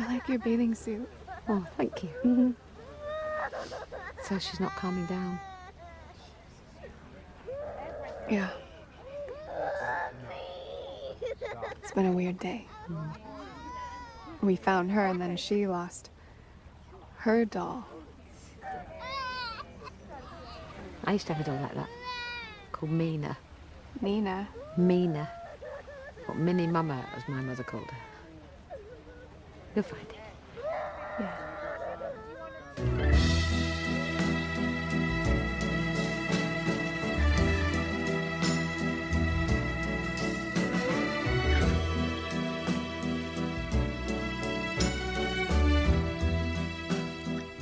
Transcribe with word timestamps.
I 0.00 0.06
like 0.14 0.28
your 0.28 0.38
bathing 0.38 0.74
suit. 0.74 1.06
Oh, 1.46 1.66
thank 1.76 2.02
you. 2.02 2.08
Mm-hmm. 2.24 2.50
So 4.22 4.38
she's 4.38 4.58
not 4.58 4.74
calming 4.76 5.04
down. 5.06 5.38
Yeah. 8.30 8.48
It's 11.82 11.92
been 11.92 12.06
a 12.06 12.12
weird 12.12 12.38
day. 12.38 12.66
Mm. 12.88 13.14
We 14.40 14.56
found 14.56 14.90
her 14.92 15.06
and 15.06 15.20
then 15.20 15.36
she 15.36 15.66
lost 15.66 16.08
her 17.18 17.44
doll. 17.44 17.84
I 21.04 21.12
used 21.12 21.26
to 21.26 21.34
have 21.34 21.46
a 21.46 21.50
doll 21.50 21.60
like 21.60 21.74
that 21.74 21.88
called 22.72 22.92
Mina. 22.92 23.36
Nina. 24.00 24.48
Mina. 24.78 25.28
What 26.24 26.38
Mini 26.38 26.66
Mama, 26.66 27.04
as 27.14 27.22
my 27.28 27.42
mother 27.42 27.64
called 27.64 27.90
her. 27.90 28.09
You'll 29.74 29.84
find 29.84 30.02
it. 30.02 30.20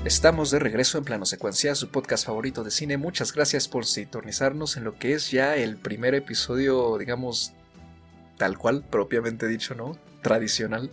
Estamos 0.05 0.51
de 0.51 0.59
regreso 0.59 0.97
en 0.97 1.05
Plano 1.05 1.27
Secuencia, 1.27 1.75
su 1.75 1.91
podcast 1.91 2.25
favorito 2.25 2.65
de 2.65 2.71
cine. 2.71 2.97
Muchas 2.97 3.35
gracias 3.35 3.69
por 3.69 3.85
sintonizarnos 3.85 4.79
en 4.79 4.85
lo 4.85 4.99
que 4.99 5.13
es 5.13 5.31
ya 5.31 5.57
el 5.57 5.77
primer 5.77 6.15
episodio, 6.15 6.97
digamos, 6.97 7.53
tal 8.39 8.57
cual, 8.57 8.83
propiamente 8.89 9.47
dicho, 9.47 9.75
¿no? 9.75 9.99
Tradicional 10.23 10.91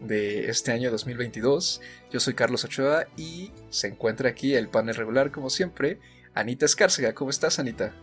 de 0.00 0.48
este 0.50 0.72
año 0.72 0.90
2022. 0.90 1.80
Yo 2.10 2.20
soy 2.20 2.34
Carlos 2.34 2.64
Ochoa 2.64 3.06
y 3.16 3.52
se 3.70 3.88
encuentra 3.88 4.30
aquí 4.30 4.54
el 4.54 4.68
panel 4.68 4.94
regular, 4.94 5.30
como 5.30 5.50
siempre, 5.50 5.98
Anita 6.34 6.64
Escárcega. 6.64 7.14
¿Cómo 7.14 7.30
estás, 7.30 7.58
Anita? 7.58 7.94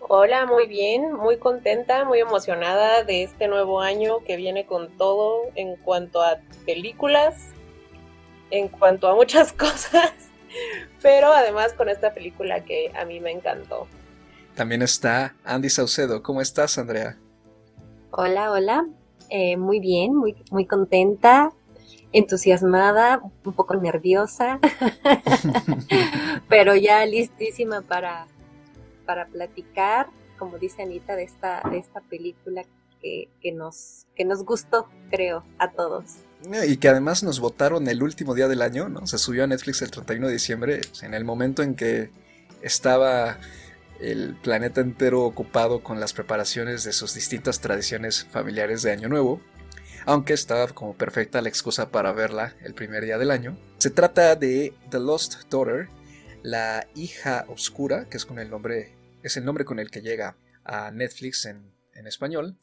Hola, 0.00 0.46
muy 0.46 0.66
bien, 0.66 1.12
muy 1.12 1.36
contenta, 1.36 2.04
muy 2.04 2.20
emocionada 2.20 3.04
de 3.04 3.24
este 3.24 3.46
nuevo 3.46 3.80
año 3.80 4.24
que 4.24 4.36
viene 4.36 4.64
con 4.64 4.88
todo 4.96 5.42
en 5.54 5.76
cuanto 5.76 6.22
a 6.22 6.38
películas, 6.64 7.50
en 8.50 8.68
cuanto 8.68 9.08
a 9.08 9.14
muchas 9.14 9.52
cosas, 9.54 10.12
pero 11.02 11.32
además 11.32 11.74
con 11.74 11.90
esta 11.90 12.14
película 12.14 12.64
que 12.64 12.90
a 12.96 13.04
mí 13.04 13.20
me 13.20 13.32
encantó. 13.32 13.86
También 14.54 14.82
está 14.82 15.36
Andy 15.44 15.68
Saucedo. 15.68 16.22
¿Cómo 16.22 16.40
estás, 16.40 16.78
Andrea? 16.78 17.18
Hola, 18.10 18.50
hola. 18.50 18.86
Eh, 19.30 19.56
muy 19.56 19.80
bien, 19.80 20.14
muy, 20.14 20.36
muy 20.50 20.66
contenta, 20.66 21.52
entusiasmada, 22.12 23.20
un 23.44 23.54
poco 23.54 23.76
nerviosa, 23.76 24.58
pero 26.48 26.74
ya 26.74 27.04
listísima 27.04 27.82
para, 27.82 28.26
para 29.04 29.26
platicar, 29.26 30.08
como 30.38 30.58
dice 30.58 30.82
Anita, 30.82 31.16
de 31.16 31.24
esta, 31.24 31.62
de 31.70 31.78
esta 31.78 32.00
película 32.00 32.64
que, 33.02 33.28
que, 33.40 33.52
nos, 33.52 34.06
que 34.14 34.24
nos 34.24 34.44
gustó, 34.44 34.88
creo, 35.10 35.44
a 35.58 35.70
todos. 35.70 36.16
Y 36.66 36.76
que 36.76 36.88
además 36.88 37.22
nos 37.22 37.40
votaron 37.40 37.88
el 37.88 38.02
último 38.02 38.34
día 38.34 38.48
del 38.48 38.62
año, 38.62 38.88
¿no? 38.88 39.06
Se 39.06 39.18
subió 39.18 39.44
a 39.44 39.46
Netflix 39.46 39.82
el 39.82 39.90
31 39.90 40.28
de 40.28 40.32
diciembre, 40.32 40.80
en 41.02 41.14
el 41.14 41.24
momento 41.24 41.62
en 41.62 41.74
que 41.74 42.10
estaba 42.62 43.38
el 44.00 44.36
planeta 44.36 44.80
entero 44.80 45.22
ocupado 45.22 45.82
con 45.82 46.00
las 46.00 46.12
preparaciones 46.12 46.84
de 46.84 46.92
sus 46.92 47.14
distintas 47.14 47.60
tradiciones 47.60 48.24
familiares 48.24 48.82
de 48.82 48.92
Año 48.92 49.08
Nuevo, 49.08 49.40
aunque 50.06 50.32
estaba 50.32 50.66
como 50.68 50.94
perfecta 50.94 51.42
la 51.42 51.48
excusa 51.48 51.90
para 51.90 52.12
verla 52.12 52.54
el 52.62 52.74
primer 52.74 53.04
día 53.04 53.18
del 53.18 53.30
año. 53.30 53.58
Se 53.78 53.90
trata 53.90 54.36
de 54.36 54.72
The 54.90 55.00
Lost 55.00 55.50
Daughter, 55.50 55.88
la 56.42 56.86
hija 56.94 57.44
oscura, 57.48 58.08
que 58.08 58.16
es 58.16 58.24
con 58.24 58.38
el 58.38 58.50
nombre, 58.50 58.94
es 59.22 59.36
el 59.36 59.44
nombre 59.44 59.64
con 59.64 59.78
el 59.78 59.90
que 59.90 60.00
llega 60.00 60.36
a 60.64 60.90
Netflix 60.90 61.44
en, 61.46 61.72
en 61.94 62.06
español. 62.06 62.56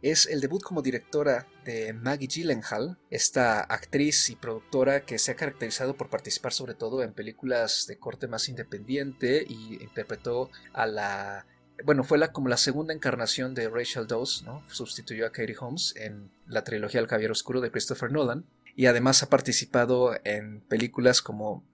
Es 0.00 0.26
el 0.26 0.40
debut 0.40 0.62
como 0.62 0.82
directora 0.82 1.46
de 1.64 1.92
Maggie 1.92 2.28
Gyllenhaal, 2.28 2.98
esta 3.10 3.60
actriz 3.60 4.30
y 4.30 4.36
productora 4.36 5.04
que 5.04 5.18
se 5.18 5.32
ha 5.32 5.36
caracterizado 5.36 5.96
por 5.96 6.08
participar 6.08 6.52
sobre 6.52 6.74
todo 6.74 7.02
en 7.02 7.12
películas 7.12 7.86
de 7.88 7.98
corte 7.98 8.28
más 8.28 8.48
independiente 8.48 9.44
y 9.48 9.82
interpretó 9.82 10.50
a 10.72 10.86
la 10.86 11.46
bueno, 11.84 12.04
fue 12.04 12.18
la, 12.18 12.32
como 12.32 12.48
la 12.48 12.56
segunda 12.56 12.92
encarnación 12.92 13.54
de 13.54 13.68
Rachel 13.68 14.06
Dawes, 14.06 14.42
¿no? 14.44 14.62
Sustituyó 14.70 15.26
a 15.26 15.30
Katie 15.30 15.56
Holmes 15.58 15.94
en 15.96 16.30
la 16.46 16.64
trilogía 16.64 17.00
El 17.00 17.06
Caballero 17.06 17.32
Oscuro 17.32 17.60
de 17.60 17.70
Christopher 17.70 18.10
Nolan. 18.10 18.44
Y 18.74 18.86
además 18.86 19.22
ha 19.22 19.28
participado 19.28 20.16
en 20.24 20.60
películas 20.62 21.22
como 21.22 21.64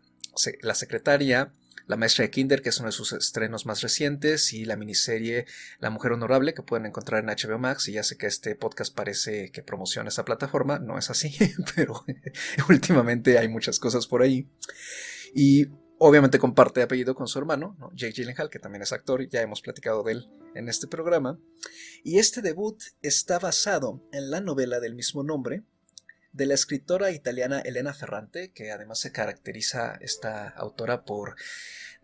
La 0.63 0.75
Secretaria, 0.75 1.53
La 1.87 1.97
Maestra 1.97 2.25
de 2.25 2.31
Kinder, 2.31 2.63
que 2.63 2.71
es 2.71 2.79
uno 2.79 2.89
de 2.89 2.93
sus 2.93 3.13
estrenos 3.13 3.67
más 3.67 3.83
recientes, 3.83 4.53
y 4.53 4.65
la 4.65 4.77
miniserie 4.77 5.47
La 5.81 5.91
Mujer 5.91 6.13
Honorable, 6.13 6.55
que 6.55 6.63
pueden 6.63 6.87
encontrar 6.87 7.23
en 7.23 7.29
HBO 7.29 7.59
Max. 7.59 7.89
Y 7.89 7.93
ya 7.93 8.03
sé 8.03 8.17
que 8.17 8.27
este 8.27 8.57
podcast 8.57 8.95
parece 8.95 9.51
que 9.51 9.63
promociona 9.63 10.09
esa 10.09 10.25
plataforma, 10.25 10.79
no 10.79 10.99
es 10.99 11.11
así, 11.11 11.37
pero 11.77 12.05
últimamente 12.69 13.39
hay 13.39 13.49
muchas 13.49 13.79
cosas 13.79 14.07
por 14.07 14.23
ahí. 14.23 14.49
Y 15.35 15.67
Obviamente 15.99 16.41
comparte 16.41 16.83
apellido 16.83 17.15
con 17.15 17.29
su 17.29 17.39
hermano, 17.39 17.77
¿no? 17.79 17.91
Jake 17.95 18.15
Gyllenhaal, 18.15 18.51
que 18.51 18.59
también 18.59 18.83
es 18.83 18.93
actor, 18.93 19.27
ya 19.29 19.41
hemos 19.43 19.63
platicado 19.63 20.03
de 20.03 20.13
él 20.13 20.29
en 20.55 20.69
este 20.69 20.89
programa. 20.89 21.39
Y 22.03 22.19
este 22.19 22.43
debut 22.43 22.83
está 23.01 23.39
basado 23.39 24.03
en 24.13 24.31
la 24.31 24.41
novela 24.41 24.81
del 24.81 24.97
mismo 24.97 25.23
nombre 25.23 25.63
de 26.35 26.47
la 26.47 26.55
escritora 26.55 27.11
italiana 27.11 27.61
Elena 27.61 27.95
Ferrante, 27.95 28.53
que 28.53 28.71
además 28.71 28.99
se 28.99 29.13
caracteriza 29.13 29.97
esta 30.01 30.49
autora 30.49 31.05
por 31.05 31.37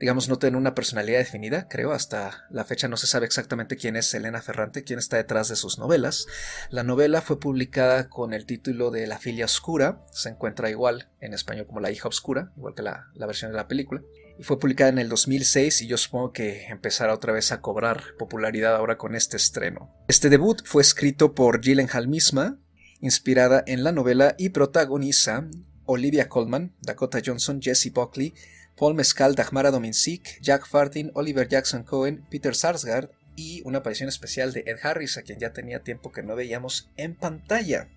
digamos, 0.01 0.31
no 0.31 0.39
tener 0.39 0.57
una 0.57 0.75
personalidad 0.75 1.19
definida, 1.19 1.69
creo, 1.69 1.93
hasta 1.93 2.47
la 2.49 2.65
fecha 2.65 2.89
no 2.89 2.97
se 2.97 3.07
sabe 3.07 3.27
exactamente 3.27 3.77
quién 3.77 3.97
es 3.97 4.13
Elena 4.15 4.41
Ferrante, 4.41 4.83
quién 4.83 4.99
está 4.99 5.19
detrás 5.19 5.49
de 5.49 5.57
sus 5.57 5.79
novelas. 5.79 6.27
La 6.71 6.83
novela 6.83 7.21
fue 7.21 7.39
publicada 7.39 8.09
con 8.09 8.33
el 8.33 8.47
título 8.47 8.91
de 8.91 9.07
La 9.07 9.19
filia 9.19 9.45
oscura, 9.45 10.03
se 10.11 10.31
encuentra 10.31 10.71
igual 10.71 11.11
en 11.21 11.35
español 11.35 11.67
como 11.67 11.81
La 11.81 11.91
hija 11.91 12.09
oscura, 12.09 12.51
igual 12.57 12.75
que 12.75 12.83
la, 12.83 13.09
versión 13.15 13.51
de 13.51 13.59
la 13.59 13.69
película, 13.69 14.01
y 14.39 14.43
fue 14.43 14.59
publicada 14.59 14.89
en 14.89 14.99
el 14.99 15.11
2006 15.11 15.83
y 15.83 15.87
yo 15.87 15.99
supongo 15.99 16.33
que 16.33 16.65
empezará 16.69 17.13
otra 17.13 17.35
vez 17.35 17.53
a 17.53 17.61
cobrar 17.61 18.03
popularidad 18.19 18.75
ahora 18.75 18.97
con 18.97 19.15
este 19.15 19.37
estreno. 19.37 19.95
Este 20.09 20.31
debut 20.31 20.63
fue 20.65 20.81
escrito 20.81 21.35
por 21.35 21.61
Gyllenhaal 21.61 22.09
misma, 22.09 22.59
inspirada 23.01 23.63
en 23.67 23.85
la 23.85 23.93
novela 23.93 24.35
y 24.39 24.51
protagoniza 24.51 25.47
Olivia 25.87 26.29
Colman, 26.29 26.75
Dakota 26.83 27.21
Johnson, 27.25 27.61
Jesse 27.61 27.93
Buckley, 27.93 28.35
Paul 28.77 28.95
Mescal, 28.95 29.35
Dagmara 29.35 29.71
Dominzik, 29.71 30.41
Jack 30.41 30.67
Fartin, 30.67 31.11
Oliver 31.15 31.49
Jackson 31.49 31.83
Cohen, 31.83 32.25
Peter 32.31 32.55
Sarsgaard 32.55 33.11
y 33.37 33.63
una 33.65 33.79
aparición 33.79 34.09
especial 34.09 34.53
de 34.53 34.65
Ed 34.67 34.79
Harris, 34.83 35.17
a 35.17 35.23
quien 35.23 35.39
ya 35.39 35.53
tenía 35.53 35.83
tiempo 35.83 36.13
que 36.13 36.23
no 36.23 36.37
veíamos 36.37 36.91
en 36.97 37.15
pantalla. 37.15 37.89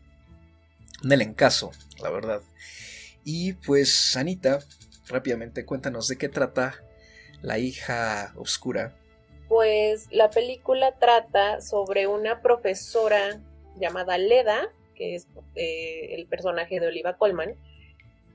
Un 1.04 1.12
elencazo, 1.12 1.72
la 2.02 2.10
verdad. 2.10 2.42
Y 3.24 3.54
pues, 3.54 4.16
Anita, 4.18 4.60
rápidamente 5.08 5.66
cuéntanos 5.66 6.08
de 6.08 6.18
qué 6.18 6.30
trata 6.30 6.76
La 7.42 7.60
hija 7.60 8.34
oscura. 8.36 8.96
Pues 9.50 10.08
la 10.12 10.30
película 10.30 10.98
trata 10.98 11.62
sobre 11.62 12.08
una 12.08 12.42
profesora 12.42 13.42
llamada 13.78 14.18
Leda, 14.18 14.70
que 15.04 15.16
es 15.16 15.28
eh, 15.56 16.16
el 16.16 16.28
personaje 16.28 16.80
de 16.80 16.88
Oliva 16.88 17.18
Colman, 17.18 17.56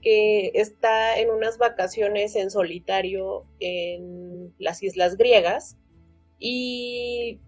que 0.02 0.52
está 0.54 1.18
en 1.18 1.30
unas 1.30 1.58
vacaciones 1.58 2.36
en 2.36 2.50
solitario 2.50 3.46
en 3.58 4.54
las 4.58 4.82
islas 4.82 5.16
griegas 5.16 5.76
y 6.38 7.40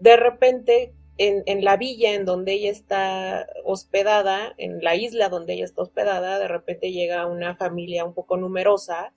de 0.00 0.16
repente 0.16 0.92
en, 1.18 1.42
en, 1.46 1.64
la 1.64 1.76
villa 1.76 2.14
en 2.14 2.24
donde 2.24 2.52
ella 2.52 2.70
está 2.70 3.46
hospedada, 3.64 4.54
en 4.56 4.82
la 4.82 4.96
isla 4.96 5.28
donde 5.28 5.54
ella 5.54 5.64
está 5.64 5.82
hospedada, 5.82 6.38
de 6.38 6.48
repente 6.48 6.92
llega 6.92 7.26
una 7.26 7.54
familia 7.54 8.04
un 8.04 8.14
poco 8.14 8.36
numerosa 8.36 9.12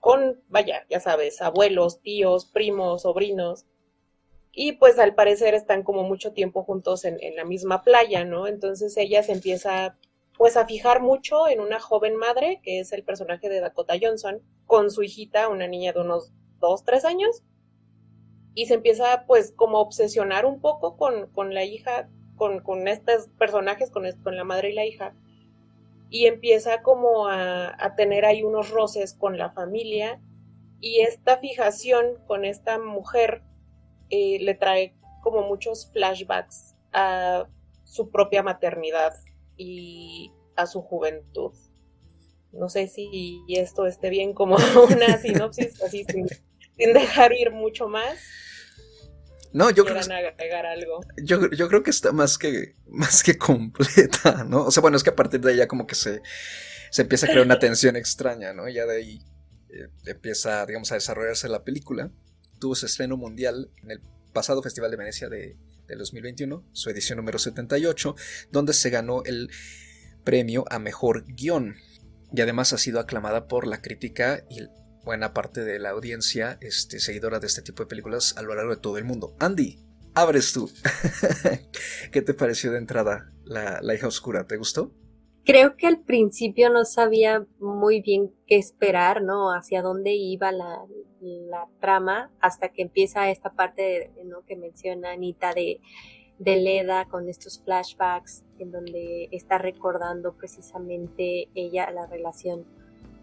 con, 0.00 0.40
vaya, 0.48 0.86
ya 0.90 1.00
sabes, 1.00 1.40
abuelos, 1.40 2.00
tíos, 2.00 2.46
primos, 2.46 3.02
sobrinos. 3.02 3.64
Y 4.58 4.72
pues 4.72 4.98
al 4.98 5.14
parecer 5.14 5.52
están 5.52 5.82
como 5.82 6.02
mucho 6.02 6.32
tiempo 6.32 6.64
juntos 6.64 7.04
en, 7.04 7.18
en 7.20 7.36
la 7.36 7.44
misma 7.44 7.84
playa, 7.84 8.24
¿no? 8.24 8.46
Entonces 8.46 8.96
ella 8.96 9.22
se 9.22 9.32
empieza 9.32 9.96
pues 10.38 10.56
a 10.56 10.66
fijar 10.66 11.00
mucho 11.00 11.46
en 11.46 11.60
una 11.60 11.78
joven 11.78 12.16
madre, 12.16 12.60
que 12.62 12.80
es 12.80 12.92
el 12.92 13.02
personaje 13.02 13.48
de 13.48 13.60
Dakota 13.60 13.94
Johnson, 14.00 14.42
con 14.66 14.90
su 14.90 15.02
hijita, 15.02 15.48
una 15.48 15.66
niña 15.66 15.92
de 15.92 16.00
unos 16.00 16.32
dos, 16.58 16.84
tres 16.84 17.04
años, 17.04 17.42
y 18.54 18.66
se 18.66 18.74
empieza 18.74 19.24
pues 19.26 19.52
como 19.52 19.78
a 19.78 19.82
obsesionar 19.82 20.46
un 20.46 20.60
poco 20.60 20.96
con, 20.96 21.28
con 21.28 21.54
la 21.54 21.64
hija, 21.64 22.08
con, 22.36 22.60
con, 22.60 22.88
estos 22.88 23.28
personajes, 23.38 23.90
con, 23.90 24.04
con 24.22 24.36
la 24.36 24.44
madre 24.44 24.70
y 24.70 24.74
la 24.74 24.86
hija, 24.86 25.14
y 26.08 26.26
empieza 26.26 26.82
como 26.82 27.28
a, 27.28 27.74
a 27.78 27.94
tener 27.94 28.24
ahí 28.24 28.42
unos 28.42 28.70
roces 28.70 29.14
con 29.14 29.38
la 29.38 29.50
familia, 29.50 30.20
y 30.80 31.00
esta 31.00 31.38
fijación 31.38 32.18
con 32.26 32.44
esta 32.44 32.78
mujer 32.78 33.42
eh, 34.10 34.38
le 34.40 34.54
trae 34.54 34.94
como 35.22 35.42
muchos 35.42 35.90
flashbacks 35.92 36.74
a 36.92 37.46
su 37.84 38.10
propia 38.10 38.42
maternidad 38.42 39.14
y 39.56 40.32
a 40.56 40.66
su 40.66 40.82
juventud. 40.82 41.52
No 42.52 42.68
sé 42.68 42.88
si 42.88 43.42
esto 43.48 43.86
esté 43.86 44.10
bien 44.10 44.32
como 44.32 44.56
una 44.90 45.18
sinopsis, 45.18 45.82
así 45.82 46.04
sin, 46.04 46.26
dejar 46.76 47.32
ir 47.32 47.50
mucho 47.50 47.88
más. 47.88 48.18
No, 49.52 49.70
yo 49.70 49.84
creo, 49.84 49.98
agregar 49.98 50.66
algo. 50.66 51.00
Yo, 51.22 51.50
yo, 51.50 51.68
creo 51.68 51.82
que 51.82 51.90
está 51.90 52.12
más 52.12 52.36
que, 52.36 52.74
más 52.86 53.22
que 53.22 53.38
completa, 53.38 54.44
¿no? 54.44 54.66
O 54.66 54.70
sea, 54.70 54.80
bueno, 54.82 54.96
es 54.96 55.02
que 55.02 55.10
a 55.10 55.16
partir 55.16 55.40
de 55.40 55.52
ahí 55.52 55.56
ya 55.58 55.68
como 55.68 55.86
que 55.86 55.94
se, 55.94 56.20
se 56.90 57.02
empieza 57.02 57.26
a 57.26 57.30
crear 57.30 57.44
una 57.44 57.58
tensión 57.58 57.96
extraña, 57.96 58.52
¿no? 58.52 58.68
Ya 58.68 58.84
de 58.84 58.96
ahí 58.96 59.22
eh, 59.70 59.88
empieza, 60.06 60.64
digamos, 60.66 60.92
a 60.92 60.96
desarrollarse 60.96 61.48
la 61.48 61.64
película. 61.64 62.10
Tuvo 62.58 62.74
su 62.74 62.86
estreno 62.86 63.16
mundial 63.16 63.70
en 63.82 63.90
el 63.90 64.00
pasado 64.32 64.62
Festival 64.62 64.90
de 64.90 64.96
Venecia 64.96 65.28
de, 65.28 65.56
2021, 65.88 66.64
su 66.72 66.90
edición 66.90 67.16
número 67.16 67.38
78, 67.38 68.16
donde 68.50 68.72
se 68.72 68.90
ganó 68.90 69.22
el 69.24 69.50
premio 70.24 70.64
a 70.68 70.78
mejor 70.78 71.24
guion. 71.26 71.76
Y 72.32 72.40
además 72.40 72.72
ha 72.72 72.78
sido 72.78 72.98
aclamada 72.98 73.46
por 73.46 73.66
la 73.66 73.80
crítica 73.80 74.44
y 74.50 74.66
buena 75.04 75.32
parte 75.32 75.62
de 75.62 75.78
la 75.78 75.90
audiencia 75.90 76.58
este, 76.60 76.98
seguidora 76.98 77.38
de 77.38 77.46
este 77.46 77.62
tipo 77.62 77.84
de 77.84 77.88
películas 77.88 78.34
a 78.36 78.42
lo 78.42 78.54
largo 78.54 78.74
de 78.74 78.80
todo 78.80 78.98
el 78.98 79.04
mundo. 79.04 79.36
Andy, 79.38 79.78
abres 80.14 80.52
tú. 80.52 80.68
¿Qué 82.10 82.20
te 82.20 82.34
pareció 82.34 82.72
de 82.72 82.78
entrada 82.78 83.32
la, 83.44 83.80
la 83.80 83.94
hija 83.94 84.08
oscura? 84.08 84.46
¿Te 84.48 84.56
gustó? 84.56 84.92
Creo 85.46 85.76
que 85.76 85.86
al 85.86 86.00
principio 86.00 86.70
no 86.70 86.84
sabía 86.84 87.46
muy 87.60 88.00
bien 88.00 88.32
qué 88.48 88.56
esperar, 88.56 89.22
¿no? 89.22 89.52
Hacia 89.52 89.80
dónde 89.80 90.12
iba 90.12 90.50
la, 90.50 90.84
trama 91.80 92.30
hasta 92.40 92.68
que 92.68 92.82
empieza 92.82 93.30
esta 93.30 93.50
parte 93.50 94.10
¿no? 94.24 94.42
que 94.42 94.54
menciona 94.54 95.12
Anita 95.12 95.54
de, 95.54 95.80
de 96.38 96.56
Leda 96.56 97.06
con 97.06 97.28
estos 97.28 97.60
flashbacks 97.60 98.44
en 98.58 98.70
donde 98.70 99.28
está 99.32 99.58
recordando 99.58 100.34
precisamente 100.34 101.48
ella 101.54 101.90
la 101.90 102.06
relación 102.06 102.64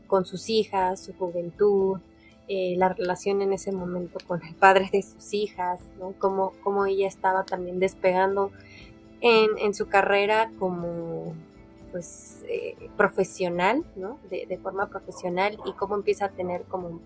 con 0.07 0.25
sus 0.25 0.49
hijas, 0.49 1.03
su 1.03 1.13
juventud, 1.13 1.99
eh, 2.47 2.75
la 2.77 2.89
relación 2.89 3.41
en 3.41 3.53
ese 3.53 3.71
momento 3.71 4.17
con 4.27 4.43
el 4.43 4.55
padre 4.55 4.89
de 4.91 5.01
sus 5.01 5.33
hijas, 5.33 5.79
¿no? 5.99 6.13
Cómo, 6.19 6.53
cómo 6.63 6.85
ella 6.85 7.07
estaba 7.07 7.45
también 7.45 7.79
despegando 7.79 8.51
en, 9.21 9.57
en 9.59 9.73
su 9.73 9.87
carrera 9.87 10.51
como 10.59 11.35
pues 11.94 12.44
eh, 12.50 12.75
profesional, 12.98 13.86
¿no? 13.95 14.19
De, 14.28 14.57
forma 14.57 14.90
profesional 14.90 15.60
y 15.63 15.74
cómo 15.74 15.94
empieza 15.94 16.25
a 16.25 16.31
tener 16.31 16.63
como 16.63 17.00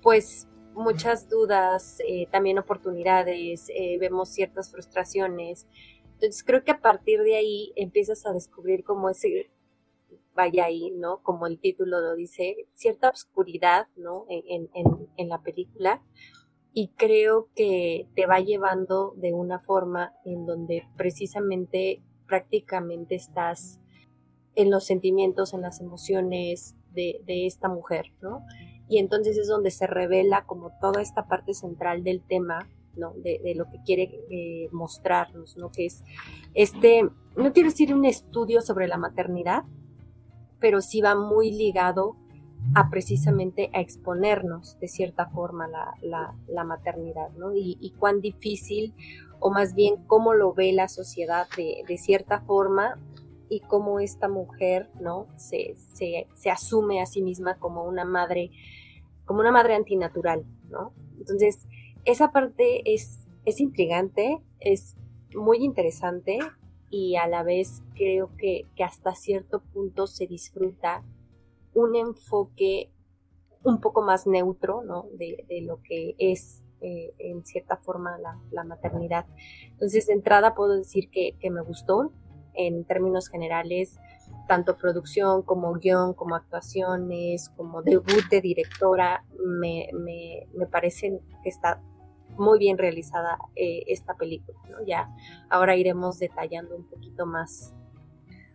pues 0.00 0.48
muchas 0.72 1.28
dudas, 1.28 1.98
eh, 2.08 2.26
también 2.30 2.58
oportunidades, 2.58 3.68
eh, 3.68 3.98
vemos 4.00 4.30
ciertas 4.30 4.70
frustraciones. 4.70 5.66
Entonces 6.14 6.42
creo 6.44 6.64
que 6.64 6.70
a 6.70 6.80
partir 6.80 7.20
de 7.20 7.36
ahí 7.36 7.72
empiezas 7.76 8.24
a 8.24 8.32
descubrir 8.32 8.84
cómo 8.84 9.10
ese, 9.10 9.50
vaya 10.34 10.64
ahí, 10.64 10.92
¿no? 10.92 11.22
Como 11.22 11.46
el 11.46 11.58
título 11.58 12.00
lo 12.00 12.14
dice, 12.14 12.68
cierta 12.72 13.10
oscuridad, 13.10 13.88
¿no? 13.96 14.24
En, 14.30 14.70
en 14.72 15.28
la 15.28 15.42
película. 15.42 16.02
Y 16.72 16.88
creo 16.96 17.50
que 17.54 18.08
te 18.14 18.24
va 18.24 18.40
llevando 18.40 19.12
de 19.16 19.34
una 19.34 19.58
forma 19.58 20.14
en 20.24 20.46
donde 20.46 20.84
precisamente 20.96 22.02
prácticamente 22.26 23.14
estás 23.14 23.78
en 24.56 24.70
los 24.70 24.84
sentimientos, 24.84 25.54
en 25.54 25.60
las 25.60 25.80
emociones 25.80 26.74
de, 26.92 27.46
esta 27.46 27.68
mujer, 27.68 28.06
¿no? 28.22 28.44
Y 28.88 28.98
entonces 28.98 29.36
es 29.36 29.48
donde 29.48 29.70
se 29.70 29.86
revela 29.86 30.44
como 30.46 30.70
toda 30.80 31.02
esta 31.02 31.26
parte 31.26 31.52
central 31.52 32.02
del 32.02 32.22
tema, 32.22 32.68
¿no? 32.96 33.12
De, 33.22 33.54
lo 33.54 33.68
que 33.68 33.82
quiere 33.84 34.24
eh, 34.30 34.68
mostrarnos, 34.72 35.58
¿no? 35.58 35.70
Que 35.70 35.86
es 35.86 36.02
este, 36.54 37.02
no 37.36 37.52
quiero 37.52 37.68
decir 37.68 37.94
un 37.94 38.06
estudio 38.06 38.62
sobre 38.62 38.88
la 38.88 38.96
maternidad, 38.96 39.64
pero 40.58 40.80
sí 40.80 41.02
va 41.02 41.14
muy 41.14 41.50
ligado 41.50 42.16
a 42.74 42.88
precisamente 42.88 43.70
a 43.74 43.80
exponernos 43.80 44.78
de 44.80 44.88
cierta 44.88 45.26
forma 45.26 45.68
la, 45.68 46.34
la, 46.48 46.64
maternidad, 46.64 47.30
¿no? 47.36 47.54
Y, 47.54 47.76
y, 47.78 47.90
cuán 47.90 48.22
difícil, 48.22 48.94
o 49.38 49.50
más 49.50 49.74
bien 49.74 49.96
cómo 50.06 50.32
lo 50.32 50.54
ve 50.54 50.72
la 50.72 50.88
sociedad 50.88 51.46
de, 51.56 51.84
de 51.86 51.98
cierta 51.98 52.40
forma 52.40 52.98
y 53.48 53.60
cómo 53.60 54.00
esta 54.00 54.28
mujer, 54.28 54.90
¿no? 55.00 55.26
Se, 55.36 55.74
se, 55.94 56.26
se, 56.34 56.50
asume 56.50 57.00
a 57.00 57.06
sí 57.06 57.22
misma 57.22 57.58
como 57.58 57.84
una 57.84 58.04
madre, 58.04 58.50
como 59.24 59.40
una 59.40 59.52
madre 59.52 59.74
antinatural, 59.74 60.44
¿no? 60.68 60.92
Entonces, 61.18 61.66
esa 62.04 62.32
parte 62.32 62.82
es, 62.94 63.26
es 63.44 63.60
intrigante, 63.60 64.40
es 64.60 64.96
muy 65.34 65.58
interesante 65.58 66.38
y 66.90 67.16
a 67.16 67.26
la 67.26 67.42
vez 67.42 67.82
creo 67.94 68.30
que, 68.36 68.66
que 68.74 68.84
hasta 68.84 69.14
cierto 69.14 69.60
punto 69.60 70.06
se 70.06 70.26
disfruta 70.26 71.04
un 71.74 71.96
enfoque 71.96 72.90
un 73.62 73.80
poco 73.80 74.02
más 74.02 74.26
neutro, 74.26 74.82
¿no? 74.82 75.06
De, 75.12 75.44
de 75.48 75.62
lo 75.62 75.82
que 75.82 76.14
es 76.18 76.64
eh, 76.80 77.14
en 77.18 77.44
cierta 77.44 77.78
forma 77.78 78.18
la, 78.18 78.38
la, 78.50 78.62
maternidad. 78.62 79.26
Entonces, 79.70 80.06
de 80.06 80.12
entrada 80.12 80.54
puedo 80.54 80.76
decir 80.76 81.10
que, 81.10 81.34
que 81.40 81.50
me 81.50 81.62
gustó, 81.62 82.12
en 82.56 82.84
términos 82.84 83.28
generales, 83.28 83.98
tanto 84.48 84.76
producción 84.76 85.42
como 85.42 85.72
guion, 85.74 86.14
como 86.14 86.36
actuaciones, 86.36 87.50
como 87.56 87.82
debut 87.82 88.28
de 88.30 88.40
directora, 88.40 89.24
me, 89.44 89.88
me, 89.92 90.46
me 90.54 90.66
parece 90.66 91.20
que 91.42 91.48
está 91.48 91.82
muy 92.36 92.58
bien 92.58 92.78
realizada 92.78 93.38
eh, 93.54 93.84
esta 93.86 94.14
película. 94.14 94.58
Ya 94.86 95.10
ahora 95.48 95.76
iremos 95.76 96.18
detallando 96.18 96.76
un 96.76 96.88
poquito 96.88 97.26
más. 97.26 97.74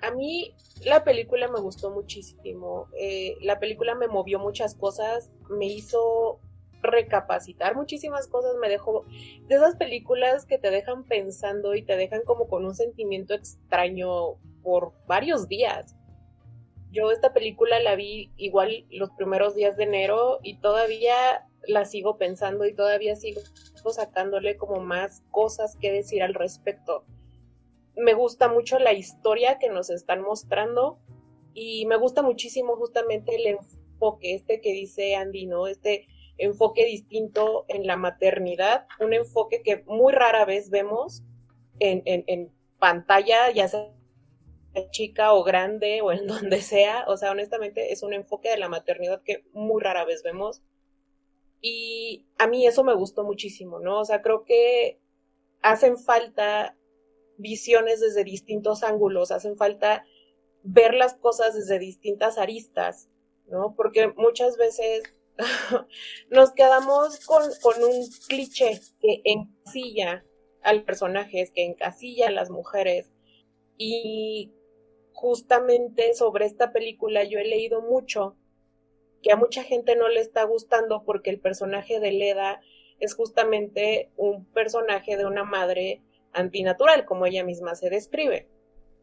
A 0.01 0.11
mí 0.11 0.55
la 0.83 1.03
película 1.03 1.47
me 1.47 1.59
gustó 1.59 1.91
muchísimo, 1.91 2.87
eh, 2.99 3.35
la 3.41 3.59
película 3.59 3.93
me 3.93 4.07
movió 4.07 4.39
muchas 4.39 4.73
cosas, 4.73 5.29
me 5.49 5.67
hizo 5.67 6.39
recapacitar 6.81 7.75
muchísimas 7.75 8.27
cosas, 8.27 8.55
me 8.59 8.69
dejó 8.69 9.05
de 9.47 9.55
esas 9.55 9.75
películas 9.75 10.45
que 10.45 10.57
te 10.57 10.71
dejan 10.71 11.03
pensando 11.03 11.75
y 11.75 11.83
te 11.83 11.95
dejan 11.95 12.21
como 12.23 12.47
con 12.47 12.65
un 12.65 12.75
sentimiento 12.75 13.33
extraño 13.33 14.35
por 14.63 14.93
varios 15.07 15.47
días. 15.47 15.95
Yo 16.91 17.11
esta 17.11 17.33
película 17.33 17.79
la 17.79 17.95
vi 17.95 18.31
igual 18.35 18.85
los 18.89 19.11
primeros 19.11 19.55
días 19.55 19.77
de 19.77 19.83
enero 19.83 20.39
y 20.43 20.57
todavía 20.57 21.47
la 21.67 21.85
sigo 21.85 22.17
pensando 22.17 22.65
y 22.65 22.73
todavía 22.73 23.15
sigo 23.15 23.41
sacándole 23.91 24.57
como 24.57 24.81
más 24.81 25.23
cosas 25.31 25.75
que 25.77 25.91
decir 25.91 26.23
al 26.23 26.33
respecto. 26.33 27.05
Me 27.95 28.13
gusta 28.13 28.47
mucho 28.47 28.79
la 28.79 28.93
historia 28.93 29.57
que 29.59 29.69
nos 29.69 29.89
están 29.89 30.21
mostrando 30.21 30.99
y 31.53 31.85
me 31.85 31.97
gusta 31.97 32.21
muchísimo 32.21 32.75
justamente 32.75 33.35
el 33.35 33.47
enfoque 33.47 34.35
este 34.35 34.61
que 34.61 34.73
dice 34.73 35.15
Andy, 35.15 35.45
¿no? 35.45 35.67
Este 35.67 36.07
enfoque 36.41 36.85
distinto 36.85 37.65
en 37.67 37.85
la 37.87 37.97
maternidad, 37.97 38.87
un 38.99 39.13
enfoque 39.13 39.61
que 39.63 39.83
muy 39.85 40.11
rara 40.13 40.45
vez 40.45 40.69
vemos 40.69 41.23
en, 41.79 42.03
en, 42.05 42.51
pantalla, 42.79 43.51
ya 43.51 43.67
sea 43.67 43.93
chica 44.89 45.33
o 45.33 45.43
grande 45.43 46.01
o 46.01 46.11
en 46.11 46.25
donde 46.27 46.61
sea, 46.61 47.05
o 47.07 47.15
sea, 47.15 47.31
honestamente 47.31 47.93
es 47.93 48.01
un 48.01 48.13
enfoque 48.13 48.49
de 48.49 48.57
la 48.57 48.69
maternidad 48.69 49.21
que 49.21 49.45
muy 49.53 49.81
rara 49.81 50.03
vez 50.03 50.23
vemos. 50.23 50.63
Y 51.61 52.25
a 52.39 52.47
mí 52.47 52.65
eso 52.65 52.83
me 52.83 52.95
gustó 52.95 53.23
muchísimo, 53.23 53.79
¿no? 53.79 53.99
O 53.99 54.05
sea, 54.05 54.23
creo 54.23 54.45
que 54.45 54.99
hacen 55.61 55.97
falta 55.97 56.75
visiones 57.37 57.99
desde 57.99 58.23
distintos 58.23 58.81
ángulos, 58.81 59.31
hacen 59.31 59.55
falta 59.55 60.03
ver 60.63 60.95
las 60.95 61.13
cosas 61.13 61.53
desde 61.53 61.77
distintas 61.77 62.39
aristas, 62.39 63.09
¿no? 63.45 63.75
Porque 63.75 64.07
muchas 64.17 64.57
veces 64.57 65.03
nos 66.29 66.51
quedamos 66.53 67.25
con, 67.25 67.43
un 67.43 68.09
cliché 68.27 68.79
que 68.99 69.21
encasilla 69.25 70.23
al 70.61 70.83
personaje, 70.83 71.49
que 71.53 71.65
encasilla 71.65 72.27
a 72.27 72.31
las 72.31 72.49
mujeres. 72.49 73.11
Y 73.77 74.51
justamente 75.13 76.13
sobre 76.13 76.45
esta 76.45 76.71
película 76.71 77.23
yo 77.23 77.39
he 77.39 77.45
leído 77.45 77.81
mucho 77.81 78.37
que 79.21 79.31
a 79.31 79.35
mucha 79.35 79.63
gente 79.63 79.95
no 79.95 80.07
le 80.07 80.19
está 80.19 80.43
gustando 80.43 81.03
porque 81.03 81.29
el 81.29 81.39
personaje 81.39 81.99
de 81.99 82.11
Leda 82.11 82.61
es 82.99 83.15
justamente 83.15 84.11
un 84.15 84.45
personaje 84.45 85.17
de 85.17 85.25
una 85.25 85.43
madre 85.43 86.01
antinatural, 86.33 87.05
como 87.05 87.25
ella 87.25 87.43
misma 87.43 87.75
se 87.75 87.89
describe 87.89 88.47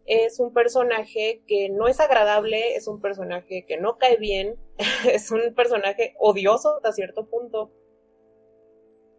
es 0.08 0.40
un 0.40 0.54
personaje 0.54 1.42
que 1.46 1.68
no 1.68 1.86
es 1.86 2.00
agradable, 2.00 2.74
es 2.76 2.88
un 2.88 3.00
personaje 3.00 3.66
que 3.66 3.76
no 3.76 3.98
cae 3.98 4.16
bien, 4.16 4.56
es 5.12 5.30
un 5.30 5.54
personaje 5.54 6.14
odioso 6.18 6.76
hasta 6.76 6.92
cierto 6.92 7.26
punto. 7.26 7.70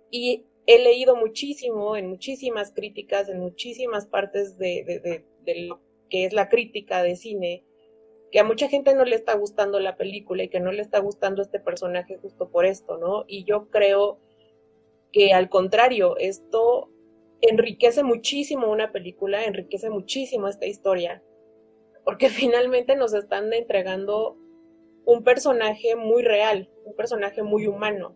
Y 0.10 0.48
he 0.66 0.80
leído 0.80 1.16
muchísimo 1.16 1.96
en 1.96 2.10
muchísimas 2.10 2.72
críticas, 2.72 3.30
en 3.30 3.40
muchísimas 3.40 4.08
partes 4.08 4.58
de, 4.58 5.24
lo 5.68 5.80
que 6.10 6.26
es 6.26 6.34
la 6.34 6.50
crítica 6.50 7.04
de 7.04 7.16
cine, 7.16 7.64
que 8.32 8.40
a 8.40 8.44
mucha 8.44 8.68
gente 8.68 8.96
no 8.96 9.06
le 9.06 9.16
está 9.16 9.36
gustando 9.36 9.80
la 9.80 9.96
película 9.96 10.44
y 10.44 10.50
que 10.50 10.60
no 10.60 10.72
le 10.72 10.82
está 10.82 10.98
gustando 11.00 11.44
este 11.44 11.60
personaje 11.60 12.18
justo 12.18 12.50
por 12.50 12.66
esto, 12.66 12.98
¿no? 12.98 13.26
Y 13.28 13.44
yo 13.44 13.70
creo 13.70 14.20
que 15.12 15.34
al 15.34 15.50
contrario, 15.50 16.18
esto 16.18 16.90
enriquece 17.42 18.04
muchísimo 18.04 18.70
una 18.70 18.92
película, 18.92 19.46
enriquece 19.46 19.90
muchísimo 19.90 20.48
esta 20.48 20.66
historia, 20.66 21.24
porque 22.04 22.30
finalmente 22.30 22.96
nos 22.96 23.14
están 23.14 23.52
entregando 23.54 24.38
un 25.06 25.24
personaje 25.24 25.96
muy 25.96 26.24
real, 26.24 26.70
un 26.86 26.96
personaje 26.96 27.44
muy 27.44 27.68
humano. 27.68 28.16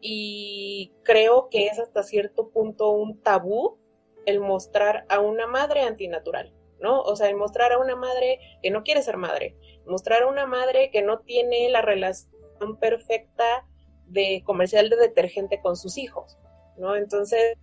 Y 0.00 0.92
creo 1.02 1.48
que 1.50 1.66
es 1.66 1.78
hasta 1.78 2.02
cierto 2.02 2.48
punto 2.48 2.90
un 2.90 3.20
tabú 3.20 3.78
el 4.26 4.40
mostrar 4.40 5.04
a 5.08 5.20
una 5.20 5.46
madre 5.46 5.82
antinatural, 5.82 6.54
¿no? 6.80 7.02
O 7.02 7.16
sea, 7.16 7.28
el 7.28 7.36
mostrar 7.36 7.72
a 7.72 7.78
una 7.78 7.96
madre 7.96 8.40
que 8.62 8.70
no 8.70 8.82
quiere 8.82 9.02
ser 9.02 9.18
madre, 9.18 9.56
mostrar 9.86 10.22
a 10.22 10.26
una 10.26 10.46
madre 10.46 10.90
que 10.90 11.02
no 11.02 11.20
tiene 11.20 11.68
la 11.68 11.82
relación 11.82 12.78
perfecta 12.80 13.66
de 14.06 14.42
comercial 14.44 14.88
de 14.88 14.96
detergente 14.96 15.60
con 15.60 15.76
sus 15.76 15.98
hijos, 15.98 16.38
¿no? 16.76 16.96
Entonces, 16.96 17.58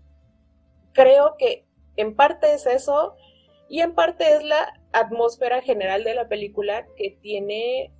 creo 0.97 1.35
que 1.37 1.63
en 1.95 2.15
parte 2.15 2.53
es 2.53 2.65
eso 2.65 3.15
y 3.69 3.81
en 3.81 3.93
parte 3.93 4.33
es 4.33 4.43
la 4.43 4.81
atmósfera 4.91 5.61
general 5.61 6.03
de 6.03 6.15
la 6.15 6.27
película 6.27 6.87
que 6.95 7.11
tiene 7.21 7.93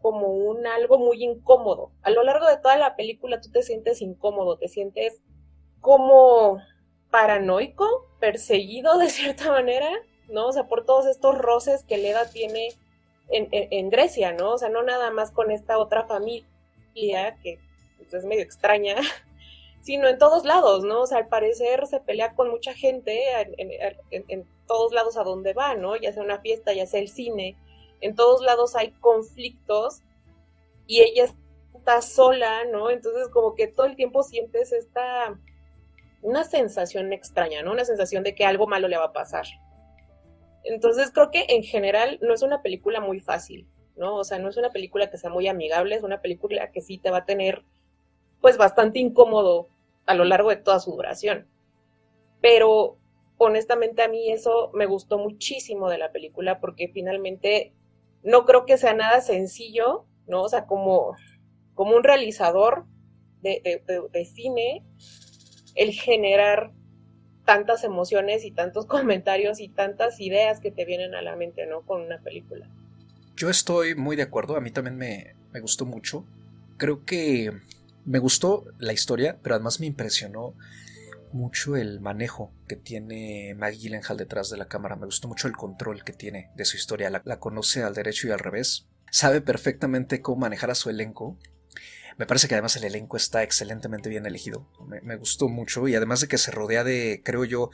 como 0.00 0.28
un 0.28 0.66
algo 0.66 0.98
muy 0.98 1.22
incómodo. 1.22 1.92
A 2.02 2.10
lo 2.10 2.22
largo 2.22 2.46
de 2.46 2.56
toda 2.56 2.78
la 2.78 2.96
película 2.96 3.42
tú 3.42 3.50
te 3.50 3.62
sientes 3.62 4.00
incómodo, 4.00 4.56
te 4.56 4.68
sientes 4.68 5.20
como 5.80 6.58
paranoico, 7.10 7.86
perseguido 8.18 8.96
de 8.96 9.08
cierta 9.10 9.52
manera, 9.52 9.90
¿no? 10.30 10.46
O 10.46 10.52
sea, 10.52 10.68
por 10.68 10.86
todos 10.86 11.04
estos 11.04 11.36
roces 11.36 11.84
que 11.84 11.98
Leda 11.98 12.30
tiene 12.30 12.70
en, 13.30 13.90
Grecia, 13.90 14.32
¿no? 14.32 14.52
O 14.52 14.58
sea, 14.58 14.70
no 14.70 14.82
nada 14.82 15.10
más 15.10 15.32
con 15.32 15.50
esta 15.50 15.76
otra 15.76 16.04
familia 16.04 16.46
que 17.42 17.58
pues, 17.98 18.14
es 18.14 18.24
medio 18.24 18.42
extraña, 18.42 18.96
sino 19.80 20.08
en 20.08 20.18
todos 20.18 20.44
lados, 20.44 20.84
¿no? 20.84 21.02
O 21.02 21.06
sea, 21.06 21.18
al 21.18 21.28
parecer 21.28 21.86
se 21.86 22.00
pelea 22.00 22.34
con 22.34 22.50
mucha 22.50 22.74
gente 22.74 23.22
en, 24.10 24.46
todos 24.66 24.92
lados 24.92 25.16
a 25.16 25.24
donde 25.24 25.54
va, 25.54 25.74
¿no? 25.74 25.96
Ya 25.96 26.12
sea 26.12 26.22
una 26.22 26.40
fiesta, 26.40 26.72
ya 26.74 26.86
sea 26.86 27.00
el 27.00 27.08
cine, 27.08 27.56
en 28.00 28.14
todos 28.14 28.42
lados 28.42 28.76
hay 28.76 28.90
conflictos 28.92 30.02
y 30.86 31.00
ella 31.00 31.26
está 31.74 32.02
sola, 32.02 32.64
¿no? 32.66 32.90
Entonces 32.90 33.28
como 33.28 33.54
que 33.54 33.66
todo 33.66 33.86
el 33.86 33.96
tiempo 33.96 34.22
sientes 34.22 34.72
esta, 34.72 35.38
una 36.22 36.44
sensación 36.44 37.12
extraña, 37.12 37.62
¿no? 37.62 37.72
Una 37.72 37.84
sensación 37.84 38.22
de 38.24 38.34
que 38.34 38.44
algo 38.44 38.66
malo 38.66 38.88
le 38.88 38.98
va 38.98 39.06
a 39.06 39.12
pasar. 39.12 39.46
Entonces 40.64 41.10
creo 41.12 41.30
que 41.30 41.46
en 41.48 41.62
general 41.62 42.18
no 42.20 42.34
es 42.34 42.42
una 42.42 42.62
película 42.62 43.00
muy 43.00 43.20
fácil, 43.20 43.66
¿no? 43.96 44.16
O 44.16 44.24
sea, 44.24 44.38
no 44.38 44.48
es 44.48 44.56
una 44.56 44.70
película 44.70 45.08
que 45.08 45.18
sea 45.18 45.30
muy 45.30 45.48
amigable, 45.48 45.94
es 45.94 46.02
una 46.02 46.20
película 46.20 46.70
que 46.72 46.82
sí 46.82 46.98
te 46.98 47.10
va 47.10 47.18
a 47.18 47.24
tener 47.24 47.64
pues 48.40 48.56
bastante 48.56 48.98
incómodo 48.98 49.68
a 50.06 50.14
lo 50.14 50.24
largo 50.24 50.50
de 50.50 50.56
toda 50.56 50.80
su 50.80 50.92
duración. 50.92 51.46
Pero 52.40 52.96
honestamente 53.36 54.02
a 54.02 54.08
mí 54.08 54.30
eso 54.30 54.70
me 54.74 54.86
gustó 54.86 55.18
muchísimo 55.18 55.88
de 55.88 55.98
la 55.98 56.12
película 56.12 56.60
porque 56.60 56.88
finalmente 56.88 57.72
no 58.22 58.44
creo 58.44 58.66
que 58.66 58.78
sea 58.78 58.94
nada 58.94 59.20
sencillo, 59.20 60.04
¿no? 60.26 60.42
O 60.42 60.48
sea, 60.48 60.66
como, 60.66 61.14
como 61.74 61.96
un 61.96 62.04
realizador 62.04 62.84
de, 63.42 64.28
cine, 64.34 64.82
el 65.74 65.92
generar 65.92 66.72
tantas 67.44 67.84
emociones 67.84 68.44
y 68.44 68.50
tantos 68.50 68.86
comentarios 68.86 69.60
y 69.60 69.68
tantas 69.68 70.20
ideas 70.20 70.60
que 70.60 70.70
te 70.70 70.84
vienen 70.84 71.14
a 71.14 71.22
la 71.22 71.36
mente, 71.36 71.66
¿no? 71.66 71.82
Con 71.82 72.02
una 72.02 72.18
película. 72.18 72.68
Yo 73.36 73.48
estoy 73.48 73.94
muy 73.94 74.16
de 74.16 74.22
acuerdo, 74.22 74.56
a 74.56 74.60
mí 74.60 74.70
también 74.70 74.96
me, 74.96 75.34
me 75.52 75.60
gustó 75.60 75.86
mucho. 75.86 76.24
Creo 76.76 77.04
que 77.04 77.52
me 78.08 78.18
gustó 78.18 78.64
la 78.78 78.94
historia, 78.94 79.38
pero 79.42 79.54
además 79.54 79.80
me 79.80 79.86
impresionó 79.86 80.54
mucho 81.32 81.76
el 81.76 82.00
manejo 82.00 82.54
que 82.66 82.74
tiene 82.74 83.54
Maggie 83.54 83.80
Gyllenhaal 83.80 84.16
detrás 84.16 84.48
de 84.48 84.56
la 84.56 84.66
cámara. 84.66 84.96
Me 84.96 85.04
gustó 85.04 85.28
mucho 85.28 85.46
el 85.46 85.56
control 85.56 86.04
que 86.04 86.14
tiene 86.14 86.50
de 86.56 86.64
su 86.64 86.78
historia. 86.78 87.10
La, 87.10 87.38
conoce 87.38 87.82
al 87.82 87.94
derecho 87.94 88.26
y 88.26 88.30
al 88.30 88.38
revés. 88.38 88.86
Sabe 89.10 89.42
perfectamente 89.42 90.22
cómo 90.22 90.40
manejar 90.40 90.70
a 90.70 90.74
su 90.74 90.88
elenco. 90.88 91.38
Me 92.16 92.24
parece 92.24 92.48
que 92.48 92.54
además 92.54 92.76
el 92.76 92.84
elenco 92.84 93.18
está 93.18 93.42
excelentemente 93.42 94.08
bien 94.08 94.24
elegido. 94.24 94.66
Me, 94.86 95.02
me 95.02 95.16
gustó 95.16 95.48
mucho 95.48 95.86
y 95.86 95.94
además 95.94 96.22
de 96.22 96.28
que 96.28 96.38
se 96.38 96.50
rodea 96.50 96.84
de, 96.84 97.20
creo 97.22 97.44
yo, 97.44 97.70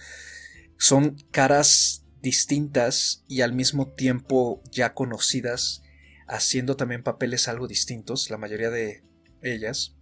son 0.78 1.16
caras 1.30 2.04
distintas 2.20 3.22
y 3.28 3.42
al 3.42 3.52
mismo 3.52 3.92
tiempo 3.92 4.62
ya 4.72 4.94
conocidas, 4.94 5.82
haciendo 6.26 6.76
también 6.76 7.04
papeles 7.04 7.46
algo 7.46 7.68
distintos, 7.68 8.30
la 8.30 8.36
mayoría 8.36 8.70
de 8.70 9.04
ellas. 9.42 9.94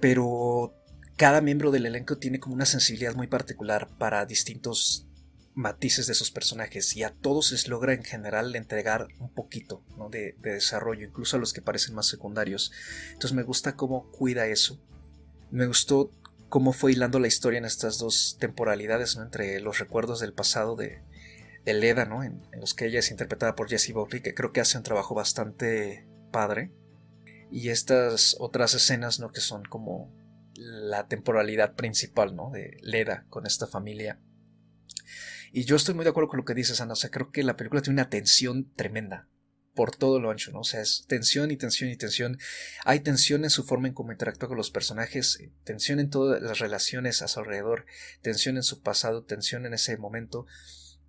Pero 0.00 0.74
cada 1.16 1.40
miembro 1.40 1.70
del 1.70 1.86
elenco 1.86 2.18
tiene 2.18 2.40
como 2.40 2.54
una 2.54 2.66
sensibilidad 2.66 3.14
muy 3.14 3.26
particular 3.26 3.88
para 3.98 4.24
distintos 4.26 5.06
matices 5.54 6.06
de 6.06 6.14
sus 6.14 6.30
personajes 6.30 6.96
y 6.96 7.02
a 7.02 7.10
todos 7.10 7.52
les 7.52 7.68
logra 7.68 7.92
en 7.92 8.04
general 8.04 8.54
entregar 8.56 9.08
un 9.18 9.32
poquito 9.32 9.84
de, 10.10 10.34
desarrollo, 10.40 11.06
incluso 11.06 11.36
a 11.36 11.40
los 11.40 11.52
que 11.52 11.62
parecen 11.62 11.94
más 11.94 12.06
secundarios. 12.06 12.72
Entonces 13.12 13.34
me 13.34 13.42
gusta 13.42 13.76
cómo 13.76 14.10
cuida 14.10 14.46
eso. 14.46 14.80
Me 15.50 15.66
gustó 15.66 16.10
cómo 16.48 16.72
fue 16.72 16.92
hilando 16.92 17.18
la 17.18 17.28
historia 17.28 17.58
en 17.58 17.64
estas 17.64 17.98
dos 17.98 18.36
temporalidades, 18.40 19.16
¿no? 19.16 19.22
entre 19.22 19.60
los 19.60 19.78
recuerdos 19.78 20.20
del 20.20 20.32
pasado 20.32 20.76
de, 20.76 21.02
Leda, 21.66 22.04
¿no? 22.04 22.24
en, 22.24 22.42
los 22.58 22.74
que 22.74 22.86
ella 22.86 22.98
es 22.98 23.12
interpretada 23.12 23.54
por 23.54 23.68
Jessie 23.68 23.94
Buckley, 23.94 24.22
que 24.22 24.34
creo 24.34 24.52
que 24.52 24.60
hace 24.60 24.76
un 24.76 24.82
trabajo 24.82 25.14
bastante 25.14 26.06
padre. 26.32 26.72
Y 27.50 27.70
estas 27.70 28.36
otras 28.38 28.74
escenas, 28.74 29.20
¿no? 29.20 29.30
que 29.30 29.40
son 29.40 29.64
como 29.64 30.12
la 30.54 31.08
temporalidad 31.08 31.74
principal, 31.74 32.36
¿no? 32.36 32.50
De 32.50 32.76
Leda 32.82 33.24
con 33.28 33.46
esta 33.46 33.66
familia. 33.66 34.20
Y 35.52 35.64
yo 35.64 35.76
estoy 35.76 35.94
muy 35.94 36.04
de 36.04 36.10
acuerdo 36.10 36.28
con 36.28 36.38
lo 36.38 36.44
que 36.44 36.54
dices, 36.54 36.80
Ana. 36.80 36.92
O 36.92 36.96
sea, 36.96 37.10
creo 37.10 37.32
que 37.32 37.42
la 37.42 37.56
película 37.56 37.82
tiene 37.82 38.00
una 38.00 38.10
tensión 38.10 38.70
tremenda 38.74 39.28
por 39.74 39.96
todo 39.96 40.20
lo 40.20 40.30
ancho, 40.30 40.52
¿no? 40.52 40.60
O 40.60 40.64
sea, 40.64 40.80
es 40.80 41.06
tensión 41.08 41.50
y 41.50 41.56
tensión 41.56 41.90
y 41.90 41.96
tensión. 41.96 42.38
Hay 42.84 43.00
tensión 43.00 43.44
en 43.44 43.50
su 43.50 43.64
forma 43.64 43.88
en 43.88 43.94
cómo 43.94 44.12
interactúa 44.12 44.48
con 44.48 44.58
los 44.58 44.70
personajes, 44.70 45.38
tensión 45.64 45.98
en 45.98 46.10
todas 46.10 46.42
las 46.42 46.58
relaciones 46.58 47.22
a 47.22 47.28
su 47.28 47.40
alrededor, 47.40 47.86
tensión 48.20 48.56
en 48.56 48.62
su 48.62 48.82
pasado, 48.82 49.24
tensión 49.24 49.66
en 49.66 49.74
ese 49.74 49.96
momento. 49.96 50.46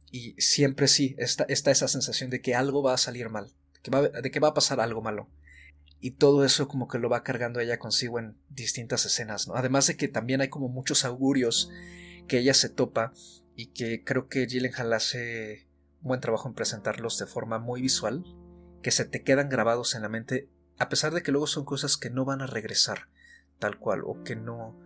Y 0.09 0.33
siempre 0.41 0.87
sí, 0.87 1.15
está, 1.17 1.45
está 1.49 1.71
esa 1.71 1.87
sensación 1.87 2.29
de 2.29 2.41
que 2.41 2.55
algo 2.55 2.81
va 2.81 2.93
a 2.93 2.97
salir 2.97 3.29
mal, 3.29 3.51
de 3.83 4.31
que 4.31 4.39
va 4.39 4.49
a 4.49 4.53
pasar 4.53 4.79
algo 4.79 5.01
malo 5.01 5.29
y 6.01 6.11
todo 6.11 6.43
eso 6.43 6.67
como 6.67 6.87
que 6.87 6.97
lo 6.97 7.09
va 7.09 7.23
cargando 7.23 7.59
ella 7.59 7.77
consigo 7.77 8.17
en 8.17 8.35
distintas 8.49 9.05
escenas, 9.05 9.47
¿no? 9.47 9.55
Además 9.55 9.85
de 9.85 9.95
que 9.95 10.07
también 10.07 10.41
hay 10.41 10.49
como 10.49 10.67
muchos 10.67 11.05
augurios 11.05 11.69
que 12.27 12.39
ella 12.39 12.55
se 12.55 12.69
topa 12.69 13.13
y 13.55 13.67
que 13.67 14.03
creo 14.03 14.27
que 14.27 14.47
Gyllenhaal 14.47 14.93
hace 14.93 15.67
un 16.01 16.09
buen 16.09 16.19
trabajo 16.19 16.49
en 16.49 16.55
presentarlos 16.55 17.19
de 17.19 17.27
forma 17.27 17.59
muy 17.59 17.83
visual, 17.83 18.25
que 18.81 18.89
se 18.89 19.05
te 19.05 19.21
quedan 19.21 19.47
grabados 19.47 19.93
en 19.93 20.01
la 20.01 20.09
mente, 20.09 20.49
a 20.79 20.89
pesar 20.89 21.13
de 21.13 21.21
que 21.21 21.31
luego 21.31 21.45
son 21.45 21.65
cosas 21.65 21.97
que 21.97 22.09
no 22.09 22.25
van 22.25 22.41
a 22.41 22.47
regresar 22.47 23.09
tal 23.59 23.77
cual 23.77 24.01
o 24.03 24.23
que 24.23 24.35
no 24.35 24.79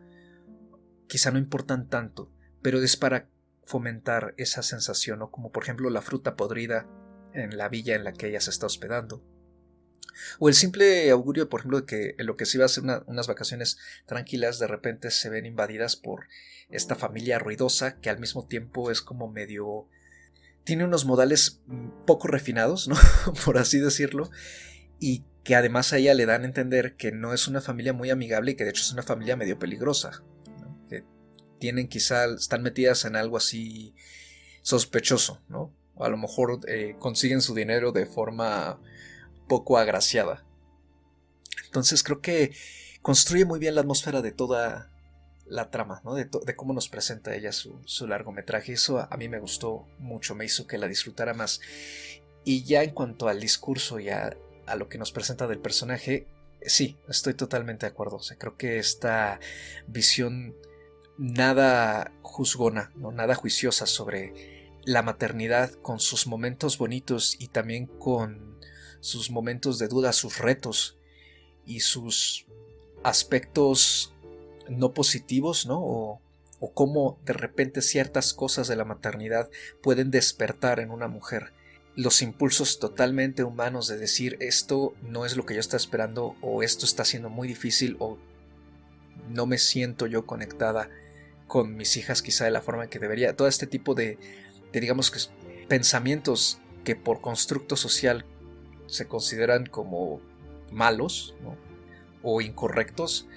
quizá 1.08 1.32
no 1.32 1.40
importan 1.40 1.88
tanto, 1.88 2.30
pero 2.62 2.82
es 2.82 2.98
para 2.98 3.30
fomentar 3.64 4.34
esa 4.36 4.64
sensación, 4.64 5.20
¿no? 5.20 5.32
Como 5.32 5.54
por 5.54 5.64
ejemplo 5.64 5.90
la 5.90 6.02
fruta 6.02 6.36
podrida 6.36 6.90
en 7.34 7.58
la 7.58 7.70
villa 7.70 7.96
en 7.96 8.04
la 8.04 8.12
que 8.12 8.28
ella 8.28 8.42
se 8.42 8.50
está 8.50 8.66
hospedando 8.66 9.24
o 10.40 10.50
el 10.50 10.56
simple 10.56 11.10
augurio, 11.10 11.50
por 11.50 11.62
ejemplo, 11.62 11.82
de 11.82 11.86
que 11.86 12.16
en 12.18 12.26
lo 12.26 12.38
que 12.38 12.46
se 12.46 12.58
iba 12.58 12.66
a 12.66 12.70
ser 12.70 12.84
unas 13.08 13.28
vacaciones 13.28 13.78
tranquilas, 14.06 14.60
de 14.60 14.68
repente 14.68 15.12
se 15.12 15.30
ven 15.30 15.46
invadidas 15.46 15.96
por 15.96 16.28
esta 16.70 16.96
familia 16.96 17.40
ruidosa 17.40 18.00
que 18.00 18.10
al 18.10 18.20
mismo 18.20 18.46
tiempo 18.46 18.92
es 18.92 19.02
como 19.02 19.30
medio... 19.30 19.88
tiene 20.64 20.86
unos 20.86 21.06
modales 21.06 21.62
poco 22.06 22.28
refinados, 22.28 22.88
¿no? 22.88 22.96
por 23.46 23.58
así 23.58 23.80
decirlo, 23.80 24.30
y 25.00 25.24
que 25.44 25.56
además 25.56 25.94
a 25.94 25.98
ella 25.98 26.14
le 26.14 26.26
dan 26.26 26.42
a 26.42 26.46
entender 26.48 26.96
que 26.96 27.12
no 27.12 27.34
es 27.34 27.48
una 27.48 27.62
familia 27.62 27.94
muy 27.94 28.10
amigable 28.10 28.52
y 28.52 28.56
que 28.56 28.64
de 28.64 28.72
hecho 28.72 28.82
es 28.82 28.92
una 28.92 29.04
familia 29.04 29.36
medio 29.36 29.60
peligrosa, 29.60 30.24
que 30.90 31.04
tienen 31.60 31.88
quizá, 31.88 32.26
están 32.26 32.64
metidas 32.64 33.06
en 33.06 33.16
algo 33.16 33.38
así 33.38 33.94
sospechoso, 34.64 35.44
¿no? 35.48 35.72
O 35.94 36.04
a 36.04 36.10
lo 36.10 36.18
mejor 36.18 36.60
eh, 36.68 36.96
consiguen 36.98 37.42
su 37.42 37.54
dinero 37.54 37.92
de 37.92 38.08
forma 38.08 38.82
poco 39.48 39.78
agraciada. 39.78 40.46
Entonces 41.66 42.04
creo 42.04 42.22
que 42.22 42.54
construye 43.02 43.46
muy 43.46 43.60
bien 43.60 43.76
la 43.76 43.82
atmósfera 43.82 44.22
de 44.22 44.32
toda 44.32 44.90
la 45.46 45.70
trama, 45.70 46.02
¿no? 46.04 46.16
de, 46.16 46.28
cómo 46.56 46.74
nos 46.74 46.90
presenta 46.90 47.36
ella 47.36 47.52
su, 47.52 48.08
largometraje. 48.08 48.74
Eso 48.74 49.00
a, 49.00 49.18
mí 49.18 49.30
me 49.30 49.40
gustó 49.40 49.88
mucho, 50.00 50.36
me 50.36 50.46
hizo 50.46 50.68
que 50.68 50.78
la 50.78 50.88
disfrutara 50.88 51.34
más. 51.34 51.62
Y 52.44 52.64
ya 52.64 52.84
en 52.84 52.92
cuanto 52.92 53.28
al 53.28 53.40
discurso 53.40 54.00
y 54.00 54.10
a, 54.10 54.38
lo 54.76 54.90
que 54.90 54.98
nos 54.98 55.12
presenta 55.12 55.48
del 55.48 55.60
personaje, 55.60 56.28
sí, 56.62 56.98
estoy 57.08 57.36
totalmente 57.36 57.86
de 57.86 57.92
acuerdo. 57.92 58.18
O 58.18 58.24
sea, 58.24 58.38
creo 58.38 58.58
que 58.58 58.80
esta 58.80 59.40
visión 59.88 60.56
nada 61.18 62.12
juzgona, 62.22 62.92
nada 62.96 63.36
juiciosa 63.36 63.86
sobre 63.86 64.34
la 64.84 65.02
maternidad 65.02 65.72
con 65.82 66.00
sus 66.00 66.28
momentos 66.28 66.78
bonitos 66.78 67.36
y 67.40 67.48
también 67.48 67.86
con 67.86 68.45
sus 69.06 69.30
momentos 69.30 69.78
de 69.78 69.88
duda, 69.88 70.14
sus 70.14 70.40
retos 70.40 70.98
y 71.64 71.82
sus 71.82 72.48
aspectos 73.04 74.16
no 74.68 74.96
positivos, 74.96 75.68
¿no? 75.68 75.80
O, 75.80 76.22
cómo 76.74 77.20
de 77.24 77.34
repente 77.34 77.84
ciertas 77.84 78.34
cosas 78.34 78.68
de 78.68 78.76
la 78.76 78.86
maternidad 78.86 79.52
pueden 79.84 80.10
despertar 80.10 80.80
en 80.80 80.90
una 80.90 81.08
mujer 81.08 81.54
los 81.96 82.24
impulsos 82.24 82.80
totalmente 82.80 83.44
humanos 83.44 83.88
de 83.88 83.98
decir 83.98 84.36
esto 84.40 84.96
no 85.04 85.28
es 85.28 85.38
lo 85.38 85.46
que 85.46 85.54
yo 85.54 85.60
estaba 85.60 85.78
esperando 85.78 86.36
o 86.42 86.64
esto 86.64 86.88
está 86.88 87.06
siendo 87.06 87.30
muy 87.30 87.48
difícil 87.48 87.96
o 88.00 88.18
no 89.30 89.46
me 89.46 89.60
siento 89.60 90.08
yo 90.08 90.26
conectada 90.26 90.90
con 91.46 91.76
mis 91.76 91.98
hijas 91.98 92.24
quizá 92.24 92.46
de 92.46 92.52
la 92.52 92.64
forma 92.64 92.88
que 92.88 92.98
debería. 92.98 93.36
Todo 93.36 93.48
este 93.48 93.68
tipo 93.68 93.94
de, 93.94 94.18
de 94.74 94.80
digamos 94.80 95.12
que 95.12 95.20
pensamientos 95.68 96.58
que 96.84 96.96
por 96.96 97.22
constructo 97.22 97.76
social 97.76 98.26
se 98.88 99.08
consideran 99.08 99.66
como 99.66 100.22
malos 100.72 101.36
o 102.22 102.42
incorrectos, 102.42 103.28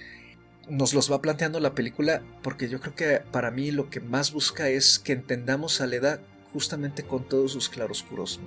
nos 0.69 0.93
los 0.93 1.11
va 1.11 1.21
planteando 1.21 1.59
la 1.59 1.73
película 1.73 2.21
porque 2.43 2.69
yo 2.69 2.79
creo 2.79 2.95
que 2.95 3.21
para 3.31 3.51
mí 3.51 3.71
lo 3.71 3.89
que 3.89 3.99
más 3.99 4.31
busca 4.31 4.69
es 4.69 4.99
que 4.99 5.13
entendamos 5.13 5.81
a 5.81 5.87
Leda 5.87 6.21
justamente 6.53 7.03
con 7.03 7.27
todos 7.27 7.51
sus 7.51 7.69
claroscuros. 7.69 8.39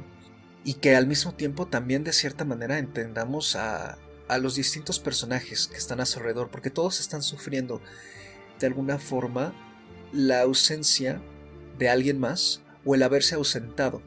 Y 0.64 0.74
que 0.74 0.94
al 0.94 1.08
mismo 1.08 1.34
tiempo 1.34 1.66
también 1.66 2.04
de 2.04 2.12
cierta 2.12 2.44
manera 2.44 2.78
entendamos 2.78 3.56
a, 3.56 3.98
a 4.28 4.38
los 4.38 4.54
distintos 4.54 5.00
personajes 5.00 5.66
que 5.66 5.76
están 5.76 6.00
a 6.00 6.06
su 6.06 6.20
alrededor, 6.20 6.50
porque 6.50 6.70
todos 6.70 7.00
están 7.00 7.22
sufriendo. 7.22 7.80
De 8.60 8.68
alguna 8.68 8.98
forma 8.98 9.52
la 10.12 10.42
ausencia 10.42 11.20
de 11.78 11.88
alguien 11.88 12.20
más 12.20 12.62
o 12.84 12.94
el 12.94 13.02
haberse 13.02 13.34
ausentado 13.34 14.02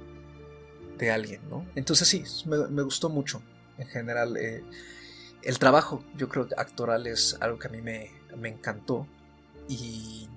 de 0.97 1.11
alguien, 1.11 1.41
¿no? 1.49 1.65
Entonces 1.75 2.07
sí, 2.07 2.23
me, 2.45 2.81
gustó 2.81 3.09
mucho 3.09 3.41
en 3.77 3.87
general. 3.87 4.37
Eh, 4.37 4.63
el 5.43 5.59
trabajo, 5.59 6.03
yo 6.15 6.29
creo 6.29 6.47
actoral 6.57 7.07
es 7.07 7.37
algo 7.39 7.59
que 7.59 7.67
a 7.67 7.71
mí 7.71 7.81
me, 7.81 8.11
me 8.37 8.49
encantó 8.49 9.07
y 9.67 10.27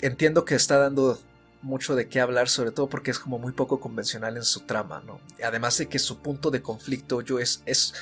entiendo 0.00 0.44
que 0.44 0.54
está 0.54 0.78
dando 0.78 1.18
mucho 1.62 1.94
de 1.94 2.08
qué 2.08 2.20
hablar, 2.20 2.48
sobre 2.48 2.70
todo 2.70 2.88
porque 2.88 3.10
es 3.10 3.18
como 3.18 3.38
muy 3.38 3.52
poco 3.52 3.80
convencional 3.80 4.36
en 4.36 4.44
su 4.44 4.60
trama, 4.60 5.02
¿no? 5.04 5.20
Además 5.44 5.76
de 5.78 5.88
que 5.88 5.98
su 5.98 6.18
punto 6.18 6.50
de 6.50 6.62
conflicto 6.62 7.20
yo 7.20 7.38
es, 7.38 7.62
es 7.66 7.94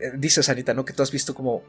eh, 0.00 0.12
dices 0.14 0.48
Anita, 0.48 0.74
¿no? 0.74 0.84
Que 0.84 0.92
tú 0.92 1.02
has 1.02 1.10
visto 1.10 1.34
como 1.34 1.62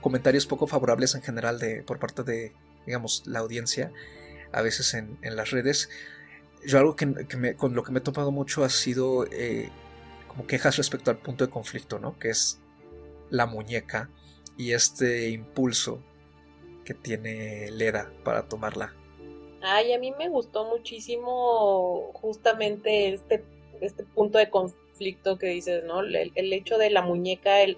comentarios 0.00 0.46
poco 0.46 0.66
favorables 0.66 1.14
en 1.14 1.22
general 1.22 1.58
de, 1.58 1.82
por 1.82 1.98
parte 1.98 2.22
de, 2.22 2.54
digamos, 2.86 3.22
la 3.26 3.40
audiencia, 3.40 3.92
a 4.52 4.62
veces 4.62 4.94
en, 4.94 5.18
las 5.22 5.50
redes. 5.50 5.90
Yo 6.66 6.78
algo 6.78 6.96
que, 6.96 7.06
me, 7.06 7.54
con 7.54 7.74
lo 7.74 7.82
que 7.82 7.92
me 7.92 7.98
he 7.98 8.02
topado 8.02 8.32
mucho 8.32 8.64
ha 8.64 8.68
sido 8.68 9.24
eh, 9.30 9.70
como 10.28 10.46
quejas 10.46 10.76
respecto 10.76 11.10
al 11.10 11.18
punto 11.18 11.44
de 11.44 11.50
conflicto, 11.50 11.98
¿no? 11.98 12.18
Que 12.18 12.30
es 12.30 12.60
la 13.30 13.46
muñeca 13.46 14.10
y 14.56 14.72
este 14.72 15.30
impulso 15.30 16.02
que 16.84 16.94
tiene 16.94 17.70
Leda 17.70 18.12
para 18.24 18.48
tomarla 18.48 18.94
Ay, 19.68 19.92
a 19.92 19.98
mí 19.98 20.12
me 20.12 20.28
gustó 20.28 20.64
muchísimo 20.64 22.12
justamente 22.14 23.14
este, 23.14 23.44
este 23.80 24.04
punto 24.04 24.38
de 24.38 24.50
conflicto 24.50 25.38
que 25.38 25.48
dices, 25.48 25.82
¿no? 25.84 26.00
El, 26.00 26.52
hecho 26.52 26.78
de 26.78 26.90
la 26.90 27.02
muñeca, 27.02 27.62
el, 27.62 27.76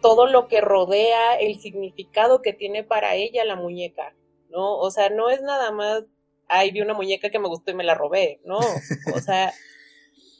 todo 0.00 0.26
lo 0.26 0.48
que 0.48 0.60
rodea, 0.60 1.34
el 1.34 1.60
significado 1.60 2.40
que 2.40 2.52
tiene 2.52 2.82
para 2.82 3.14
ella 3.14 3.44
la 3.44 3.56
muñeca, 3.56 4.14
¿no? 4.48 4.78
O 4.78 4.90
sea, 4.90 5.10
no 5.10 5.28
es 5.28 5.42
nada 5.42 5.70
más, 5.70 6.04
ay, 6.52 6.70
vi 6.70 6.82
una 6.82 6.94
muñeca 6.94 7.30
que 7.30 7.38
me 7.38 7.48
gustó 7.48 7.70
y 7.70 7.74
me 7.74 7.84
la 7.84 7.94
robé, 7.94 8.40
¿no? 8.44 8.58
O 8.58 9.20
sea, 9.24 9.52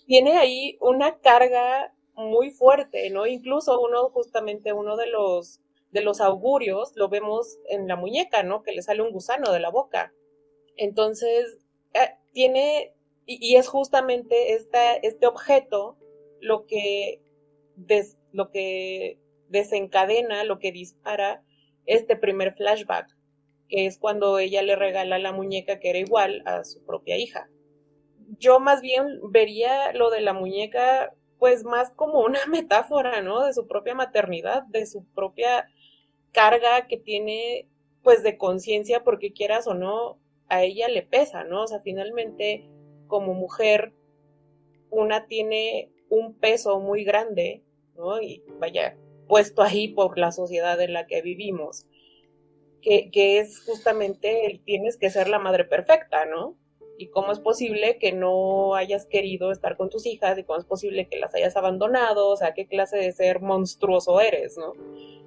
tiene 0.07 0.37
ahí 0.37 0.77
una 0.81 1.19
carga 1.19 1.93
muy 2.15 2.51
fuerte, 2.51 3.09
¿no? 3.11 3.27
Incluso 3.27 3.81
uno, 3.81 4.11
justamente 4.11 4.75
uno 4.75 4.97
de 4.97 5.07
los, 5.07 5.61
de 5.91 6.03
los 6.03 6.21
augurios, 6.21 6.93
lo 6.97 7.09
vemos 7.09 7.59
en 7.69 7.89
la 7.89 7.97
muñeca, 7.97 8.43
¿no? 8.43 8.63
Que 8.63 8.73
le 8.73 8.83
sale 8.83 9.03
un 9.03 9.11
gusano 9.11 9.53
de 9.53 9.61
la 9.61 9.71
boca. 9.71 10.13
Entonces, 10.77 11.59
eh, 11.95 12.15
tiene, 12.33 12.95
y, 13.25 13.57
es 13.57 13.69
justamente 13.69 14.53
esta, 14.53 14.95
este 14.95 15.27
objeto 15.27 15.97
lo 16.41 16.67
que, 16.67 17.23
lo 18.33 18.51
que 18.51 19.19
desencadena, 19.49 20.45
lo 20.45 20.59
que 20.59 20.73
dispara 20.73 21.43
este 21.87 22.17
primer 22.17 22.53
flashback, 22.53 23.09
que 23.73 23.87
es 23.87 23.97
cuando 23.97 24.39
ella 24.39 24.61
le 24.61 24.77
regala 24.77 25.19
la 25.19 25.33
muñeca 25.33 25.81
que 25.81 25.89
era 25.89 25.99
igual 25.99 26.43
a 26.45 26.63
su 26.63 26.85
propia 26.85 27.17
hija. 27.17 27.49
Yo 28.39 28.61
más 28.61 28.83
bien 28.83 29.19
vería 29.31 29.95
lo 29.95 30.11
de 30.11 30.21
la 30.21 30.35
muñeca 30.35 31.15
pues 31.39 31.65
más 31.65 31.91
como 31.91 32.21
una 32.21 32.45
metáfora, 32.51 33.23
¿no? 33.23 33.43
De 33.47 33.55
su 33.55 33.67
propia 33.67 33.95
maternidad, 33.95 34.65
de 34.65 34.85
su 34.85 35.07
propia 35.15 35.71
carga 36.33 36.87
que 36.87 36.99
tiene 36.99 37.67
pues 38.03 38.23
de 38.23 38.37
conciencia 38.37 39.05
porque 39.05 39.33
quieras 39.33 39.67
o 39.67 39.73
no, 39.73 40.19
a 40.49 40.63
ella 40.63 40.89
le 40.89 41.03
pesa, 41.03 41.45
¿no? 41.45 41.63
O 41.63 41.67
sea, 41.67 41.81
finalmente 41.81 42.69
como 43.07 43.33
mujer, 43.33 43.95
una 44.91 45.27
tiene 45.29 45.91
un 46.11 46.35
peso 46.35 46.79
muy 46.79 47.05
grande, 47.05 47.63
¿no? 47.97 48.21
Y 48.21 48.43
vaya, 48.59 48.99
puesto 49.29 49.63
ahí 49.63 49.89
por 49.89 50.19
la 50.19 50.31
sociedad 50.31 50.79
en 50.83 50.93
la 50.93 51.07
que 51.07 51.23
vivimos, 51.23 51.87
que, 52.83 53.39
es 53.39 53.65
justamente 53.65 54.47
el 54.47 54.61
tienes 54.61 54.97
que 54.97 55.11
ser 55.11 55.29
la 55.29 55.39
madre 55.39 55.65
perfecta, 55.65 56.27
¿no? 56.27 56.57
Y 56.99 57.09
cómo 57.09 57.33
es 57.33 57.39
posible 57.39 57.97
que 57.99 58.13
no 58.13 58.75
hayas 58.75 59.07
querido 59.07 59.51
estar 59.51 59.77
con 59.77 59.89
tus 59.89 60.05
hijas 60.05 60.37
y 60.39 60.45
cómo 60.45 60.59
es 60.59 60.67
posible 60.67 61.09
que 61.09 61.19
las 61.19 61.35
hayas 61.35 61.57
abandonado, 61.57 62.29
o 62.29 62.37
sea, 62.37 62.53
qué 62.53 62.67
clase 62.67 62.99
de 62.99 63.13
ser 63.13 63.41
monstruoso 63.41 64.21
eres, 64.21 64.59
¿no? 64.59 64.75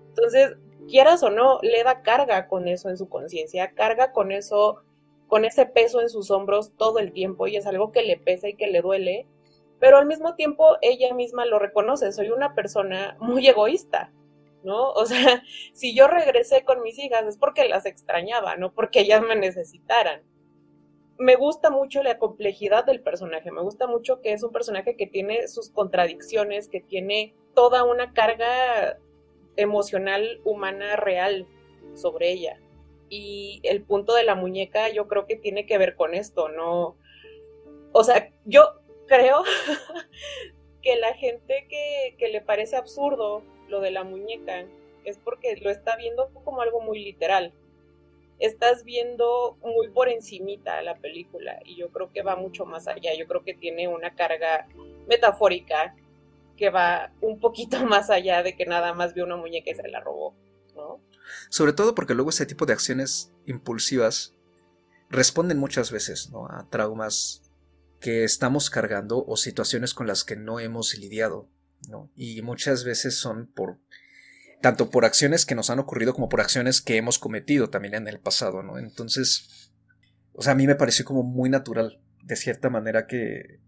Entonces, 0.09 0.57
quieras 0.87 1.23
o 1.23 1.31
no, 1.31 1.59
le 1.63 1.83
da 1.83 2.01
carga 2.01 2.47
con 2.47 2.67
eso 2.67 2.89
en 2.89 2.97
su 2.97 3.09
conciencia, 3.09 3.73
carga 3.73 4.11
con 4.11 4.31
eso 4.31 4.83
con 5.27 5.43
ese 5.43 5.65
peso 5.65 6.01
en 6.01 6.09
sus 6.09 6.29
hombros 6.29 6.71
todo 6.77 6.99
el 6.99 7.11
tiempo 7.11 7.47
y 7.47 7.55
es 7.55 7.65
algo 7.65 7.91
que 7.91 8.03
le 8.03 8.17
pesa 8.17 8.47
y 8.47 8.55
que 8.55 8.67
le 8.67 8.81
duele, 8.81 9.25
pero 9.79 9.97
al 9.97 10.05
mismo 10.05 10.35
tiempo 10.35 10.77
ella 10.81 11.13
misma 11.13 11.45
lo 11.45 11.59
reconoce, 11.59 12.11
soy 12.11 12.29
una 12.29 12.53
persona 12.53 13.17
muy 13.19 13.47
egoísta, 13.47 14.11
¿no? 14.65 14.91
O 14.91 15.05
sea, 15.05 15.43
si 15.73 15.95
yo 15.95 16.07
regresé 16.07 16.63
con 16.65 16.81
mis 16.81 16.99
hijas 16.99 17.25
es 17.25 17.37
porque 17.37 17.69
las 17.69 17.85
extrañaba, 17.85 18.57
no 18.57 18.73
porque 18.73 19.01
ellas 19.01 19.21
me 19.21 19.35
necesitaran. 19.35 20.23
Me 21.17 21.35
gusta 21.35 21.69
mucho 21.69 22.03
la 22.03 22.17
complejidad 22.17 22.83
del 22.83 23.01
personaje, 23.01 23.49
me 23.51 23.61
gusta 23.61 23.87
mucho 23.87 24.19
que 24.21 24.33
es 24.33 24.43
un 24.43 24.51
personaje 24.51 24.97
que 24.97 25.07
tiene 25.07 25.47
sus 25.47 25.69
contradicciones, 25.69 26.67
que 26.67 26.81
tiene 26.81 27.33
toda 27.53 27.85
una 27.85 28.11
carga 28.11 28.97
emocional 29.55 30.41
humana 30.43 30.97
real 30.97 31.47
sobre 31.93 32.31
ella 32.31 32.59
y 33.09 33.61
el 33.63 33.83
punto 33.83 34.13
de 34.13 34.23
la 34.23 34.35
muñeca 34.35 34.89
yo 34.89 35.07
creo 35.07 35.25
que 35.25 35.35
tiene 35.35 35.65
que 35.65 35.77
ver 35.77 35.95
con 35.95 36.13
esto, 36.13 36.49
¿no? 36.49 36.97
O 37.91 38.03
sea, 38.03 38.29
yo 38.45 38.81
creo 39.07 39.43
que 40.81 40.95
la 40.97 41.13
gente 41.13 41.67
que, 41.69 42.15
que 42.17 42.29
le 42.29 42.41
parece 42.41 42.75
absurdo 42.75 43.43
lo 43.69 43.81
de 43.81 43.91
la 43.91 44.03
muñeca 44.03 44.65
es 45.03 45.17
porque 45.17 45.55
lo 45.57 45.69
está 45.69 45.95
viendo 45.95 46.29
como 46.43 46.61
algo 46.61 46.81
muy 46.81 47.03
literal. 47.03 47.53
Estás 48.39 48.83
viendo 48.83 49.57
muy 49.63 49.89
por 49.89 50.09
encimita 50.09 50.81
la 50.81 50.97
película 50.97 51.59
y 51.63 51.77
yo 51.77 51.89
creo 51.89 52.11
que 52.11 52.21
va 52.21 52.35
mucho 52.35 52.65
más 52.65 52.87
allá. 52.87 53.13
Yo 53.17 53.27
creo 53.27 53.43
que 53.43 53.53
tiene 53.53 53.87
una 53.87 54.13
carga 54.15 54.67
metafórica 55.07 55.95
que 56.57 56.69
va 56.69 57.11
un 57.21 57.39
poquito 57.39 57.77
más 57.85 58.09
allá 58.09 58.43
de 58.43 58.55
que 58.55 58.65
nada 58.65 58.93
más 58.93 59.13
vio 59.13 59.25
una 59.25 59.37
muñeca 59.37 59.71
y 59.71 59.75
se 59.75 59.87
la 59.87 60.01
robó, 60.01 60.35
¿no? 60.75 60.99
Sobre 61.49 61.73
todo 61.73 61.95
porque 61.95 62.13
luego 62.13 62.29
ese 62.29 62.45
tipo 62.45 62.65
de 62.65 62.73
acciones 62.73 63.33
impulsivas 63.45 64.35
responden 65.09 65.57
muchas 65.57 65.91
veces 65.91 66.31
a 66.49 66.69
traumas 66.69 67.41
que 67.99 68.23
estamos 68.23 68.69
cargando 68.69 69.25
o 69.25 69.37
situaciones 69.37 69.93
con 69.93 70.07
las 70.07 70.23
que 70.23 70.35
no 70.35 70.59
hemos 70.59 70.97
lidiado. 70.97 71.47
Y 72.15 72.41
muchas 72.41 72.83
veces 72.83 73.17
son 73.17 73.47
por 73.47 73.79
tanto 74.61 74.89
por 74.89 75.05
acciones 75.05 75.45
que 75.45 75.55
nos 75.55 75.69
han 75.69 75.79
ocurrido 75.79 76.13
como 76.13 76.29
por 76.29 76.41
acciones 76.41 76.81
que 76.81 76.97
hemos 76.97 77.19
cometido 77.19 77.69
también 77.69 77.93
en 77.93 78.07
el 78.07 78.19
pasado, 78.19 78.63
¿no? 78.63 78.77
Entonces, 78.79 79.71
o 80.33 80.41
sea, 80.41 80.53
a 80.53 80.55
mí 80.55 80.65
me 80.65 80.75
pareció 80.75 81.05
como 81.05 81.23
muy 81.23 81.49
natural, 81.49 81.99
de 82.23 82.35
cierta 82.35 82.69
manera, 82.69 83.05
que, 83.05 83.59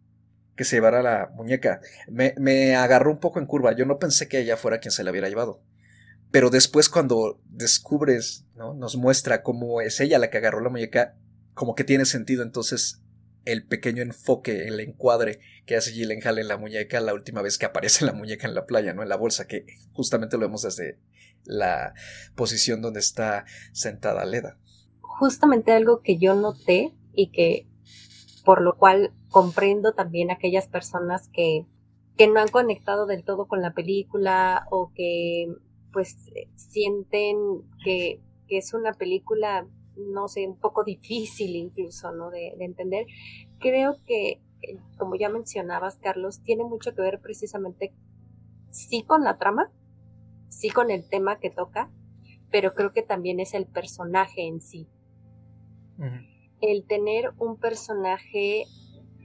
que 0.55 0.63
se 0.63 0.77
llevara 0.77 1.03
la 1.03 1.29
muñeca. 1.35 1.81
Me, 2.09 2.33
me 2.37 2.75
agarró 2.75 3.11
un 3.11 3.19
poco 3.19 3.39
en 3.39 3.45
curva, 3.45 3.73
yo 3.73 3.85
no 3.85 3.99
pensé 3.99 4.27
que 4.27 4.39
ella 4.39 4.57
fuera 4.57 4.79
quien 4.79 4.91
se 4.91 5.03
la 5.03 5.11
hubiera 5.11 5.29
llevado. 5.29 5.61
Pero 6.31 6.49
después 6.49 6.89
cuando 6.89 7.39
descubres, 7.45 8.45
¿no? 8.55 8.73
Nos 8.73 8.97
muestra 8.97 9.43
cómo 9.43 9.81
es 9.81 9.99
ella 9.99 10.19
la 10.19 10.29
que 10.29 10.37
agarró 10.37 10.61
la 10.61 10.69
muñeca, 10.69 11.15
como 11.53 11.75
que 11.75 11.83
tiene 11.83 12.05
sentido 12.05 12.43
entonces 12.43 13.01
el 13.51 13.65
pequeño 13.65 14.03
enfoque, 14.03 14.67
el 14.67 14.79
encuadre 14.79 15.39
que 15.65 15.75
hace 15.75 15.91
Gyllenhaal 15.91 16.39
en 16.39 16.47
la 16.47 16.57
muñeca 16.57 16.99
la 17.01 17.13
última 17.13 17.41
vez 17.41 17.57
que 17.57 17.65
aparece 17.65 18.05
la 18.05 18.13
muñeca 18.13 18.47
en 18.47 18.55
la 18.55 18.65
playa, 18.65 18.93
¿no? 18.93 19.03
En 19.03 19.09
la 19.09 19.17
bolsa, 19.17 19.47
que 19.47 19.65
justamente 19.93 20.37
lo 20.37 20.43
vemos 20.43 20.61
desde 20.61 20.99
la 21.43 21.93
posición 22.35 22.81
donde 22.81 22.99
está 22.99 23.45
sentada 23.71 24.25
Leda. 24.25 24.57
Justamente 25.01 25.71
algo 25.71 26.01
que 26.01 26.17
yo 26.17 26.35
noté 26.35 26.93
y 27.13 27.31
que 27.31 27.67
por 28.43 28.61
lo 28.61 28.77
cual 28.77 29.13
comprendo 29.29 29.93
también 29.93 30.31
aquellas 30.31 30.67
personas 30.67 31.27
que, 31.33 31.65
que 32.15 32.27
no 32.27 32.39
han 32.39 32.47
conectado 32.47 33.05
del 33.05 33.23
todo 33.23 33.47
con 33.47 33.61
la 33.61 33.73
película 33.73 34.67
o 34.71 34.91
que 34.93 35.47
pues 35.91 36.15
sienten 36.55 37.37
que, 37.83 38.21
es 38.49 38.73
una 38.73 38.93
película, 38.93 39.67
no 39.97 40.27
sé, 40.27 40.47
un 40.47 40.57
poco 40.57 40.83
difícil 40.83 41.55
incluso, 41.55 42.11
¿no? 42.11 42.29
De, 42.29 42.53
entender. 42.59 43.05
Creo 43.59 43.97
que 44.05 44.41
eh, 44.61 44.77
como 44.97 45.15
ya 45.15 45.29
mencionabas, 45.29 45.97
Carlos, 45.97 46.41
tiene 46.41 46.63
mucho 46.63 46.93
que 46.95 47.01
ver 47.01 47.19
precisamente 47.19 47.93
sí 48.71 49.03
con 49.03 49.23
la 49.23 49.37
trama, 49.37 49.71
sí 50.49 50.69
con 50.69 50.91
el 50.91 51.07
tema 51.07 51.39
que 51.39 51.49
toca, 51.49 51.91
pero 52.51 52.73
creo 52.73 52.93
que 52.93 53.01
también 53.01 53.39
es 53.39 53.53
el 53.53 53.65
personaje 53.65 54.47
en 54.47 54.61
sí. 54.61 54.87
El 56.61 56.85
tener 56.85 57.33
un 57.39 57.57
personaje 57.57 58.65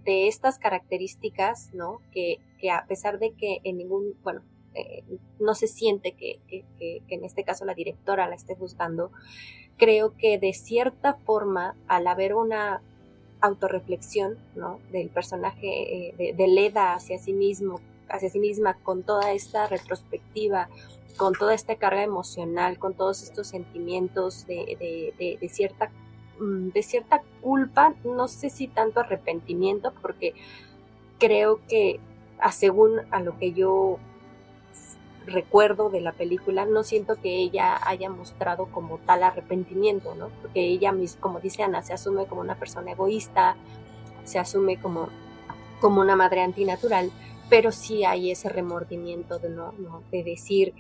de 0.05 0.29
estas 0.29 0.59
características, 0.59 1.73
¿no? 1.75 2.01
Que, 2.11 2.39
que, 2.59 2.71
a 2.71 2.87
pesar 2.87 3.19
de 3.19 3.35
que 3.35 3.59
en 3.65 3.77
ningún, 3.77 4.15
bueno, 4.23 4.43
eh, 4.75 5.05
no 5.39 5.55
se 5.55 5.67
siente 5.67 6.13
que, 6.13 6.41
que, 6.49 6.65
que, 6.79 7.03
en 7.15 7.25
este 7.25 7.45
caso 7.45 7.65
la 7.65 7.75
directora 7.75 8.29
la 8.29 8.35
esté 8.35 8.55
juzgando, 8.57 9.13
creo 9.83 10.16
que 10.16 10.38
de 10.38 10.53
cierta 10.53 11.14
forma, 11.14 11.75
al 11.88 12.07
haber 12.07 12.37
una 12.37 12.81
autorreflexión, 13.40 14.38
¿no? 14.55 14.79
Del 14.92 15.09
personaje 15.09 15.66
eh, 15.66 16.14
de, 16.16 16.33
de 16.35 16.47
Leda 16.47 16.95
hacia 16.95 17.18
sí 17.18 17.33
mismo, 17.33 17.81
hacia 18.09 18.31
sí 18.31 18.38
misma, 18.38 18.75
con 18.75 19.03
toda 19.03 19.33
esta 19.33 19.66
retrospectiva, 19.66 20.68
con 21.16 21.33
toda 21.33 21.53
esta 21.53 21.75
carga 21.75 22.05
emocional, 22.05 22.79
con 22.79 22.95
todos 22.95 23.25
estos 23.25 23.49
sentimientos 23.49 24.47
de, 24.47 25.16
de, 25.40 25.49
cierta, 25.49 25.90
mm, 26.38 26.68
de 26.68 26.83
cierta 26.85 27.21
culpa, 27.40 27.97
no 28.05 28.29
sé 28.29 28.51
si 28.51 28.68
tanto 28.68 29.01
arrepentimiento, 29.01 29.92
porque 30.01 30.35
creo 31.18 31.59
que, 31.66 31.99
según 32.53 33.01
a 33.11 33.18
lo 33.18 33.37
que 33.37 33.53
yo 33.53 33.99
recuerdo 35.27 35.91
de 35.91 36.01
la 36.01 36.13
película, 36.13 36.65
no 36.65 36.83
siento 36.85 37.17
que 37.21 37.37
ella 37.39 37.79
haya 37.87 38.11
mostrado 38.11 38.67
como 38.67 38.99
tal 38.99 39.23
arrepentimiento, 39.23 40.15
¿no? 40.15 40.29
Porque 40.41 40.61
ella, 40.61 40.93
como 41.21 41.41
dice 41.41 41.63
Ana, 41.63 41.83
se 41.83 41.93
asume 41.93 42.27
como 42.27 42.41
una 42.41 42.57
persona 42.57 42.93
egoísta, 42.93 43.57
se 44.25 44.39
asume 44.39 44.81
como, 44.81 45.09
como 45.81 46.01
una 46.01 46.17
madre 46.17 46.43
antinatural, 46.43 47.11
pero 47.49 47.73
sí 47.73 48.05
hay 48.05 48.31
ese 48.31 48.49
remordimiento 48.49 49.39
de 49.39 49.51
no, 49.51 49.73
no, 49.73 50.03
de 50.11 50.23
decir 50.23 50.75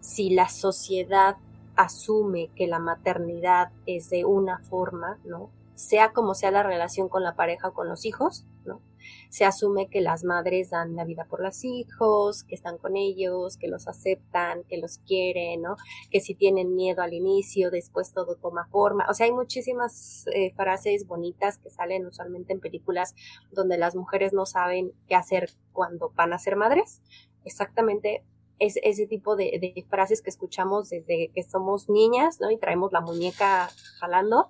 si 0.00 0.30
la 0.30 0.48
sociedad 0.48 1.36
asume 1.76 2.50
que 2.54 2.66
la 2.66 2.78
maternidad 2.78 3.70
es 3.86 4.10
de 4.10 4.24
una 4.24 4.58
forma, 4.58 5.18
¿no? 5.24 5.50
Sea 5.74 6.12
como 6.12 6.34
sea 6.34 6.50
la 6.50 6.62
relación 6.62 7.08
con 7.08 7.22
la 7.22 7.34
pareja 7.34 7.68
o 7.68 7.74
con 7.74 7.88
los 7.88 8.04
hijos, 8.04 8.44
¿no? 8.64 8.80
Se 9.28 9.44
asume 9.44 9.88
que 9.88 10.00
las 10.00 10.24
madres 10.24 10.70
dan 10.70 10.96
la 10.96 11.04
vida 11.04 11.24
por 11.24 11.42
los 11.42 11.64
hijos, 11.64 12.44
que 12.44 12.54
están 12.54 12.78
con 12.78 12.96
ellos, 12.96 13.56
que 13.56 13.68
los 13.68 13.88
aceptan, 13.88 14.64
que 14.64 14.78
los 14.78 14.98
quieren, 14.98 15.62
¿no? 15.62 15.76
Que 16.10 16.20
si 16.20 16.34
tienen 16.34 16.74
miedo 16.74 17.02
al 17.02 17.12
inicio, 17.12 17.70
después 17.70 18.12
todo 18.12 18.36
toma 18.36 18.66
forma. 18.70 19.06
O 19.08 19.14
sea, 19.14 19.26
hay 19.26 19.32
muchísimas 19.32 20.26
eh, 20.34 20.52
frases 20.54 21.06
bonitas 21.06 21.58
que 21.58 21.70
salen 21.70 22.06
usualmente 22.06 22.52
en 22.52 22.60
películas 22.60 23.14
donde 23.50 23.78
las 23.78 23.96
mujeres 23.96 24.32
no 24.32 24.46
saben 24.46 24.92
qué 25.08 25.14
hacer 25.14 25.50
cuando 25.72 26.10
van 26.14 26.32
a 26.32 26.38
ser 26.38 26.56
madres. 26.56 27.02
Exactamente 27.44 28.24
es 28.58 28.78
ese 28.82 29.06
tipo 29.06 29.36
de, 29.36 29.58
de, 29.60 29.84
frases 29.88 30.22
que 30.22 30.30
escuchamos 30.30 30.88
desde 30.90 31.30
que 31.34 31.42
somos 31.42 31.88
niñas, 31.88 32.40
¿no? 32.40 32.50
Y 32.50 32.58
traemos 32.58 32.92
la 32.92 33.00
muñeca 33.00 33.70
jalando. 33.98 34.48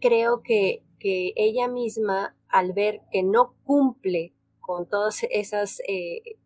Creo 0.00 0.42
que, 0.42 0.82
que 0.98 1.32
ella 1.36 1.68
misma 1.68 2.34
al 2.50 2.72
ver 2.72 3.02
que 3.10 3.22
no 3.22 3.54
cumple 3.64 4.34
con 4.60 4.88
todas 4.88 5.24
esas, 5.30 5.80
eh, 5.88 6.36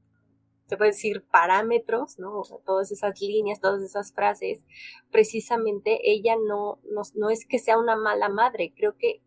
se 0.67 0.77
puede 0.77 0.93
decir, 0.93 1.25
parámetros, 1.31 2.19
¿no? 2.19 2.43
Todas 2.65 2.91
esas 2.91 3.21
líneas, 3.21 3.61
todas 3.61 3.83
esas 3.83 4.13
frases, 4.13 4.65
precisamente 5.11 6.11
ella 6.11 6.37
no, 6.37 6.79
no, 6.91 7.03
no 7.15 7.31
es 7.31 7.47
que 7.47 7.59
sea 7.59 7.79
una 7.79 7.97
mala 7.97 8.29
madre, 8.29 8.73
creo 8.75 8.97
que 8.97 9.23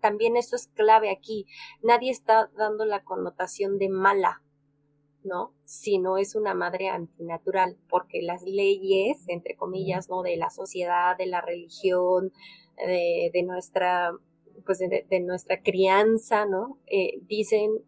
también 0.00 0.36
eso 0.36 0.56
es 0.56 0.68
clave 0.68 1.10
aquí. 1.10 1.46
Nadie 1.82 2.10
está 2.10 2.50
dando 2.56 2.84
la 2.84 3.02
connotación 3.02 3.78
de 3.78 3.88
mala, 3.88 4.42
¿no? 5.24 5.52
Si 5.64 5.98
no 5.98 6.18
es 6.18 6.34
una 6.34 6.54
madre 6.54 6.88
antinatural, 6.88 7.76
porque 7.88 8.22
las 8.22 8.42
leyes, 8.42 9.24
entre 9.28 9.56
comillas, 9.56 10.08
¿no? 10.08 10.22
De 10.22 10.36
la 10.36 10.50
sociedad, 10.50 11.16
de 11.16 11.26
la 11.26 11.40
religión, 11.40 12.32
de, 12.76 13.30
de 13.32 13.42
nuestra 13.42 14.12
pues 14.64 14.78
de, 14.78 15.20
nuestra 15.20 15.62
crianza, 15.62 16.46
¿no? 16.46 16.78
Eh, 16.86 17.18
dicen 17.22 17.82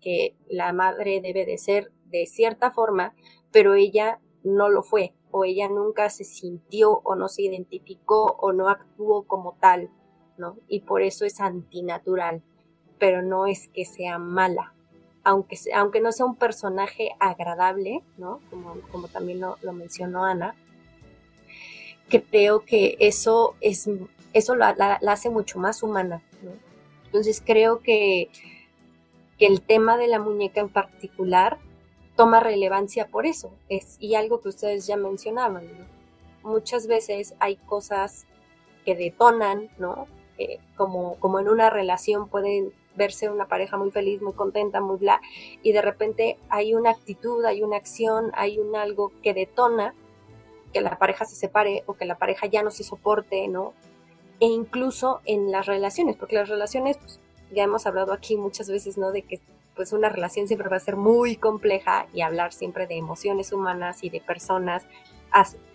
que 0.00 0.36
la 0.48 0.72
madre 0.72 1.20
debe 1.20 1.46
de 1.46 1.58
ser 1.58 1.92
de 2.06 2.26
cierta 2.26 2.70
forma, 2.70 3.14
pero 3.50 3.74
ella 3.74 4.20
no 4.42 4.68
lo 4.68 4.82
fue, 4.82 5.14
o 5.30 5.44
ella 5.44 5.68
nunca 5.68 6.10
se 6.10 6.24
sintió 6.24 7.00
o 7.04 7.14
no 7.14 7.28
se 7.28 7.42
identificó 7.42 8.36
o 8.40 8.52
no 8.52 8.68
actuó 8.68 9.24
como 9.24 9.56
tal, 9.60 9.90
¿no? 10.36 10.56
Y 10.68 10.80
por 10.80 11.02
eso 11.02 11.24
es 11.24 11.40
antinatural, 11.40 12.42
pero 12.98 13.22
no 13.22 13.46
es 13.46 13.68
que 13.68 13.84
sea 13.84 14.18
mala, 14.18 14.74
aunque, 15.24 15.56
aunque 15.74 16.00
no 16.00 16.12
sea 16.12 16.26
un 16.26 16.36
personaje 16.36 17.10
agradable, 17.20 18.02
¿no? 18.18 18.40
Como, 18.50 18.74
como 18.90 19.08
también 19.08 19.40
lo, 19.40 19.56
lo 19.62 19.72
mencionó 19.72 20.24
Ana, 20.24 20.54
creo 22.20 22.64
que 22.64 22.96
eso 23.00 23.54
es 23.60 23.88
eso 24.32 24.54
la, 24.54 24.70
hace 25.06 25.30
mucho 25.30 25.58
más 25.58 25.82
humana. 25.82 26.22
Entonces 27.06 27.42
creo 27.44 27.80
que, 27.80 28.30
que, 29.38 29.46
el 29.46 29.60
tema 29.62 29.96
de 29.96 30.08
la 30.08 30.18
muñeca 30.18 30.60
en 30.60 30.70
particular 30.70 31.58
toma 32.16 32.40
relevancia 32.40 33.08
por 33.08 33.26
eso. 33.26 33.52
Es, 33.68 33.96
y 34.00 34.14
algo 34.14 34.40
que 34.40 34.48
ustedes 34.48 34.86
ya 34.86 34.96
mencionaban, 34.96 35.64
muchas 36.42 36.86
veces 36.86 37.34
hay 37.38 37.56
cosas 37.56 38.26
que 38.84 38.96
detonan, 38.96 39.70
¿no? 39.78 40.06
Eh, 40.38 40.58
como, 40.76 41.16
como 41.20 41.38
en 41.40 41.48
una 41.48 41.70
relación 41.70 42.28
pueden 42.28 42.72
verse 42.96 43.30
una 43.30 43.46
pareja 43.46 43.76
muy 43.76 43.90
feliz, 43.90 44.20
muy 44.22 44.32
contenta, 44.32 44.80
muy 44.80 44.96
bla, 44.96 45.20
y 45.62 45.72
de 45.72 45.82
repente 45.82 46.38
hay 46.48 46.74
una 46.74 46.90
actitud, 46.90 47.44
hay 47.44 47.62
una 47.62 47.76
acción, 47.76 48.30
hay 48.34 48.58
un 48.58 48.76
algo 48.76 49.12
que 49.22 49.34
detona 49.34 49.94
que 50.72 50.80
la 50.80 50.98
pareja 50.98 51.24
se 51.24 51.36
separe 51.36 51.84
o 51.86 51.94
que 51.94 52.06
la 52.06 52.18
pareja 52.18 52.46
ya 52.46 52.62
no 52.62 52.70
se 52.70 52.84
soporte, 52.84 53.46
¿no? 53.48 53.74
E 54.42 54.46
incluso 54.46 55.20
en 55.24 55.52
las 55.52 55.66
relaciones, 55.66 56.16
porque 56.16 56.34
las 56.34 56.48
relaciones, 56.48 56.96
pues, 56.96 57.20
ya 57.52 57.62
hemos 57.62 57.86
hablado 57.86 58.12
aquí 58.12 58.36
muchas 58.36 58.68
veces, 58.68 58.98
¿no? 58.98 59.12
De 59.12 59.22
que 59.22 59.40
pues 59.76 59.92
una 59.92 60.08
relación 60.08 60.48
siempre 60.48 60.68
va 60.68 60.78
a 60.78 60.80
ser 60.80 60.96
muy 60.96 61.36
compleja 61.36 62.08
y 62.12 62.22
hablar 62.22 62.52
siempre 62.52 62.88
de 62.88 62.96
emociones 62.96 63.52
humanas 63.52 64.02
y 64.02 64.10
de 64.10 64.20
personas 64.20 64.84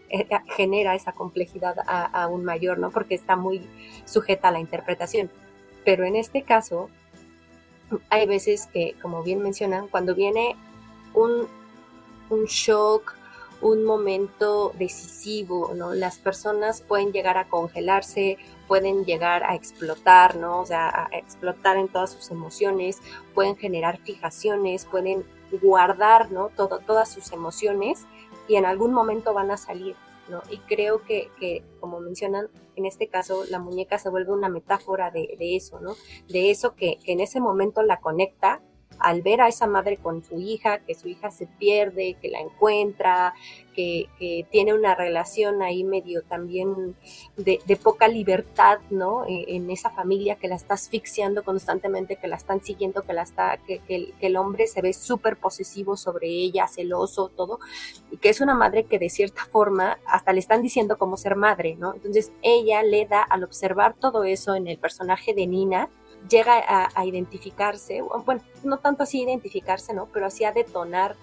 eh, 0.09 0.27
genera 0.57 0.95
esa 0.95 1.13
complejidad 1.13 1.77
aún 1.87 2.43
mayor, 2.43 2.77
¿no? 2.77 2.91
Porque 2.91 3.15
está 3.15 3.37
muy 3.37 3.65
sujeta 4.03 4.49
a 4.49 4.51
la 4.51 4.59
interpretación. 4.59 5.31
Pero 5.85 6.03
en 6.03 6.17
este 6.17 6.41
caso, 6.41 6.89
hay 8.09 8.27
veces 8.27 8.67
que, 8.67 8.95
como 9.01 9.23
bien 9.23 9.41
mencionan, 9.41 9.87
cuando 9.87 10.13
viene 10.13 10.57
un, 11.13 11.47
un 12.29 12.45
shock, 12.47 13.15
un 13.61 13.83
momento 13.83 14.73
decisivo, 14.77 15.73
¿no? 15.75 15.93
Las 15.93 16.19
personas 16.19 16.81
pueden 16.81 17.11
llegar 17.11 17.37
a 17.37 17.49
congelarse, 17.49 18.37
pueden 18.67 19.05
llegar 19.05 19.43
a 19.43 19.55
explotar, 19.55 20.35
¿no? 20.35 20.59
O 20.59 20.65
sea, 20.65 20.89
a 20.89 21.17
explotar 21.17 21.77
en 21.77 21.87
todas 21.87 22.11
sus 22.11 22.29
emociones, 22.31 23.01
pueden 23.33 23.55
generar 23.55 23.97
fijaciones, 23.97 24.85
pueden 24.85 25.25
guardar, 25.61 26.31
¿no? 26.31 26.49
Todo, 26.49 26.79
todas 26.79 27.11
sus 27.11 27.31
emociones 27.31 28.05
y 28.47 28.55
en 28.55 28.65
algún 28.65 28.93
momento 28.93 29.33
van 29.33 29.51
a 29.51 29.57
salir, 29.57 29.95
¿no? 30.29 30.41
Y 30.49 30.57
creo 30.59 31.03
que, 31.03 31.31
que 31.39 31.63
como 31.79 31.99
mencionan, 31.99 32.49
en 32.75 32.85
este 32.85 33.07
caso 33.07 33.43
la 33.49 33.59
muñeca 33.59 33.97
se 33.97 34.09
vuelve 34.09 34.31
una 34.31 34.49
metáfora 34.49 35.09
de, 35.09 35.35
eso, 35.39 35.79
¿no? 35.79 35.95
De 36.27 36.51
eso 36.51 36.75
que, 36.75 36.99
que 37.03 37.13
en 37.13 37.21
ese 37.21 37.39
momento 37.39 37.81
la 37.81 37.99
conecta 37.99 38.61
al 38.99 39.21
ver 39.21 39.41
a 39.41 39.47
esa 39.47 39.67
madre 39.67 39.97
con 39.97 40.23
su 40.23 40.39
hija, 40.39 40.79
que 40.79 40.95
su 40.95 41.07
hija 41.07 41.31
se 41.31 41.47
pierde, 41.47 42.17
que 42.21 42.29
la 42.29 42.39
encuentra, 42.39 43.33
que, 43.77 44.45
tiene 44.51 44.73
una 44.73 44.95
relación 44.95 45.61
ahí 45.61 45.83
medio 45.83 46.23
también 46.23 46.95
de, 47.37 47.79
poca 47.81 48.07
libertad, 48.07 48.79
¿no? 48.89 49.25
E, 49.27 49.55
en, 49.55 49.69
esa 49.69 49.91
familia 49.91 50.35
que 50.35 50.47
la 50.47 50.55
está 50.55 50.73
asfixiando 50.73 51.43
constantemente, 51.43 52.15
que 52.15 52.27
la 52.27 52.37
están 52.37 52.61
siguiendo, 52.63 53.03
que 53.03 53.13
la 53.13 53.21
está, 53.21 53.57
que, 53.57 53.81
el, 54.19 54.37
hombre 54.37 54.67
se 54.67 54.81
ve 54.81 54.93
súper 54.93 55.37
posesivo 55.37 55.95
sobre 55.95 56.27
ella, 56.27 56.67
celoso, 56.67 57.29
todo, 57.29 57.59
y 58.11 58.17
que 58.17 58.29
es 58.29 58.41
una 58.41 58.55
madre 58.55 58.85
que 58.85 58.97
de 58.97 59.09
cierta 59.09 59.45
forma 59.45 59.99
hasta 60.07 60.33
le 60.33 60.39
están 60.39 60.61
diciendo 60.61 60.97
cómo 60.97 61.15
ser 61.17 61.35
madre, 61.35 61.75
¿no? 61.75 61.93
Entonces 61.93 62.31
ella 62.41 62.81
le 62.81 63.05
da 63.05 63.21
al 63.21 63.43
observar 63.43 63.95
todo 63.99 64.23
eso 64.23 64.55
en 64.55 64.67
el 64.67 64.79
personaje 64.79 65.33
de 65.35 65.45
Nina, 65.45 65.89
llega 66.29 66.89
a, 66.93 67.05
identificarse, 67.05 68.01
bueno, 68.25 68.41
no 68.63 68.79
tanto 68.79 69.03
así 69.03 69.21
identificarse, 69.21 69.93
¿no? 69.93 70.07
Pero 70.07 70.25
así 70.25 70.43
a 70.43 70.51
detonar 70.51 71.15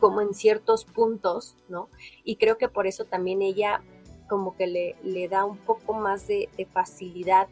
como 0.00 0.20
en 0.20 0.34
ciertos 0.34 0.84
puntos, 0.84 1.56
¿no? 1.68 1.88
Y 2.24 2.36
creo 2.36 2.58
que 2.58 2.68
por 2.68 2.86
eso 2.86 3.04
también 3.04 3.42
ella 3.42 3.82
como 4.28 4.56
que 4.56 4.66
le, 4.66 4.96
le 5.02 5.28
da 5.28 5.44
un 5.44 5.56
poco 5.56 5.94
más 5.94 6.26
de, 6.26 6.48
facilidad 6.72 7.48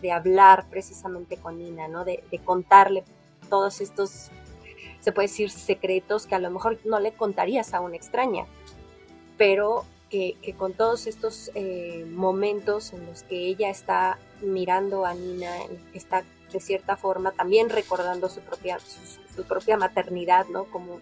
de 0.00 0.12
hablar 0.12 0.66
precisamente 0.70 1.36
con 1.36 1.58
Nina, 1.58 1.88
¿no? 1.88 2.04
De, 2.04 2.22
contarle 2.44 3.04
todos 3.50 3.80
estos, 3.80 4.30
se 5.00 5.12
puede 5.12 5.28
decir, 5.28 5.50
secretos 5.50 6.26
que 6.26 6.34
a 6.34 6.38
lo 6.38 6.50
mejor 6.50 6.78
no 6.84 7.00
le 7.00 7.12
contarías 7.12 7.74
a 7.74 7.80
una 7.80 7.96
extraña, 7.96 8.46
pero 9.36 9.84
que, 10.12 10.54
con 10.58 10.74
todos 10.74 11.06
estos 11.06 11.50
eh, 11.54 12.04
momentos 12.06 12.92
en 12.92 13.06
los 13.06 13.22
que 13.22 13.46
ella 13.46 13.70
está 13.70 14.18
mirando 14.42 15.06
a 15.06 15.14
Nina, 15.14 15.56
está 15.94 16.22
de 16.52 16.60
cierta 16.60 16.98
forma, 16.98 17.32
también 17.32 17.70
recordando 17.70 18.28
su 18.28 18.40
propia, 18.40 18.78
su, 18.78 19.44
propia 19.44 19.78
maternidad, 19.78 20.46
¿no? 20.48 20.64
Como, 20.64 21.00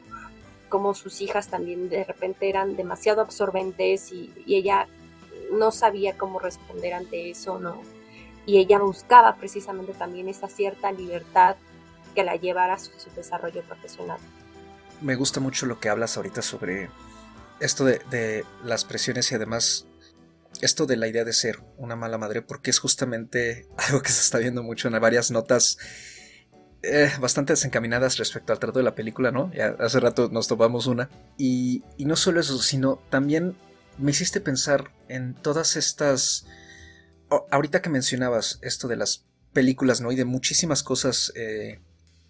como 0.68 0.94
sus 0.94 1.20
hijas 1.22 1.48
también 1.48 1.88
de 1.88 2.04
repente 2.04 2.48
eran 2.48 2.76
demasiado 2.76 3.20
absorbentes 3.20 4.12
y, 4.12 4.32
ella 4.46 4.86
no 5.50 5.72
sabía 5.72 6.16
cómo 6.16 6.38
responder 6.38 6.94
ante 6.94 7.30
eso, 7.30 7.58
¿no? 7.58 7.82
Y 8.46 8.58
ella 8.58 8.78
buscaba 8.78 9.34
precisamente 9.34 9.92
también 9.92 10.28
esa 10.28 10.48
cierta 10.48 10.92
libertad 10.92 11.56
que 12.14 12.22
la 12.22 12.36
llevara 12.36 12.74
a 12.74 12.78
su, 12.78 12.92
desarrollo 13.16 13.62
profesional. 13.62 14.20
Me 15.00 15.16
gusta 15.16 15.40
mucho 15.40 15.66
lo 15.66 15.80
que 15.80 15.88
hablas 15.88 16.16
ahorita 16.16 16.42
sobre 16.42 16.88
esto 17.60 17.84
de, 17.84 18.00
de 18.10 18.44
las 18.64 18.84
presiones 18.84 19.30
y 19.32 19.34
además 19.34 19.86
esto 20.60 20.86
de 20.86 20.96
la 20.96 21.08
idea 21.08 21.24
de 21.24 21.32
ser 21.32 21.60
una 21.76 21.96
mala 21.96 22.18
madre, 22.18 22.42
porque 22.42 22.70
es 22.70 22.78
justamente 22.78 23.66
algo 23.76 24.02
que 24.02 24.12
se 24.12 24.20
está 24.20 24.38
viendo 24.38 24.62
mucho 24.62 24.88
en 24.88 25.00
varias 25.00 25.30
notas 25.30 25.78
eh, 26.82 27.10
bastante 27.20 27.52
desencaminadas 27.52 28.16
respecto 28.16 28.52
al 28.52 28.58
trato 28.58 28.78
de 28.78 28.84
la 28.84 28.94
película, 28.94 29.30
¿no? 29.30 29.52
Ya 29.52 29.76
hace 29.78 30.00
rato 30.00 30.30
nos 30.32 30.48
topamos 30.48 30.86
una. 30.86 31.10
Y, 31.36 31.84
no 31.98 32.16
solo 32.16 32.40
eso, 32.40 32.58
sino 32.58 33.02
también 33.10 33.56
me 33.98 34.12
hiciste 34.12 34.40
pensar 34.40 34.90
en 35.08 35.34
todas 35.34 35.76
estas... 35.76 36.46
ahorita 37.50 37.82
que 37.82 37.90
mencionabas 37.90 38.58
esto 38.62 38.88
de 38.88 38.96
las 38.96 39.26
películas, 39.52 40.00
¿no? 40.00 40.10
Y 40.10 40.16
de 40.16 40.24
muchísimas 40.24 40.82
cosas 40.82 41.32
eh, 41.36 41.80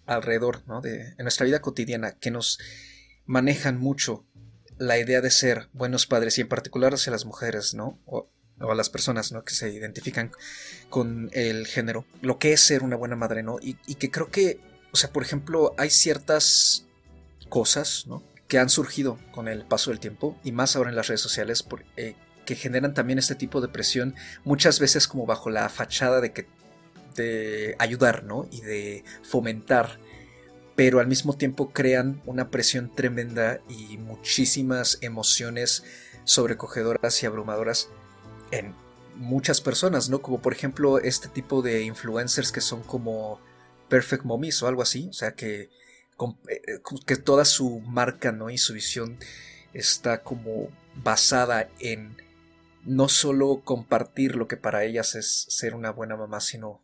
alrededor, 0.05 0.67
¿no? 0.67 0.81
De, 0.81 1.13
en 1.17 1.23
nuestra 1.23 1.45
vida 1.45 1.61
cotidiana 1.61 2.11
que 2.11 2.31
nos 2.31 2.59
manejan 3.25 3.79
mucho 3.79 4.25
la 4.81 4.97
idea 4.97 5.21
de 5.21 5.29
ser 5.29 5.69
buenos 5.73 6.07
padres 6.07 6.39
y 6.39 6.41
en 6.41 6.47
particular 6.47 6.95
hacia 6.95 7.11
las 7.11 7.23
mujeres, 7.23 7.75
¿no? 7.75 7.99
O, 8.07 8.27
a 8.59 8.73
las 8.73 8.89
personas, 8.89 9.31
¿no? 9.31 9.43
Que 9.43 9.53
se 9.53 9.69
identifican 9.69 10.31
con 10.89 11.29
el 11.33 11.67
género, 11.67 12.03
lo 12.21 12.39
que 12.39 12.51
es 12.53 12.61
ser 12.61 12.81
una 12.81 12.95
buena 12.95 13.15
madre, 13.15 13.43
¿no? 13.43 13.57
Y, 13.61 13.75
que 13.75 14.09
creo 14.09 14.31
que, 14.31 14.59
o 14.91 14.97
sea, 14.97 15.11
por 15.13 15.21
ejemplo, 15.21 15.75
hay 15.77 15.91
ciertas 15.91 16.87
cosas, 17.47 18.05
¿no? 18.07 18.23
Que 18.47 18.57
han 18.57 18.69
surgido 18.69 19.19
con 19.31 19.47
el 19.47 19.65
paso 19.65 19.91
del 19.91 19.99
tiempo 19.99 20.35
y 20.43 20.51
más 20.51 20.75
ahora 20.75 20.89
en 20.89 20.95
las 20.95 21.07
redes 21.07 21.21
sociales 21.21 21.63
eh, 21.97 22.15
que 22.47 22.55
generan 22.55 22.95
también 22.95 23.19
este 23.19 23.35
tipo 23.35 23.61
de 23.61 23.67
presión, 23.67 24.15
muchas 24.43 24.79
veces 24.79 25.07
como 25.07 25.27
bajo 25.27 25.51
la 25.51 25.69
fachada 25.69 26.21
de 26.21 26.33
que 26.33 26.47
de 27.15 27.75
ayudar, 27.77 28.23
¿no? 28.23 28.47
Y 28.51 28.61
de 28.61 29.03
fomentar 29.21 29.99
pero 30.81 30.99
al 30.99 31.05
mismo 31.05 31.33
tiempo 31.33 31.71
crean 31.71 32.23
una 32.25 32.49
presión 32.49 32.89
tremenda 32.89 33.61
y 33.69 33.99
muchísimas 33.99 34.97
emociones 35.01 35.83
sobrecogedoras 36.23 37.21
y 37.21 37.27
abrumadoras 37.27 37.89
en 38.49 38.73
muchas 39.15 39.61
personas, 39.61 40.09
¿no? 40.09 40.23
Como 40.23 40.41
por 40.41 40.53
ejemplo 40.53 40.97
este 40.97 41.27
tipo 41.27 41.61
de 41.61 41.83
influencers 41.83 42.51
que 42.51 42.61
son 42.61 42.81
como 42.81 43.39
Perfect 43.89 44.23
Mommies 44.23 44.63
o 44.63 44.67
algo 44.67 44.81
así, 44.81 45.07
o 45.07 45.13
sea 45.13 45.35
que, 45.35 45.69
eh, 46.49 46.81
que 47.05 47.15
toda 47.15 47.45
su 47.45 47.81
marca, 47.81 48.31
¿no? 48.31 48.49
Y 48.49 48.57
su 48.57 48.73
visión 48.73 49.19
está 49.75 50.23
como 50.23 50.69
basada 50.95 51.69
en 51.77 52.17
no 52.85 53.07
solo 53.07 53.61
compartir 53.63 54.35
lo 54.35 54.47
que 54.47 54.57
para 54.57 54.83
ellas 54.83 55.13
es 55.13 55.45
ser 55.47 55.75
una 55.75 55.91
buena 55.91 56.17
mamá, 56.17 56.41
sino 56.41 56.81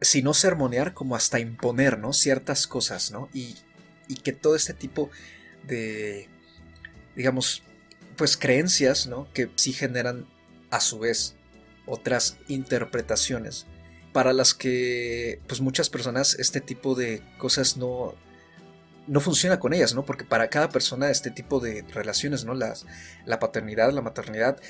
si 0.00 0.22
no 0.22 0.34
sermonear, 0.34 0.94
como 0.94 1.16
hasta 1.16 1.40
imponer, 1.40 1.98
¿no? 1.98 2.12
Ciertas 2.12 2.66
cosas, 2.66 3.10
¿no? 3.10 3.28
Y, 3.32 3.56
y 4.06 4.16
que 4.16 4.32
todo 4.32 4.54
este 4.54 4.74
tipo 4.74 5.10
de, 5.64 6.28
digamos, 7.16 7.62
pues 8.16 8.36
creencias, 8.36 9.06
¿no? 9.06 9.32
Que 9.32 9.50
sí 9.56 9.72
generan 9.72 10.26
a 10.70 10.80
su 10.80 10.98
vez 10.98 11.34
otras 11.86 12.36
interpretaciones 12.48 13.66
para 14.12 14.32
las 14.32 14.54
que 14.54 15.40
pues 15.46 15.60
muchas 15.60 15.90
personas 15.90 16.34
este 16.34 16.60
tipo 16.60 16.94
de 16.94 17.22
cosas 17.38 17.76
no 17.76 18.14
no 19.06 19.20
funciona 19.20 19.58
con 19.58 19.72
ellas, 19.72 19.94
¿no? 19.94 20.04
Porque 20.04 20.24
para 20.24 20.50
cada 20.50 20.68
persona 20.68 21.10
este 21.10 21.30
tipo 21.30 21.60
de 21.60 21.82
relaciones, 21.94 22.44
¿no? 22.44 22.52
Las, 22.52 22.84
la 23.24 23.38
paternidad, 23.38 23.90
la 23.90 24.02
maternidad 24.02 24.60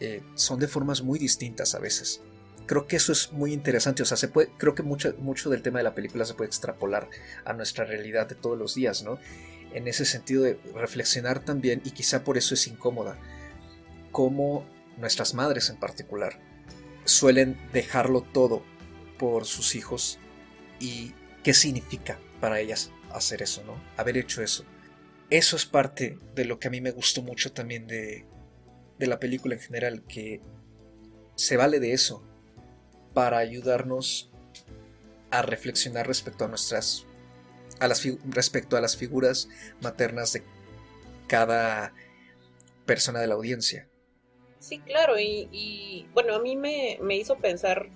eh, 0.00 0.22
son 0.34 0.58
de 0.58 0.68
formas 0.68 1.02
muy 1.02 1.18
distintas 1.18 1.74
a 1.74 1.78
veces 1.78 2.20
creo 2.68 2.86
que 2.86 2.96
eso 2.96 3.10
es 3.10 3.32
muy 3.32 3.52
interesante. 3.52 4.04
O 4.04 4.06
sea, 4.06 4.16
se 4.16 4.28
puede, 4.28 4.50
creo 4.58 4.76
que 4.76 4.84
mucho, 4.84 5.12
mucho 5.18 5.50
del 5.50 5.62
tema 5.62 5.78
de 5.78 5.84
la 5.84 5.94
película 5.94 6.24
se 6.24 6.34
puede 6.34 6.48
extrapolar 6.48 7.08
a 7.44 7.54
nuestra 7.54 7.84
realidad 7.84 8.28
de 8.28 8.36
todos 8.36 8.56
los 8.56 8.76
días, 8.76 9.02
¿no? 9.02 9.18
En 9.72 9.88
ese 9.88 10.04
sentido 10.04 10.44
de 10.44 10.60
reflexionar 10.74 11.44
también, 11.44 11.82
y 11.84 11.90
quizá 11.90 12.22
por 12.22 12.38
eso 12.38 12.54
es 12.54 12.66
incómoda, 12.68 13.18
cómo 14.12 14.64
nuestras 14.98 15.34
madres 15.34 15.70
en 15.70 15.76
particular 15.80 16.38
suelen 17.04 17.58
dejarlo 17.72 18.22
todo 18.22 18.62
por 19.18 19.46
sus 19.46 19.74
hijos 19.74 20.18
y 20.78 21.14
qué 21.42 21.54
significa 21.54 22.20
para 22.40 22.60
ellas 22.60 22.92
hacer 23.10 23.42
eso, 23.42 23.64
¿no? 23.64 23.82
Haber 23.96 24.18
hecho 24.18 24.42
eso. 24.42 24.64
Eso 25.30 25.56
es 25.56 25.66
parte 25.66 26.18
de 26.34 26.44
lo 26.44 26.58
que 26.58 26.68
a 26.68 26.70
mí 26.70 26.80
me 26.80 26.90
gustó 26.90 27.22
mucho 27.22 27.52
también 27.52 27.86
de, 27.86 28.26
de 28.98 29.06
la 29.06 29.18
película 29.18 29.54
en 29.54 29.60
general, 29.60 30.04
que 30.06 30.42
se 31.34 31.56
vale 31.56 31.80
de 31.80 31.92
eso, 31.92 32.27
para 33.14 33.38
ayudarnos 33.38 34.30
a 35.30 35.42
reflexionar 35.42 36.06
respecto 36.06 36.44
a 36.44 36.48
nuestras 36.48 37.04
a 37.80 37.86
las 37.86 38.04
respecto 38.28 38.76
a 38.76 38.80
las 38.80 38.96
figuras 38.96 39.48
maternas 39.80 40.32
de 40.32 40.42
cada 41.28 41.92
persona 42.86 43.20
de 43.20 43.28
la 43.28 43.34
audiencia. 43.34 43.88
Sí, 44.58 44.78
claro, 44.80 45.14
y, 45.18 46.06
bueno, 46.14 46.34
a 46.34 46.40
mí 46.40 46.56
me, 46.56 46.98
hizo 47.16 47.36
pensar 47.36 47.88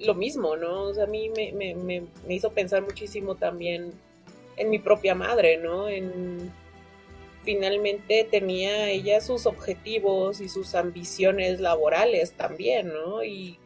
lo 0.00 0.14
mismo, 0.14 0.56
¿no? 0.56 0.84
O 0.84 0.94
sea, 0.94 1.04
a 1.04 1.06
mí 1.06 1.30
me, 1.30 1.52
me, 1.52 2.34
hizo 2.34 2.50
pensar 2.50 2.82
muchísimo 2.82 3.36
también 3.36 3.92
en 4.56 4.70
mi 4.70 4.80
propia 4.80 5.14
madre, 5.14 5.58
¿no? 5.58 5.88
En 5.88 6.50
finalmente 7.44 8.28
tenía 8.30 8.90
ella 8.90 9.20
sus 9.20 9.46
objetivos 9.46 10.40
y 10.40 10.48
sus 10.48 10.74
ambiciones 10.74 11.60
laborales 11.60 12.32
también, 12.32 12.88
¿no? 12.88 13.24
Y 13.24 13.58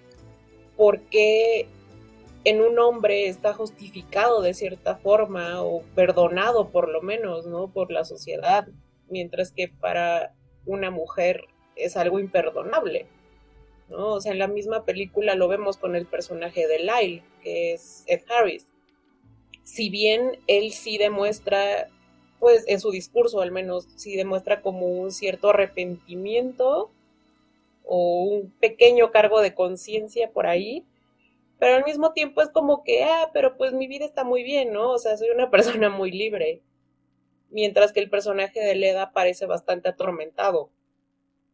por 0.76 1.00
qué 1.02 1.66
en 2.44 2.60
un 2.60 2.78
hombre 2.78 3.28
está 3.28 3.54
justificado 3.54 4.42
de 4.42 4.54
cierta 4.54 4.96
forma 4.96 5.62
o 5.62 5.82
perdonado 5.94 6.70
por 6.70 6.88
lo 6.88 7.00
menos, 7.02 7.46
¿no? 7.46 7.68
Por 7.68 7.92
la 7.92 8.04
sociedad, 8.04 8.66
mientras 9.08 9.52
que 9.52 9.68
para 9.68 10.34
una 10.66 10.90
mujer 10.90 11.44
es 11.76 11.96
algo 11.96 12.18
imperdonable, 12.18 13.06
¿no? 13.88 14.14
O 14.14 14.20
sea, 14.20 14.32
en 14.32 14.38
la 14.38 14.48
misma 14.48 14.84
película 14.84 15.34
lo 15.34 15.48
vemos 15.48 15.76
con 15.76 15.94
el 15.94 16.06
personaje 16.06 16.66
de 16.66 16.80
Lyle, 16.80 17.22
que 17.42 17.72
es 17.72 18.04
Ed 18.06 18.22
Harris. 18.28 18.66
Si 19.62 19.88
bien 19.88 20.38
él 20.48 20.72
sí 20.72 20.98
demuestra, 20.98 21.88
pues 22.40 22.64
en 22.66 22.80
su 22.80 22.90
discurso 22.90 23.40
al 23.40 23.52
menos, 23.52 23.86
sí 23.96 24.16
demuestra 24.16 24.62
como 24.62 24.86
un 24.86 25.12
cierto 25.12 25.50
arrepentimiento 25.50 26.90
o 27.84 28.22
un 28.24 28.50
pequeño 28.52 29.10
cargo 29.10 29.40
de 29.40 29.54
conciencia 29.54 30.30
por 30.30 30.46
ahí, 30.46 30.86
pero 31.58 31.76
al 31.76 31.84
mismo 31.84 32.12
tiempo 32.12 32.42
es 32.42 32.48
como 32.50 32.82
que, 32.82 33.04
ah, 33.04 33.30
pero 33.32 33.56
pues 33.56 33.72
mi 33.72 33.86
vida 33.86 34.04
está 34.04 34.24
muy 34.24 34.42
bien, 34.42 34.72
¿no? 34.72 34.90
O 34.90 34.98
sea, 34.98 35.16
soy 35.16 35.30
una 35.30 35.50
persona 35.52 35.88
muy 35.90 36.10
libre. 36.10 36.62
Mientras 37.50 37.92
que 37.92 38.00
el 38.00 38.10
personaje 38.10 38.60
de 38.60 38.74
Leda 38.74 39.12
parece 39.12 39.46
bastante 39.46 39.88
atormentado, 39.88 40.70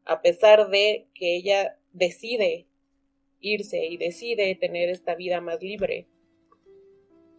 a 0.04 0.22
pesar 0.22 0.70
de 0.70 1.08
que 1.12 1.36
ella 1.36 1.76
decide 1.92 2.66
irse 3.40 3.84
y 3.86 3.96
decide 3.96 4.54
tener 4.54 4.88
esta 4.88 5.14
vida 5.14 5.40
más 5.40 5.62
libre. 5.62 6.06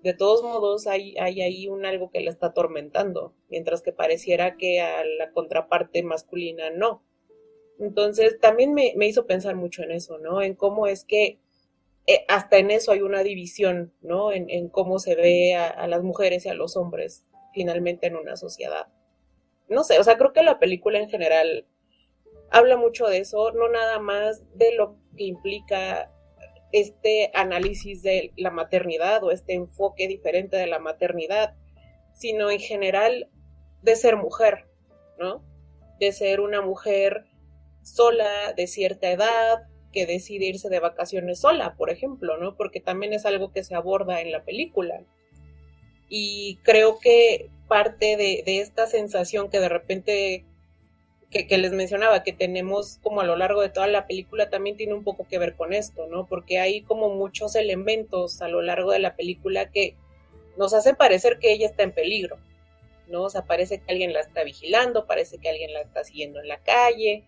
De 0.04 0.14
todos 0.14 0.44
modos, 0.44 0.88
hay, 0.88 1.18
hay 1.18 1.42
ahí 1.42 1.68
un 1.68 1.86
algo 1.86 2.10
que 2.10 2.22
la 2.22 2.32
está 2.32 2.48
atormentando, 2.48 3.34
mientras 3.50 3.82
que 3.82 3.92
pareciera 3.92 4.56
que 4.56 4.80
a 4.80 5.04
la 5.04 5.32
contraparte 5.32 6.04
masculina 6.04 6.70
no. 6.70 7.04
Entonces 7.80 8.40
también 8.40 8.74
me, 8.74 8.94
hizo 9.06 9.26
pensar 9.26 9.56
mucho 9.56 9.84
en 9.84 9.92
eso, 9.92 10.18
¿no? 10.18 10.42
En 10.42 10.54
cómo 10.54 10.86
es 10.86 11.06
que 11.06 11.40
eh, 12.08 12.26
hasta 12.28 12.58
en 12.58 12.72
eso 12.72 12.92
hay 12.92 13.02
una 13.02 13.24
división, 13.24 13.94
¿no? 14.02 14.34
En, 14.34 14.70
cómo 14.70 15.00
se 15.00 15.16
ve 15.16 15.56
a, 15.56 15.88
las 15.88 16.04
mujeres 16.04 16.46
y 16.46 16.50
a 16.50 16.54
los 16.54 16.76
hombres 16.76 17.26
finalmente 17.54 18.08
en 18.08 18.18
una 18.18 18.36
sociedad. 18.36 18.88
No 19.70 19.84
sé, 19.84 19.98
o 20.00 20.04
sea, 20.04 20.18
creo 20.18 20.34
que 20.34 20.44
la 20.44 20.60
película 20.60 21.00
en 21.00 21.10
general 21.10 21.66
habla 22.52 22.76
mucho 22.76 23.08
de 23.08 23.20
eso, 23.20 23.52
no 23.52 23.70
nada 23.70 24.00
más 24.00 24.44
de 24.58 24.74
lo 24.74 24.98
que 25.16 25.24
implica 25.24 26.12
este 26.72 27.32
análisis 27.34 28.04
de 28.04 28.34
la 28.36 28.52
maternidad 28.52 29.24
o 29.24 29.32
este 29.32 29.54
enfoque 29.54 30.08
diferente 30.08 30.58
de 30.58 30.68
la 30.68 30.80
maternidad, 30.80 31.56
sino 32.14 32.52
en 32.52 32.60
general 32.60 33.30
de 33.82 33.96
ser 33.96 34.18
mujer, 34.18 34.66
¿no? 35.18 35.44
De 36.00 36.12
ser 36.12 36.42
una 36.42 36.62
mujer 36.62 37.29
sola 37.96 38.54
de 38.56 38.68
cierta 38.68 39.10
edad 39.12 39.68
que 39.92 40.06
decide 40.06 40.46
irse 40.46 40.70
de 40.70 40.80
vacaciones 40.80 41.40
sola, 41.40 41.76
por 41.76 41.90
ejemplo, 41.90 42.38
¿no? 42.38 42.56
Porque 42.56 42.80
también 42.80 43.14
es 43.14 43.26
algo 43.26 43.52
que 43.52 43.64
se 43.64 43.76
aborda 43.76 44.22
en 44.22 44.32
la 44.32 44.44
película. 44.44 45.02
Y 46.08 46.58
creo 46.64 47.00
que 47.00 47.50
parte 47.68 48.18
de, 48.18 48.44
esta 48.46 48.88
sensación 48.88 49.50
que 49.50 49.60
de 49.60 49.70
repente 49.70 50.46
que, 51.30 51.58
les 51.58 51.72
mencionaba, 51.72 52.24
que 52.24 52.34
tenemos 52.34 52.98
como 53.04 53.22
a 53.22 53.24
lo 53.24 53.36
largo 53.36 53.62
de 53.62 53.70
toda 53.70 53.86
la 53.88 54.08
película, 54.08 54.50
también 54.50 54.78
tiene 54.78 54.96
un 54.96 55.04
poco 55.04 55.28
que 55.28 55.38
ver 55.38 55.56
con 55.56 55.74
esto, 55.74 56.08
¿no? 56.08 56.26
Porque 56.26 56.60
hay 56.60 56.82
como 56.82 57.10
muchos 57.10 57.56
elementos 57.56 58.42
a 58.42 58.48
lo 58.48 58.64
largo 58.64 58.92
de 58.92 59.00
la 59.00 59.16
película 59.16 59.70
que 59.70 59.96
nos 60.58 60.74
hacen 60.74 60.96
parecer 60.96 61.38
que 61.38 61.52
ella 61.52 61.68
está 61.68 61.84
en 61.84 61.94
peligro, 61.94 62.40
¿no? 63.08 63.24
O 63.24 63.30
sea, 63.30 63.46
parece 63.46 63.80
que 63.80 63.92
alguien 63.92 64.12
la 64.12 64.22
está 64.22 64.44
vigilando, 64.44 65.06
parece 65.06 65.38
que 65.38 65.50
alguien 65.50 65.72
la 65.72 65.82
está 65.82 66.04
siguiendo 66.04 66.40
en 66.40 66.48
la 66.48 66.58
calle, 66.64 67.24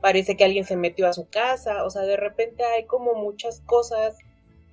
parece 0.00 0.36
que 0.36 0.44
alguien 0.44 0.64
se 0.64 0.76
metió 0.76 1.06
a 1.06 1.12
su 1.12 1.28
casa, 1.28 1.84
o 1.84 1.90
sea, 1.90 2.02
de 2.02 2.16
repente 2.16 2.64
hay 2.64 2.84
como 2.84 3.14
muchas 3.14 3.60
cosas 3.60 4.16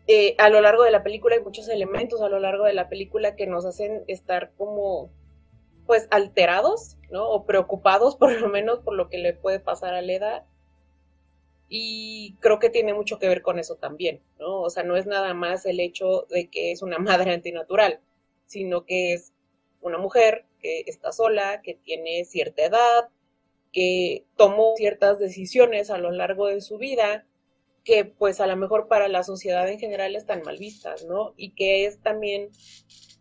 eh, 0.07 0.35
a 0.37 0.49
lo 0.49 0.59
largo 0.61 0.83
de 0.83 0.91
la 0.91 1.03
película, 1.03 1.35
hay 1.35 1.43
muchos 1.43 1.69
elementos 1.69 2.21
a 2.21 2.29
lo 2.29 2.39
largo 2.39 2.65
de 2.65 2.73
la 2.73 2.89
película 2.89 3.35
que 3.35 3.47
nos 3.47 3.65
hacen 3.65 4.03
estar 4.07 4.51
como 4.57 5.09
pues 5.85 6.07
alterados, 6.11 6.97
¿no? 7.09 7.29
O 7.29 7.45
preocupados 7.45 8.15
por 8.17 8.39
lo 8.39 8.49
menos 8.49 8.79
por 8.79 8.95
lo 8.95 9.09
que 9.09 9.17
le 9.17 9.33
puede 9.33 9.59
pasar 9.59 9.93
a 9.93 10.01
Leda. 10.01 10.45
Y 11.69 12.35
creo 12.39 12.59
que 12.59 12.69
tiene 12.69 12.93
mucho 12.93 13.17
que 13.17 13.27
ver 13.27 13.41
con 13.41 13.57
eso 13.57 13.77
también, 13.77 14.21
¿no? 14.39 14.61
O 14.61 14.69
sea, 14.69 14.83
no 14.83 14.95
es 14.95 15.07
nada 15.07 15.33
más 15.33 15.65
el 15.65 15.79
hecho 15.79 16.27
de 16.29 16.49
que 16.49 16.71
es 16.71 16.81
una 16.81 16.97
madre 16.99 17.33
antinatural, 17.33 17.99
sino 18.45 18.85
que 18.85 19.13
es 19.13 19.33
una 19.81 19.97
mujer 19.97 20.45
que 20.59 20.83
está 20.87 21.11
sola, 21.11 21.61
que 21.61 21.75
tiene 21.75 22.25
cierta 22.25 22.63
edad, 22.63 23.09
que 23.73 24.25
tomó 24.37 24.73
ciertas 24.77 25.19
decisiones 25.19 25.89
a 25.89 25.97
lo 25.97 26.11
largo 26.11 26.47
de 26.47 26.61
su 26.61 26.77
vida, 26.77 27.25
que 27.83 28.05
pues 28.05 28.39
a 28.39 28.47
lo 28.47 28.55
mejor 28.55 28.87
para 28.87 29.09
la 29.09 29.23
sociedad 29.23 29.67
en 29.67 29.79
general 29.79 30.15
están 30.15 30.43
mal 30.45 30.57
vistas, 30.57 31.03
¿no? 31.05 31.33
Y 31.35 31.51
que 31.51 31.85
es 31.85 31.99
también 31.99 32.49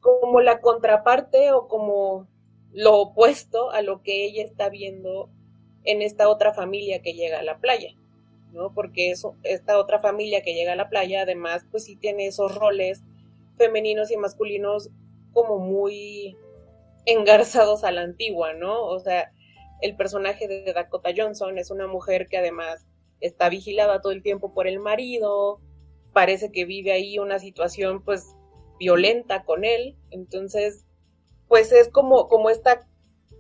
como 0.00 0.40
la 0.40 0.60
contraparte 0.60 1.52
o 1.52 1.66
como 1.66 2.28
lo 2.72 2.98
opuesto 2.98 3.70
a 3.70 3.82
lo 3.82 4.02
que 4.02 4.24
ella 4.24 4.44
está 4.44 4.68
viendo 4.68 5.28
en 5.84 6.02
esta 6.02 6.28
otra 6.28 6.52
familia 6.52 7.02
que 7.02 7.14
llega 7.14 7.40
a 7.40 7.42
la 7.42 7.58
playa, 7.58 7.94
¿no? 8.52 8.72
Porque 8.72 9.10
eso, 9.10 9.34
esta 9.42 9.78
otra 9.78 9.98
familia 9.98 10.42
que 10.42 10.54
llega 10.54 10.74
a 10.74 10.76
la 10.76 10.88
playa, 10.88 11.22
además, 11.22 11.64
pues 11.70 11.84
sí 11.84 11.96
tiene 11.96 12.26
esos 12.26 12.54
roles 12.54 13.02
femeninos 13.56 14.10
y 14.10 14.16
masculinos 14.16 14.90
como 15.32 15.58
muy 15.58 16.36
engarzados 17.04 17.84
a 17.84 17.90
la 17.90 18.02
antigua, 18.02 18.54
¿no? 18.54 18.84
O 18.84 19.00
sea, 19.00 19.32
el 19.82 19.96
personaje 19.96 20.48
de 20.48 20.72
Dakota 20.72 21.10
Johnson 21.14 21.58
es 21.58 21.70
una 21.70 21.86
mujer 21.86 22.28
que 22.28 22.38
además 22.38 22.86
está 23.20 23.48
vigilada 23.48 24.00
todo 24.00 24.12
el 24.12 24.22
tiempo 24.22 24.54
por 24.54 24.66
el 24.66 24.78
marido, 24.78 25.60
parece 26.12 26.50
que 26.50 26.64
vive 26.64 26.92
ahí 26.92 27.18
una 27.18 27.38
situación 27.38 28.02
pues 28.02 28.26
violenta 28.78 29.44
con 29.44 29.64
él, 29.64 29.96
entonces 30.10 30.84
pues 31.48 31.72
es 31.72 31.88
como, 31.88 32.28
como 32.28 32.48
esta 32.48 32.88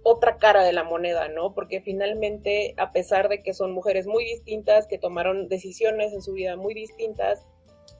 otra 0.04 0.36
cara 0.36 0.64
de 0.64 0.72
la 0.72 0.84
moneda, 0.84 1.28
¿no? 1.28 1.54
Porque 1.54 1.80
finalmente, 1.80 2.74
a 2.76 2.92
pesar 2.92 3.28
de 3.28 3.42
que 3.42 3.54
son 3.54 3.72
mujeres 3.72 4.06
muy 4.06 4.24
distintas, 4.24 4.86
que 4.86 4.98
tomaron 4.98 5.48
decisiones 5.48 6.12
en 6.12 6.22
su 6.22 6.32
vida 6.32 6.56
muy 6.56 6.74
distintas, 6.74 7.44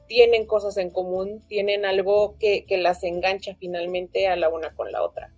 tienen 0.07 0.45
cosas 0.45 0.77
en 0.77 0.89
común, 0.89 1.43
tienen 1.47 1.85
algo 1.85 2.35
que, 2.39 2.65
que 2.65 2.77
las 2.77 3.03
engancha 3.03 3.55
finalmente 3.55 4.27
a 4.27 4.35
la 4.35 4.49
una 4.49 4.75
con 4.75 4.91
la 4.91 5.01
otra. 5.01 5.33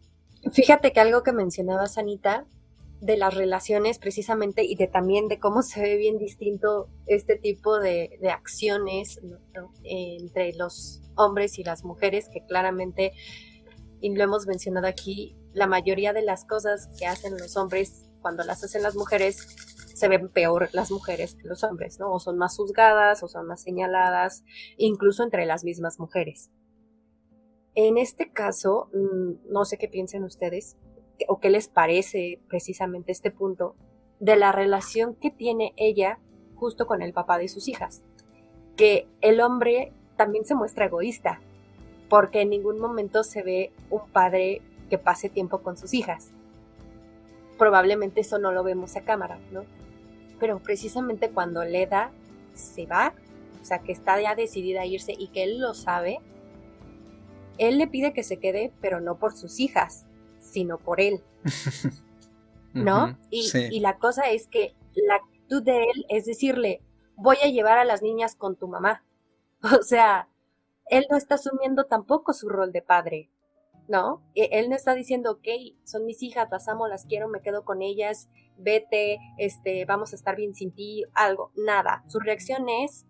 Fíjate 0.51 0.91
que 0.91 0.99
algo 0.99 1.23
que 1.23 1.31
mencionabas, 1.31 1.97
Anita, 1.97 2.45
de 3.01 3.17
las 3.17 3.33
relaciones 3.33 3.99
precisamente 3.99 4.63
y 4.63 4.75
de 4.75 4.87
también 4.87 5.27
de 5.27 5.39
cómo 5.39 5.61
se 5.61 5.81
ve 5.81 5.97
bien 5.97 6.17
distinto 6.17 6.89
este 7.05 7.35
tipo 7.35 7.79
de, 7.79 8.17
de 8.21 8.29
acciones 8.29 9.21
entre 9.83 10.53
los 10.53 11.01
hombres 11.15 11.59
y 11.59 11.63
las 11.63 11.83
mujeres 11.83 12.29
que 12.29 12.45
claramente 12.45 13.13
y 14.01 14.13
lo 14.13 14.23
hemos 14.23 14.45
mencionado 14.45 14.87
aquí, 14.87 15.35
la 15.53 15.67
mayoría 15.67 16.13
de 16.13 16.21
las 16.21 16.45
cosas 16.45 16.89
que 16.99 17.07
hacen 17.07 17.37
los 17.37 17.57
hombres 17.57 18.05
cuando 18.21 18.43
las 18.43 18.63
hacen 18.63 18.83
las 18.83 18.95
mujeres 18.95 19.47
se 19.95 20.07
ven 20.07 20.29
peor 20.29 20.69
las 20.73 20.91
mujeres 20.91 21.35
que 21.35 21.47
los 21.47 21.63
hombres, 21.63 21.99
¿no? 21.99 22.11
O 22.11 22.19
son 22.19 22.37
más 22.37 22.57
juzgadas 22.57 23.23
o 23.23 23.27
son 23.27 23.47
más 23.47 23.61
señaladas, 23.61 24.43
incluso 24.77 25.23
entre 25.23 25.45
las 25.45 25.63
mismas 25.63 25.99
mujeres. 25.99 26.51
En 27.75 27.97
este 27.97 28.31
caso, 28.31 28.89
mm, 28.93 29.51
no 29.51 29.65
sé 29.65 29.77
qué 29.77 29.87
piensen 29.87 30.23
ustedes 30.23 30.77
o 31.27 31.39
qué 31.39 31.49
les 31.49 31.67
parece 31.67 32.39
precisamente 32.47 33.11
este 33.11 33.31
punto 33.31 33.75
de 34.19 34.35
la 34.35 34.51
relación 34.51 35.15
que 35.15 35.31
tiene 35.31 35.73
ella 35.77 36.19
justo 36.55 36.87
con 36.87 37.01
el 37.01 37.13
papá 37.13 37.37
de 37.37 37.47
sus 37.47 37.67
hijas. 37.67 38.03
Que 38.75 39.07
el 39.21 39.41
hombre 39.41 39.91
también 40.15 40.45
se 40.45 40.55
muestra 40.55 40.85
egoísta, 40.85 41.41
porque 42.09 42.41
en 42.41 42.49
ningún 42.49 42.79
momento 42.79 43.23
se 43.23 43.43
ve 43.43 43.71
un 43.89 44.07
padre 44.11 44.61
que 44.89 44.97
pase 44.97 45.29
tiempo 45.29 45.59
con 45.59 45.77
sus 45.77 45.93
hijas. 45.93 46.31
Probablemente 47.57 48.21
eso 48.21 48.37
no 48.37 48.51
lo 48.51 48.63
vemos 48.63 48.95
a 48.95 49.01
cámara, 49.01 49.39
¿no? 49.51 49.63
Pero 50.39 50.59
precisamente 50.59 51.29
cuando 51.29 51.63
Leda 51.63 52.11
se 52.53 52.85
va, 52.85 53.13
o 53.61 53.65
sea, 53.65 53.79
que 53.79 53.91
está 53.91 54.21
ya 54.21 54.35
decidida 54.35 54.81
a 54.81 54.85
irse 54.85 55.13
y 55.17 55.29
que 55.29 55.43
él 55.43 55.59
lo 55.59 55.73
sabe, 55.73 56.19
él 57.57 57.77
le 57.77 57.87
pide 57.87 58.13
que 58.13 58.23
se 58.23 58.37
quede, 58.37 58.71
pero 58.81 58.99
no 58.99 59.17
por 59.17 59.33
sus 59.33 59.59
hijas, 59.59 60.05
sino 60.55 60.77
por 60.77 61.01
él. 61.01 61.21
¿No? 62.73 63.17
y, 63.29 63.49
y 63.71 63.79
la 63.79 63.97
cosa 63.97 64.23
es 64.31 64.47
que 64.47 64.75
la 64.95 65.15
actitud 65.15 65.63
de 65.63 65.83
él 65.83 66.05
es 66.09 66.25
decirle, 66.25 66.81
voy 67.15 67.37
a 67.43 67.47
llevar 67.47 67.77
a 67.77 67.85
las 67.85 68.01
niñas 68.01 68.35
con 68.35 68.55
tu 68.55 68.67
mamá. 68.67 69.03
O 69.79 69.81
sea, 69.81 70.29
él 70.87 71.07
no 71.09 71.17
está 71.17 71.35
asumiendo 71.35 71.85
tampoco 71.85 72.33
su 72.33 72.49
rol 72.49 72.71
de 72.71 72.83
padre, 72.83 73.31
¿no? 73.87 74.21
E, 74.35 74.49
él 74.51 74.69
no 74.69 74.75
está 74.75 74.93
diciendo, 74.93 75.31
ok, 75.31 75.47
son 75.83 76.05
mis 76.05 76.21
hijas, 76.21 76.49
las 76.51 76.67
amo, 76.67 76.87
las 76.87 77.05
quiero, 77.05 77.27
me 77.27 77.41
quedo 77.41 77.65
con 77.65 77.81
ellas, 77.81 78.29
vete, 78.57 79.17
este, 79.37 79.85
vamos 79.85 80.13
a 80.13 80.15
estar 80.17 80.35
bien 80.35 80.53
sin 80.53 80.71
ti, 80.71 81.03
algo, 81.15 81.51
nada. 81.55 82.03
Su 82.07 82.19
reacción 82.19 82.69
es, 82.69 83.05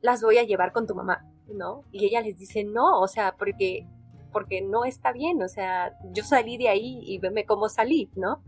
las 0.00 0.22
voy 0.22 0.38
a 0.38 0.44
llevar 0.44 0.72
con 0.72 0.86
tu 0.86 0.94
mamá, 0.94 1.26
¿no? 1.48 1.82
Y 1.92 2.06
ella 2.06 2.22
les 2.22 2.38
dice, 2.38 2.64
no, 2.64 3.00
o 3.00 3.08
sea, 3.08 3.36
porque, 3.36 3.86
porque 4.32 4.60
no 4.62 4.84
está 4.84 5.12
bien, 5.12 5.42
o 5.42 5.48
sea, 5.48 5.98
yo 6.12 6.24
salí 6.24 6.56
de 6.56 6.68
ahí 6.68 7.00
y 7.02 7.18
veme 7.18 7.44
cómo 7.44 7.68
salí, 7.68 8.10
¿no? 8.14 8.42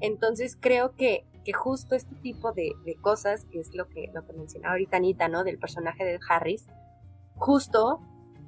Entonces 0.00 0.56
creo 0.60 0.94
que, 0.94 1.26
que 1.44 1.52
justo 1.52 1.94
este 1.94 2.14
tipo 2.16 2.52
de, 2.52 2.72
de, 2.84 2.96
cosas, 2.96 3.44
que 3.46 3.60
es 3.60 3.74
lo 3.74 3.88
que, 3.88 4.10
lo 4.12 4.26
que 4.26 4.32
mencionaba 4.32 4.72
ahorita 4.72 4.96
Anita, 4.96 5.28
¿no? 5.28 5.44
Del 5.44 5.58
personaje 5.58 6.04
de 6.04 6.18
Harris, 6.28 6.66
justo 7.36 8.00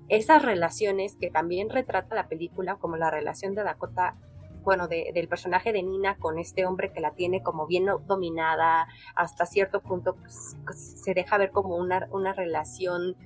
esas 0.08 0.42
relaciones 0.42 1.16
que 1.16 1.30
también 1.30 1.70
retrata 1.70 2.14
la 2.14 2.28
película, 2.28 2.76
como 2.76 2.96
la 2.96 3.10
relación 3.10 3.54
de 3.54 3.64
Dakota, 3.64 4.16
bueno, 4.62 4.88
del 4.88 5.28
personaje 5.28 5.72
de 5.72 5.82
Nina 5.82 6.16
con 6.16 6.38
este 6.40 6.66
hombre 6.66 6.92
que 6.92 7.00
la 7.00 7.12
tiene 7.12 7.40
como 7.40 7.68
bien 7.68 7.86
dominada, 8.06 8.88
hasta 9.14 9.46
cierto 9.46 9.80
punto 9.80 10.16
pues, 10.16 10.56
se 10.74 11.14
deja 11.14 11.38
ver 11.38 11.52
como 11.52 11.76
una, 11.76 12.08
una 12.10 12.32
relación 12.32 13.16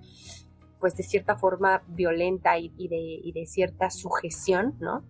pues 0.81 0.97
de 0.97 1.03
cierta 1.03 1.37
forma 1.37 1.83
violenta 1.89 2.59
y, 2.59 2.71
de, 2.89 3.47
cierta 3.47 3.91
sujeción, 3.91 4.75
¿no? 4.81 5.05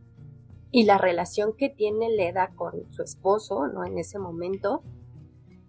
Y 0.73 0.85
la 0.85 0.99
relación 0.99 1.55
que 1.57 1.69
tiene 1.69 2.11
Leda 2.11 2.51
con 2.55 2.93
su 2.93 3.03
esposo, 3.03 3.69
¿no? 3.69 3.85
En 3.85 3.99
ese 3.99 4.19
momento, 4.19 4.83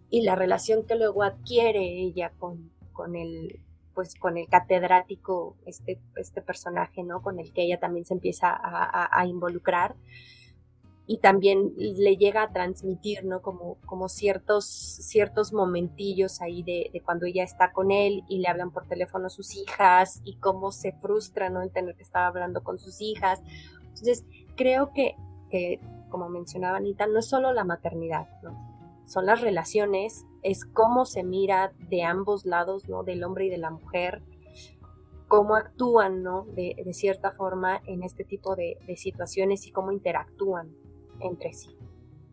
y 0.10 0.24
la 0.24 0.36
relación 0.36 0.86
que 0.86 0.96
luego 0.96 1.24
adquiere 1.24 2.02
ella 2.02 2.34
con, 2.38 2.72
con 2.92 3.16
el 3.16 3.62
pues 3.94 4.16
con 4.16 4.38
el 4.38 4.48
catedrático, 4.48 5.58
este, 5.66 6.00
este 6.16 6.42
personaje, 6.42 7.04
¿no? 7.04 7.22
Con 7.22 7.40
el 7.40 7.52
que 7.54 7.64
ella 7.64 7.80
también 7.80 8.06
se 8.06 8.14
empieza 8.14 8.50
a, 8.52 9.26
involucrar 9.26 9.96
y 11.12 11.18
también 11.18 11.74
le 11.76 12.16
llega 12.16 12.42
a 12.42 12.54
transmitir, 12.54 13.26
¿no? 13.26 13.42
Como, 13.42 13.76
como 13.86 14.08
ciertos, 14.08 14.64
ciertos 14.66 15.52
momentillos 15.52 16.40
ahí 16.42 16.64
de, 16.64 17.02
cuando 17.04 17.26
ella 17.26 17.44
está 17.44 17.74
con 17.74 17.92
él 17.92 18.24
y 18.30 18.40
le 18.40 18.48
hablan 18.48 18.72
por 18.72 18.88
teléfono 18.88 19.26
a 19.26 19.30
sus 19.30 19.58
hijas 19.58 20.22
y 20.24 20.38
cómo 20.38 20.72
se 20.72 20.94
frustra, 20.94 21.50
¿no? 21.50 21.64
En 21.64 21.70
tener 21.70 21.96
que 21.96 22.04
estar 22.04 22.24
hablando 22.24 22.64
con 22.64 22.80
sus 22.80 23.02
hijas. 23.02 23.42
Entonces, 23.82 24.24
creo 24.56 24.94
que, 24.94 25.18
que 25.50 25.82
como 26.08 26.30
mencionaba 26.30 26.78
Anita, 26.78 27.08
no 27.08 27.20
es 27.20 27.28
solo 27.28 27.52
la 27.52 27.66
maternidad, 27.66 28.30
¿no? 28.42 28.72
son 29.06 29.26
las 29.26 29.42
relaciones, 29.42 30.26
es 30.44 30.64
cómo 30.64 31.06
se 31.06 31.26
mira 31.26 31.74
de 31.90 32.04
ambos 32.04 32.46
lados, 32.46 32.88
¿no? 32.88 33.04
Del 33.04 33.26
hombre 33.26 33.48
y 33.48 33.50
de 33.50 33.58
la 33.58 33.70
mujer, 33.70 34.22
cómo 35.28 35.56
actúan, 35.56 36.24
¿no? 36.24 36.46
De, 36.56 36.76
cierta 36.94 37.32
forma 37.32 37.82
en 37.86 38.04
este 38.04 38.24
tipo 38.24 38.56
de, 38.56 38.78
situaciones 38.96 39.68
y 39.68 39.72
cómo 39.74 39.92
interactúan 39.92 40.74
entre 41.24 41.54
sí. 41.54 41.78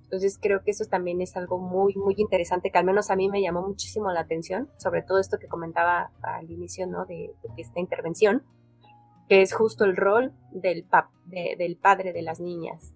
Entonces 0.04 0.38
creo 0.40 0.62
que 0.64 0.70
eso 0.70 0.86
también 0.86 1.20
es 1.20 1.36
algo 1.36 1.58
muy, 1.58 1.94
muy 1.94 2.14
interesante 2.16 2.70
que 2.70 2.78
al 2.78 2.86
menos 2.86 3.10
a 3.10 3.16
mí 3.16 3.28
me 3.28 3.42
llamó 3.42 3.60
muchísimo 3.60 4.10
la 4.10 4.20
atención, 4.20 4.70
sobre 4.78 5.02
todo 5.02 5.18
esto 5.20 5.38
que 5.38 5.48
comentaba 5.48 6.12
al 6.22 6.50
inicio, 6.50 6.86
¿no? 6.86 7.04
De, 7.04 7.34
esta 7.58 7.78
intervención, 7.78 8.42
que 9.28 9.42
es 9.42 9.52
justo 9.52 9.84
el 9.84 9.96
rol 9.96 10.32
del, 10.50 10.84
pap, 10.84 11.10
del 11.26 11.76
padre 11.76 12.14
de 12.14 12.22
las 12.22 12.40
niñas. 12.40 12.94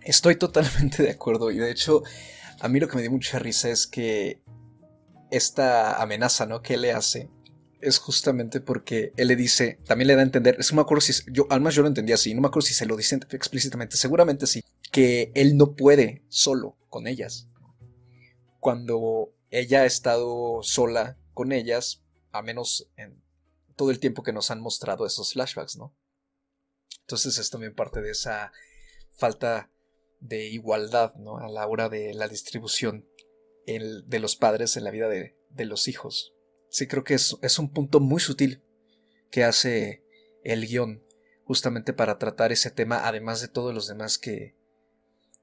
Estoy 0.00 0.36
totalmente 0.36 1.02
de 1.02 1.10
acuerdo 1.10 1.50
y 1.50 1.58
de 1.58 1.70
hecho 1.70 2.02
a 2.60 2.68
mí 2.68 2.80
lo 2.80 2.88
que 2.88 2.96
me 2.96 3.02
dio 3.02 3.10
mucha 3.10 3.38
risa 3.38 3.68
es 3.68 3.86
que 3.86 4.42
esta 5.30 6.00
amenaza, 6.00 6.46
¿no? 6.46 6.62
Que 6.62 6.78
le 6.78 6.92
hace 6.92 7.28
es 7.82 7.98
justamente 7.98 8.60
porque 8.60 9.12
él 9.16 9.28
le 9.28 9.36
dice, 9.36 9.78
también 9.84 10.08
le 10.08 10.14
da 10.14 10.20
a 10.20 10.24
entender, 10.24 10.56
es, 10.58 10.72
no 10.72 10.76
me 10.76 10.82
acuerdo 10.82 11.00
si, 11.00 11.12
yo, 11.32 11.46
menos 11.48 11.74
yo 11.74 11.82
lo 11.82 11.88
entendía 11.88 12.14
así, 12.14 12.34
no 12.34 12.40
me 12.40 12.48
acuerdo 12.48 12.66
si 12.66 12.74
se 12.74 12.86
lo 12.86 12.96
dice 12.96 13.18
explícitamente, 13.30 13.96
seguramente 13.96 14.46
sí, 14.46 14.62
que 14.90 15.32
él 15.34 15.56
no 15.56 15.74
puede 15.74 16.24
solo 16.28 16.76
con 16.88 17.06
ellas. 17.06 17.48
Cuando 18.58 19.32
ella 19.50 19.82
ha 19.82 19.86
estado 19.86 20.62
sola 20.62 21.18
con 21.34 21.52
ellas, 21.52 22.02
a 22.32 22.42
menos 22.42 22.88
en 22.96 23.22
todo 23.76 23.90
el 23.90 23.98
tiempo 23.98 24.22
que 24.22 24.32
nos 24.32 24.50
han 24.50 24.60
mostrado 24.60 25.06
esos 25.06 25.32
flashbacks, 25.32 25.76
¿no? 25.76 25.94
Entonces 27.00 27.38
es 27.38 27.50
también 27.50 27.74
parte 27.74 28.02
de 28.02 28.10
esa 28.10 28.52
falta 29.16 29.70
de 30.20 30.48
igualdad, 30.48 31.14
¿no? 31.14 31.38
A 31.38 31.48
la 31.48 31.66
hora 31.66 31.88
de 31.88 32.14
la 32.14 32.28
distribución 32.28 33.06
de 33.66 34.18
los 34.18 34.36
padres 34.36 34.76
en 34.76 34.84
la 34.84 34.90
vida 34.90 35.08
de, 35.08 35.36
los 35.64 35.88
hijos. 35.88 36.34
Sí, 36.70 36.86
creo 36.86 37.04
que 37.04 37.14
es, 37.14 37.36
es, 37.42 37.58
un 37.58 37.72
punto 37.72 37.98
muy 37.98 38.20
sutil 38.20 38.62
que 39.30 39.44
hace 39.44 40.04
el 40.44 40.66
guion 40.66 41.04
justamente 41.44 41.92
para 41.92 42.16
tratar 42.16 42.52
ese 42.52 42.70
tema, 42.70 43.08
además 43.08 43.40
de 43.40 43.48
todos 43.48 43.74
los 43.74 43.88
demás 43.88 44.18
que, 44.18 44.54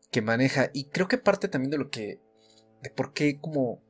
que 0.09 0.21
maneja. 0.21 0.71
Y 0.73 0.85
creo 0.85 1.09
que 1.09 1.17
parte 1.17 1.49
también 1.49 1.69
de 1.69 1.77
lo 1.77 1.89
que. 1.89 2.21
de 2.81 2.89
por 2.89 3.13
qué 3.13 3.39
como. 3.39 3.83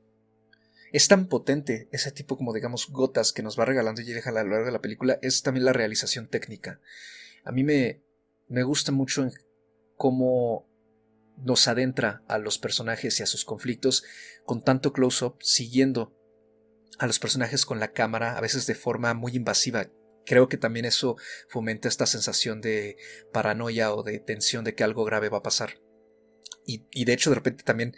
Es 0.91 1.07
tan 1.07 1.27
potente 1.27 1.89
ese 1.91 2.11
tipo 2.11 2.37
como 2.37 2.53
digamos 2.53 2.89
gotas 2.89 3.33
que 3.33 3.43
nos 3.43 3.59
va 3.59 3.65
regalando 3.65 4.01
y 4.01 4.05
deja 4.05 4.31
a 4.31 4.33
lo 4.33 4.49
largo 4.49 4.65
de 4.65 4.71
la 4.71 4.81
película 4.81 5.19
es 5.21 5.43
también 5.43 5.65
la 5.65 5.73
realización 5.73 6.27
técnica. 6.27 6.79
A 7.43 7.51
mí 7.51 7.63
me, 7.63 8.01
me 8.47 8.63
gusta 8.63 8.91
mucho 8.91 9.29
cómo 9.95 10.65
nos 11.37 11.67
adentra 11.67 12.23
a 12.27 12.39
los 12.39 12.57
personajes 12.57 13.19
y 13.19 13.23
a 13.23 13.27
sus 13.27 13.45
conflictos 13.45 14.03
con 14.45 14.63
tanto 14.63 14.91
close-up, 14.91 15.35
siguiendo 15.41 16.16
a 16.99 17.07
los 17.07 17.19
personajes 17.19 17.65
con 17.65 17.79
la 17.79 17.91
cámara, 17.91 18.37
a 18.37 18.41
veces 18.41 18.67
de 18.67 18.75
forma 18.75 19.13
muy 19.13 19.35
invasiva. 19.35 19.89
Creo 20.25 20.49
que 20.49 20.57
también 20.57 20.85
eso 20.85 21.15
fomenta 21.47 21.87
esta 21.87 22.05
sensación 22.05 22.59
de 22.61 22.97
paranoia 23.31 23.93
o 23.93 24.03
de 24.03 24.19
tensión 24.19 24.63
de 24.63 24.75
que 24.75 24.83
algo 24.83 25.05
grave 25.05 25.29
va 25.29 25.37
a 25.39 25.43
pasar. 25.43 25.79
Y, 26.69 27.05
de 27.05 27.13
hecho, 27.13 27.29
de 27.29 27.37
repente 27.37 27.63
también, 27.63 27.95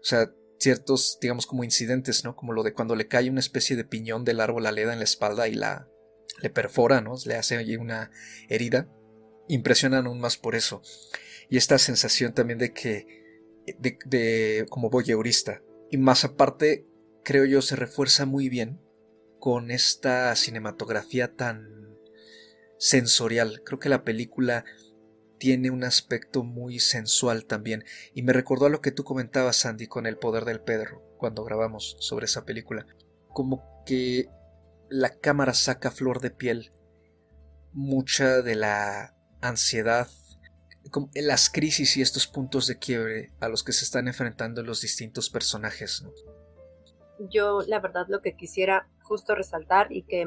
o 0.00 0.04
sea, 0.04 0.32
ciertos, 0.60 1.18
digamos, 1.20 1.44
como 1.44 1.64
incidentes, 1.64 2.22
¿no? 2.22 2.36
Como 2.36 2.52
lo 2.52 2.62
de 2.62 2.72
cuando 2.72 2.94
le 2.94 3.08
cae 3.08 3.28
una 3.28 3.40
especie 3.40 3.74
de 3.74 3.84
piñón 3.84 4.24
del 4.24 4.38
árbol 4.38 4.64
a 4.66 4.70
Leda 4.70 4.92
en 4.92 5.00
la 5.00 5.04
espalda 5.04 5.48
y 5.48 5.54
la 5.54 5.88
le 6.40 6.50
perfora, 6.50 7.00
¿no? 7.00 7.14
Le 7.26 7.34
hace 7.34 7.76
una 7.78 8.12
herida. 8.48 8.88
Impresionan 9.48 10.06
aún 10.06 10.20
más 10.20 10.36
por 10.36 10.54
eso 10.54 10.82
y 11.52 11.58
esta 11.58 11.76
sensación 11.76 12.32
también 12.32 12.58
de 12.58 12.72
que, 12.72 13.06
de, 13.78 13.98
de 14.06 14.64
como 14.70 14.88
voyeurista. 14.88 15.62
Y 15.90 15.98
más 15.98 16.24
aparte, 16.24 16.86
creo 17.24 17.44
yo, 17.44 17.62
se 17.62 17.76
refuerza 17.76 18.26
muy 18.26 18.48
bien 18.48 18.80
con 19.38 19.70
esta 19.70 20.34
cinematografía 20.36 21.34
tan 21.34 21.98
sensorial. 22.78 23.62
Creo 23.64 23.78
que 23.78 23.88
la 23.88 24.04
película 24.04 24.64
tiene 25.38 25.70
un 25.70 25.84
aspecto 25.84 26.44
muy 26.44 26.78
sensual 26.78 27.44
también. 27.46 27.84
Y 28.14 28.22
me 28.22 28.32
recordó 28.32 28.66
a 28.66 28.70
lo 28.70 28.80
que 28.80 28.92
tú 28.92 29.04
comentabas, 29.04 29.56
Sandy, 29.56 29.86
con 29.86 30.06
El 30.06 30.18
Poder 30.18 30.44
del 30.44 30.60
Pedro, 30.60 31.02
cuando 31.18 31.44
grabamos 31.44 31.96
sobre 32.00 32.26
esa 32.26 32.44
película. 32.44 32.86
Como 33.28 33.82
que 33.84 34.28
la 34.88 35.18
cámara 35.18 35.54
saca 35.54 35.90
flor 35.90 36.20
de 36.20 36.30
piel 36.30 36.72
mucha 37.72 38.42
de 38.42 38.54
la 38.54 39.16
ansiedad 39.40 40.08
las 41.14 41.50
crisis 41.50 41.96
y 41.96 42.02
estos 42.02 42.26
puntos 42.26 42.66
de 42.66 42.78
quiebre 42.78 43.32
a 43.40 43.48
los 43.48 43.62
que 43.62 43.72
se 43.72 43.84
están 43.84 44.08
enfrentando 44.08 44.62
los 44.62 44.80
distintos 44.80 45.30
personajes. 45.30 46.04
Yo 47.18 47.60
la 47.66 47.80
verdad 47.80 48.06
lo 48.08 48.20
que 48.20 48.34
quisiera 48.34 48.88
justo 49.02 49.34
resaltar 49.34 49.92
y 49.92 50.02
que 50.02 50.26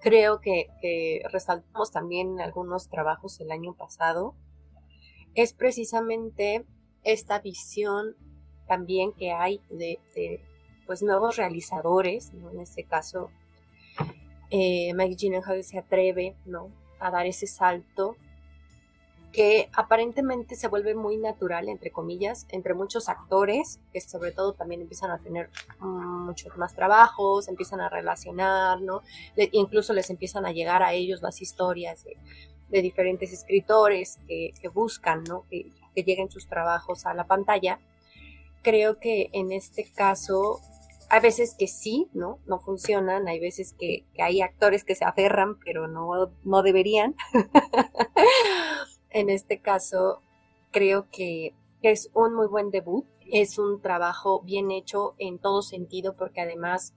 creo 0.00 0.40
que, 0.40 1.22
resaltamos 1.30 1.92
también 1.92 2.32
en 2.32 2.40
algunos 2.40 2.88
trabajos 2.88 3.40
el 3.40 3.50
año 3.50 3.74
pasado 3.74 4.34
es 5.34 5.54
precisamente 5.54 6.66
esta 7.04 7.38
visión 7.38 8.16
también 8.66 9.12
que 9.12 9.32
hay 9.32 9.60
de, 9.70 9.98
pues 10.86 11.02
nuevos 11.02 11.36
realizadores, 11.36 12.32
en 12.32 12.60
este 12.60 12.84
caso 12.84 13.30
eh, 14.50 14.92
Gyllenhaal 14.92 15.64
se 15.64 15.78
atreve 15.78 16.36
¿no? 16.44 16.70
a 16.98 17.10
dar 17.10 17.26
ese 17.26 17.46
salto 17.46 18.16
que 19.32 19.70
aparentemente 19.72 20.56
se 20.56 20.68
vuelve 20.68 20.94
muy 20.94 21.16
natural, 21.16 21.68
entre 21.68 21.90
comillas, 21.90 22.46
entre 22.50 22.74
muchos 22.74 23.08
actores, 23.08 23.80
que 23.92 24.00
sobre 24.00 24.30
todo 24.30 24.52
también 24.52 24.82
empiezan 24.82 25.10
a 25.10 25.18
tener 25.18 25.48
muchos 25.80 26.56
más 26.58 26.74
trabajos, 26.74 27.48
empiezan 27.48 27.80
a 27.80 27.88
relacionar, 27.88 28.80
¿no? 28.82 29.02
incluso 29.52 29.94
les 29.94 30.10
empiezan 30.10 30.44
a 30.44 30.52
llegar 30.52 30.82
a 30.82 30.92
ellos 30.92 31.22
las 31.22 31.40
historias 31.40 32.04
de, 32.04 32.16
diferentes 32.82 33.32
escritores 33.32 34.18
que, 34.26 34.52
buscan, 34.72 35.24
¿no? 35.24 35.44
Que, 35.50 35.70
lleguen 35.94 36.30
sus 36.30 36.46
trabajos 36.46 37.04
a 37.04 37.12
la 37.12 37.26
pantalla. 37.26 37.78
Creo 38.62 38.98
que 38.98 39.28
en 39.34 39.52
este 39.52 39.84
caso 39.84 40.58
hay 41.10 41.20
veces 41.20 41.54
que 41.54 41.68
sí, 41.68 42.08
¿no? 42.14 42.38
No 42.46 42.58
funcionan, 42.60 43.28
hay 43.28 43.38
veces 43.38 43.74
que, 43.78 44.06
que 44.14 44.22
hay 44.22 44.40
actores 44.40 44.84
que 44.84 44.94
se 44.94 45.04
aferran, 45.04 45.58
pero 45.58 45.86
no, 45.86 46.32
no 46.44 46.62
deberían. 46.62 47.14
En 49.12 49.30
este 49.30 49.60
caso, 49.60 50.20
creo 50.70 51.08
que 51.10 51.54
es 51.82 52.10
un 52.14 52.34
muy 52.34 52.46
buen 52.46 52.70
debut. 52.70 53.06
Es 53.30 53.58
un 53.58 53.80
trabajo 53.80 54.42
bien 54.42 54.70
hecho 54.70 55.14
en 55.18 55.38
todo 55.38 55.62
sentido 55.62 56.16
porque 56.16 56.40
además 56.40 56.94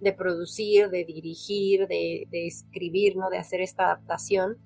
de 0.00 0.12
producir, 0.12 0.90
de 0.90 1.04
dirigir, 1.04 1.86
de, 1.88 2.26
escribir, 2.30 3.16
¿no? 3.16 3.30
De 3.30 3.38
hacer 3.38 3.60
esta 3.60 3.84
adaptación, 3.84 4.58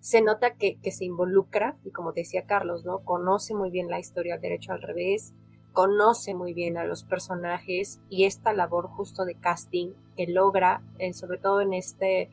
se 0.00 0.20
nota 0.20 0.54
que, 0.54 0.78
se 0.90 1.04
involucra 1.04 1.76
y 1.84 1.90
como 1.90 2.12
decía 2.12 2.44
Carlos, 2.46 2.84
¿no? 2.84 3.00
Conoce 3.00 3.54
muy 3.54 3.70
bien 3.70 3.88
la 3.88 3.98
historia 3.98 4.34
del 4.34 4.42
derecho 4.42 4.72
al 4.72 4.82
revés, 4.82 5.32
conoce 5.72 6.34
muy 6.34 6.54
bien 6.54 6.76
a 6.76 6.84
los 6.84 7.04
personajes 7.04 8.00
y 8.10 8.24
esta 8.24 8.52
labor 8.52 8.88
justo 8.88 9.24
de 9.24 9.34
casting 9.36 9.92
que 10.16 10.26
logra, 10.26 10.82
eh, 10.98 11.14
sobre 11.14 11.38
todo 11.38 11.60
en 11.60 11.72
este, 11.72 12.30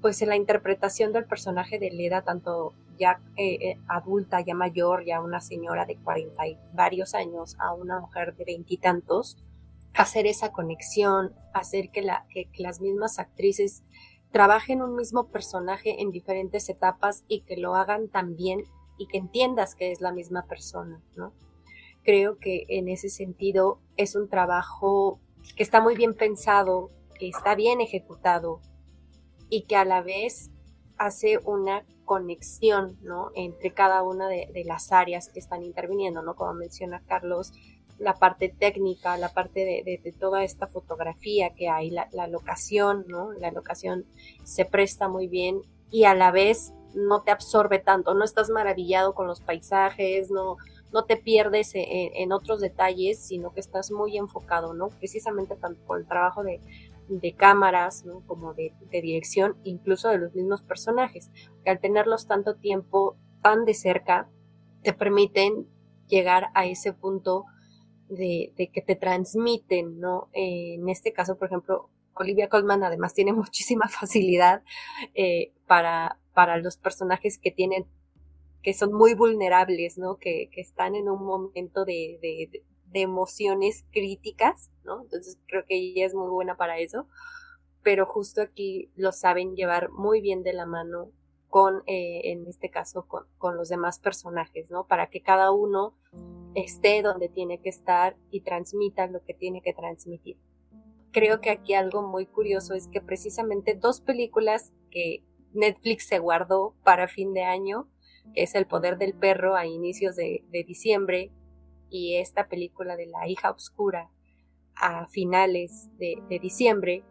pues 0.00 0.20
en 0.22 0.30
la 0.30 0.36
interpretación 0.36 1.12
del 1.12 1.26
personaje 1.26 1.78
de 1.78 1.90
Leda, 1.90 2.22
tanto 2.22 2.74
ya 2.98 3.20
eh, 3.36 3.58
eh, 3.60 3.78
adulta, 3.88 4.40
ya 4.40 4.54
mayor, 4.54 5.04
ya 5.04 5.20
una 5.20 5.40
señora 5.40 5.84
de 5.84 5.96
cuarenta 5.96 6.46
y 6.46 6.58
varios 6.72 7.14
años 7.14 7.56
a 7.58 7.72
una 7.72 8.00
mujer 8.00 8.34
de 8.36 8.44
veintitantos, 8.44 9.36
hacer 9.94 10.26
esa 10.26 10.52
conexión, 10.52 11.34
hacer 11.52 11.90
que, 11.90 12.02
que, 12.30 12.62
las 12.62 12.80
mismas 12.80 13.18
actrices 13.18 13.82
trabajen 14.30 14.82
un 14.82 14.96
mismo 14.96 15.28
personaje 15.28 16.00
en 16.00 16.10
diferentes 16.10 16.68
etapas 16.68 17.24
y 17.28 17.42
que 17.42 17.56
lo 17.56 17.76
hagan 17.76 18.08
también 18.08 18.64
y 18.98 19.06
que 19.06 19.18
entiendas 19.18 19.74
que 19.74 19.92
es 19.92 20.00
la 20.00 20.12
misma 20.12 20.46
persona, 20.46 21.02
¿no? 21.16 21.34
Creo 22.02 22.38
que 22.38 22.64
en 22.68 22.88
ese 22.88 23.08
sentido 23.08 23.80
es 23.96 24.16
un 24.16 24.28
trabajo 24.28 25.20
que 25.56 25.62
está 25.62 25.80
muy 25.80 25.94
bien 25.94 26.14
pensado, 26.14 26.90
que 27.18 27.28
está 27.28 27.54
bien 27.54 27.80
ejecutado 27.80 28.60
y 29.48 29.62
que 29.64 29.76
a 29.76 29.84
la 29.84 30.02
vez 30.02 30.50
hace 30.96 31.38
una 31.44 31.84
conexión, 32.12 32.98
¿no? 33.00 33.30
Entre 33.34 33.72
cada 33.72 34.02
una 34.02 34.28
de, 34.28 34.64
las 34.66 34.92
áreas 34.92 35.30
que 35.30 35.38
están 35.38 35.62
interviniendo, 35.62 36.20
¿no? 36.20 36.36
Como 36.36 36.52
menciona 36.52 37.00
Carlos, 37.08 37.54
la 37.98 38.16
parte 38.16 38.50
técnica, 38.50 39.16
la 39.16 39.30
parte 39.30 39.60
de, 39.60 40.14
toda 40.20 40.44
esta 40.44 40.66
fotografía 40.66 41.54
que 41.54 41.70
hay, 41.70 41.88
la, 41.88 42.26
locación, 42.28 43.06
¿no? 43.08 43.32
La 43.32 43.50
locación 43.50 44.04
se 44.44 44.66
presta 44.66 45.08
muy 45.08 45.26
bien 45.26 45.62
y 45.90 46.04
a 46.04 46.14
la 46.14 46.30
vez 46.30 46.74
no 46.94 47.22
te 47.22 47.30
absorbe 47.30 47.78
tanto, 47.78 48.12
no 48.12 48.26
estás 48.26 48.50
maravillado 48.50 49.14
con 49.14 49.26
los 49.26 49.40
paisajes, 49.40 50.30
no, 50.30 50.58
no 50.92 51.04
te 51.06 51.16
pierdes 51.16 51.70
en, 51.72 52.30
otros 52.30 52.60
detalles, 52.60 53.18
sino 53.20 53.54
que 53.54 53.60
estás 53.60 53.90
muy 53.90 54.18
enfocado, 54.18 54.74
¿no? 54.74 54.88
Precisamente 54.88 55.56
tanto 55.56 55.80
por 55.86 55.98
el 55.98 56.06
trabajo 56.06 56.42
de, 56.42 56.60
de 57.20 57.34
cámaras, 57.34 58.04
como 58.26 58.54
de, 58.54 58.72
dirección, 58.90 59.56
incluso 59.64 60.08
de 60.08 60.18
los 60.18 60.34
mismos 60.34 60.62
personajes, 60.62 61.30
que 61.64 61.70
al 61.70 61.80
tenerlos 61.80 62.26
tanto 62.26 62.56
tiempo 62.56 63.16
tan 63.42 63.64
de 63.64 63.74
cerca, 63.74 64.28
te 64.82 64.92
permiten 64.92 65.68
llegar 66.06 66.46
a 66.54 66.66
ese 66.66 66.92
punto 66.92 67.44
de, 68.08 68.52
que 68.56 68.82
te 68.82 68.96
transmiten, 68.96 69.98
¿no? 70.00 70.28
en 70.32 70.88
este 70.88 71.12
caso, 71.12 71.38
por 71.38 71.48
ejemplo, 71.48 71.88
Olivia 72.14 72.48
Colman 72.48 72.84
además 72.84 73.14
tiene 73.14 73.32
muchísima 73.32 73.88
facilidad 73.88 74.62
eh, 75.14 75.52
para, 75.66 76.18
para 76.34 76.56
los 76.58 76.76
personajes 76.76 77.38
que 77.38 77.50
tienen 77.50 77.86
que 78.62 78.74
son 78.74 78.92
muy 78.92 79.14
vulnerables, 79.14 79.98
¿no? 79.98 80.18
Que, 80.18 80.48
están 80.54 80.94
en 80.94 81.08
un 81.08 81.24
momento 81.24 81.84
de, 81.84 82.20
de 82.22 82.62
emociones 83.00 83.84
críticas, 83.90 84.70
¿no? 84.84 85.02
Entonces 85.02 85.38
creo 85.46 85.64
que 85.66 85.76
ella 85.76 86.06
es 86.06 86.14
muy 86.14 86.28
buena 86.28 86.56
para 86.56 86.78
eso, 86.78 87.06
pero 87.82 88.06
justo 88.06 88.42
aquí 88.42 88.90
lo 88.94 89.12
saben 89.12 89.56
llevar 89.56 89.90
muy 89.90 90.20
bien 90.20 90.42
de 90.42 90.52
la 90.52 90.66
mano 90.66 91.10
con, 91.48 91.82
eh, 91.86 92.32
en 92.32 92.46
este 92.46 92.70
caso, 92.70 93.06
con, 93.06 93.26
con, 93.36 93.56
los 93.56 93.68
demás 93.68 93.98
personajes, 93.98 94.70
¿no? 94.70 94.86
Para 94.86 95.08
que 95.08 95.20
cada 95.20 95.50
uno 95.50 95.94
esté 96.54 97.02
donde 97.02 97.28
tiene 97.28 97.60
que 97.60 97.68
estar 97.68 98.16
y 98.30 98.40
transmita 98.40 99.06
lo 99.06 99.22
que 99.22 99.34
tiene 99.34 99.60
que 99.60 99.74
transmitir. 99.74 100.38
Creo 101.10 101.40
que 101.40 101.50
aquí 101.50 101.74
algo 101.74 102.02
muy 102.02 102.24
curioso 102.24 102.72
es 102.72 102.88
que 102.88 103.02
precisamente 103.02 103.74
dos 103.74 104.00
películas 104.00 104.72
que 104.90 105.22
Netflix 105.52 106.06
se 106.06 106.18
guardó 106.18 106.74
para 106.84 107.06
fin 107.06 107.34
de 107.34 107.42
año, 107.42 107.86
que 108.34 108.44
es 108.44 108.54
El 108.54 108.66
Poder 108.66 108.96
del 108.96 109.12
Perro 109.12 109.54
a 109.54 109.66
inicios 109.66 110.16
de, 110.16 110.44
de 110.50 110.64
diciembre 110.64 111.32
y 111.92 112.16
esta 112.16 112.48
película 112.48 112.96
de 112.96 113.06
La 113.06 113.28
hija 113.28 113.50
oscura 113.50 114.10
a 114.74 115.06
finales 115.06 115.90
de, 115.98 116.16
diciembre, 116.40 117.04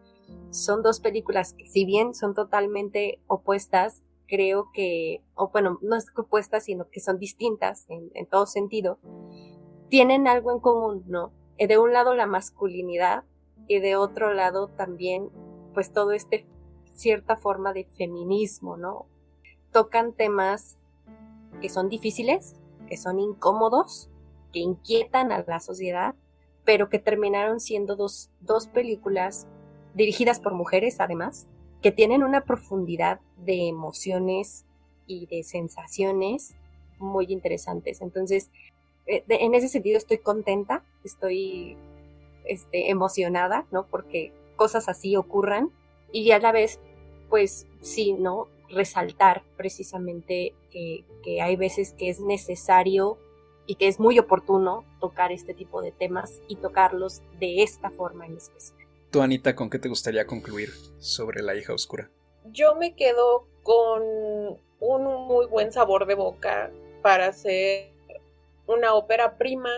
son 0.49 0.81
dos 0.81 0.99
películas 0.99 1.53
que 1.53 1.67
si 1.67 1.85
bien 1.85 2.15
son 2.15 2.33
totalmente 2.33 3.19
opuestas, 3.27 4.01
creo 4.27 4.71
que, 4.73 5.21
o 5.35 5.49
bueno, 5.49 5.77
no 5.81 5.95
es 5.95 6.07
opuestas, 6.17 6.65
sino 6.65 6.89
que 6.89 6.99
son 6.99 7.19
distintas 7.19 7.85
en, 7.89 8.09
en 8.15 8.25
todo 8.25 8.47
sentido, 8.47 8.97
tienen 9.89 10.27
algo 10.27 10.51
en 10.51 10.59
común, 10.59 11.03
¿no? 11.07 11.31
Eh, 11.57 11.67
de 11.67 11.77
un 11.77 11.93
lado 11.93 12.15
la 12.15 12.25
masculinidad 12.25 13.23
y 13.67 13.79
de 13.79 13.95
otro 13.95 14.33
lado 14.33 14.67
también 14.67 15.29
pues 15.73 15.93
todo 15.93 16.11
este 16.11 16.45
cierta 16.95 17.37
forma 17.37 17.71
de 17.71 17.85
feminismo, 17.85 18.77
¿no? 18.77 19.05
Tocan 19.71 20.13
temas 20.13 20.77
que 21.61 21.69
son 21.69 21.89
difíciles, 21.89 22.55
que 22.87 22.97
son 22.97 23.19
incómodos, 23.19 24.10
que 24.51 24.59
inquietan 24.59 25.31
a 25.31 25.43
la 25.47 25.59
sociedad, 25.59 26.15
pero 26.63 26.89
que 26.89 26.99
terminaron 26.99 27.59
siendo 27.59 27.95
dos, 27.95 28.29
dos 28.39 28.67
películas 28.67 29.47
dirigidas 29.93 30.39
por 30.39 30.53
mujeres 30.53 30.99
además, 30.99 31.47
que 31.81 31.91
tienen 31.91 32.23
una 32.23 32.45
profundidad 32.45 33.19
de 33.37 33.67
emociones 33.67 34.65
y 35.07 35.25
de 35.25 35.43
sensaciones 35.43 36.55
muy 36.99 37.25
interesantes. 37.29 38.01
Entonces, 38.01 38.49
eh, 39.07 39.23
en 39.27 39.55
ese 39.55 39.67
sentido 39.67 39.97
estoy 39.97 40.19
contenta, 40.19 40.83
estoy 41.03 41.75
este, 42.45 42.89
emocionada, 42.89 43.65
¿no? 43.71 43.87
Porque 43.87 44.31
cosas 44.55 44.87
así 44.87 45.15
ocurran 45.15 45.71
y 46.11 46.31
a 46.31 46.39
la 46.39 46.51
vez, 46.51 46.79
pues 47.29 47.67
sí, 47.81 48.13
¿no? 48.13 48.47
Resaltar 48.69 49.43
precisamente 49.57 50.53
que, 50.71 51.03
que 51.23 51.41
hay 51.41 51.55
veces 51.55 51.93
que 51.93 52.09
es 52.09 52.19
necesario 52.19 53.17
y 53.65 53.75
que 53.75 53.87
es 53.87 53.99
muy 53.99 54.19
oportuno 54.19 54.85
tocar 54.99 55.31
este 55.31 55.53
tipo 55.53 55.81
de 55.81 55.91
temas 55.91 56.41
y 56.47 56.57
tocarlos 56.57 57.21
de 57.39 57.63
esta 57.63 57.89
forma 57.89 58.25
en 58.25 58.37
específico. 58.37 58.89
Tú, 59.11 59.21
Anita, 59.21 59.55
¿con 59.55 59.69
qué 59.69 59.79
te 59.79 59.89
gustaría 59.89 60.25
concluir 60.25 60.69
sobre 60.99 61.41
La 61.41 61.55
hija 61.55 61.73
oscura? 61.73 62.09
Yo 62.45 62.75
me 62.75 62.95
quedo 62.95 63.45
con 63.63 64.01
un 64.79 65.03
muy 65.27 65.45
buen 65.47 65.71
sabor 65.71 66.05
de 66.05 66.15
boca 66.15 66.71
para 67.01 67.27
hacer 67.27 67.91
una 68.67 68.93
ópera 68.93 69.37
prima 69.37 69.69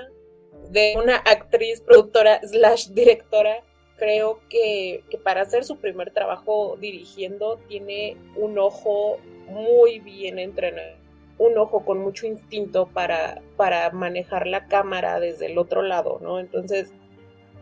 de 0.70 0.96
una 0.98 1.18
actriz, 1.18 1.82
productora, 1.82 2.40
slash 2.44 2.90
directora. 2.90 3.64
Creo 3.98 4.40
que, 4.50 5.04
que 5.10 5.18
para 5.18 5.42
hacer 5.42 5.66
su 5.66 5.78
primer 5.78 6.12
trabajo 6.12 6.78
dirigiendo 6.80 7.58
tiene 7.68 8.18
un 8.36 8.58
ojo 8.60 9.18
muy 9.48 10.00
bien 10.00 10.40
entrenado 10.40 11.03
un 11.38 11.58
ojo 11.58 11.84
con 11.84 12.00
mucho 12.00 12.28
instinto 12.28 12.88
para, 12.88 13.42
para 13.58 13.90
manejar 13.92 14.48
la 14.48 14.68
cámara 14.68 15.20
desde 15.20 15.48
el 15.48 15.58
otro 15.58 15.82
lado, 15.82 16.20
¿no? 16.22 16.40
Entonces, 16.40 16.94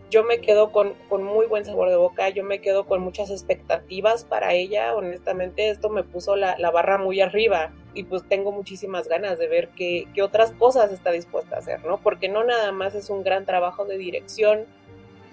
yo 0.09 0.26
me 0.26 0.41
quedo 0.41 0.74
con, 0.74 0.93
con, 1.07 1.24
muy 1.24 1.45
buen 1.45 1.63
sabor 1.63 1.89
de 1.89 1.95
boca, 1.95 2.28
yo 2.30 2.43
me 2.43 2.59
quedo 2.59 2.86
con 2.86 3.01
muchas 3.01 3.32
expectativas 3.32 4.26
para 4.26 4.53
ella, 4.53 4.93
honestamente 4.93 5.69
esto 5.69 5.89
me 5.89 6.03
puso 6.03 6.36
la, 6.36 6.57
la 6.57 6.69
barra 6.69 6.97
muy 6.97 7.22
arriba 7.22 7.72
y 7.93 8.03
pues 8.03 8.28
tengo 8.28 8.51
muchísimas 8.51 9.07
ganas 9.07 9.39
de 9.39 9.47
ver 9.47 9.69
qué, 9.69 10.09
qué, 10.13 10.22
otras 10.22 10.51
cosas 10.51 10.91
está 10.91 11.11
dispuesta 11.11 11.55
a 11.55 11.59
hacer, 11.59 11.86
¿no? 11.86 11.97
Porque 12.01 12.28
no 12.28 12.43
nada 12.43 12.74
más 12.74 12.93
es 12.93 13.09
un 13.09 13.24
gran 13.24 13.45
trabajo 13.45 13.86
de 13.86 13.97
dirección 13.97 14.65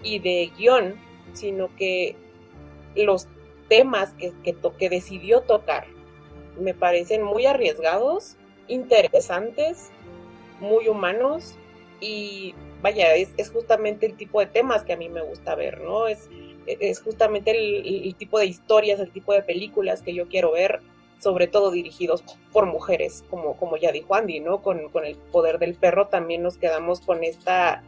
y 0.05 0.21
de 0.21 0.53
guion, 0.57 0.95
sino 1.33 1.75
que 1.75 2.15
los 2.95 3.27
temas 3.69 4.13
que, 4.13 4.33
que, 4.45 4.57
que 4.79 4.89
decidió 4.89 5.41
tocar 5.41 5.87
me 6.59 6.75
parecen 6.75 7.23
muy 7.23 7.47
arriesgados, 7.47 8.37
interesantes, 8.69 9.91
muy 10.61 10.89
humanos 10.89 11.57
y 12.01 12.55
vaya, 12.83 13.15
es, 13.15 13.51
justamente 13.51 14.07
el 14.07 14.17
tipo 14.17 14.41
de 14.41 14.47
temas 14.47 14.85
que 14.85 14.93
a 14.93 14.97
mí 14.97 15.09
me 15.09 15.23
gusta 15.23 15.55
ver, 15.55 15.81
¿no? 15.81 16.07
Es, 16.07 16.29
es 16.67 17.01
justamente 17.01 17.51
el, 17.51 18.15
tipo 18.17 18.39
de 18.39 18.47
historias, 18.47 19.01
el 19.01 19.11
tipo 19.11 19.33
de 19.33 19.43
películas 19.43 20.03
que 20.03 20.15
yo 20.15 20.29
quiero 20.29 20.53
ver, 20.53 20.81
sobre 21.19 21.49
todo 21.49 21.71
dirigidos 21.71 22.23
por 22.53 22.67
mujeres, 22.67 23.25
como, 23.31 23.57
como 23.57 23.77
ya 23.77 23.91
dijo 23.91 24.15
Andy, 24.15 24.41
¿no? 24.41 24.63
Con, 24.63 24.89
con 24.91 25.05
el 25.05 25.17
poder 25.17 25.59
del 25.59 25.75
perro 25.75 26.09
también 26.09 26.43
nos 26.43 26.57
quedamos 26.57 27.01
con 27.01 27.25
esta, 27.25 27.83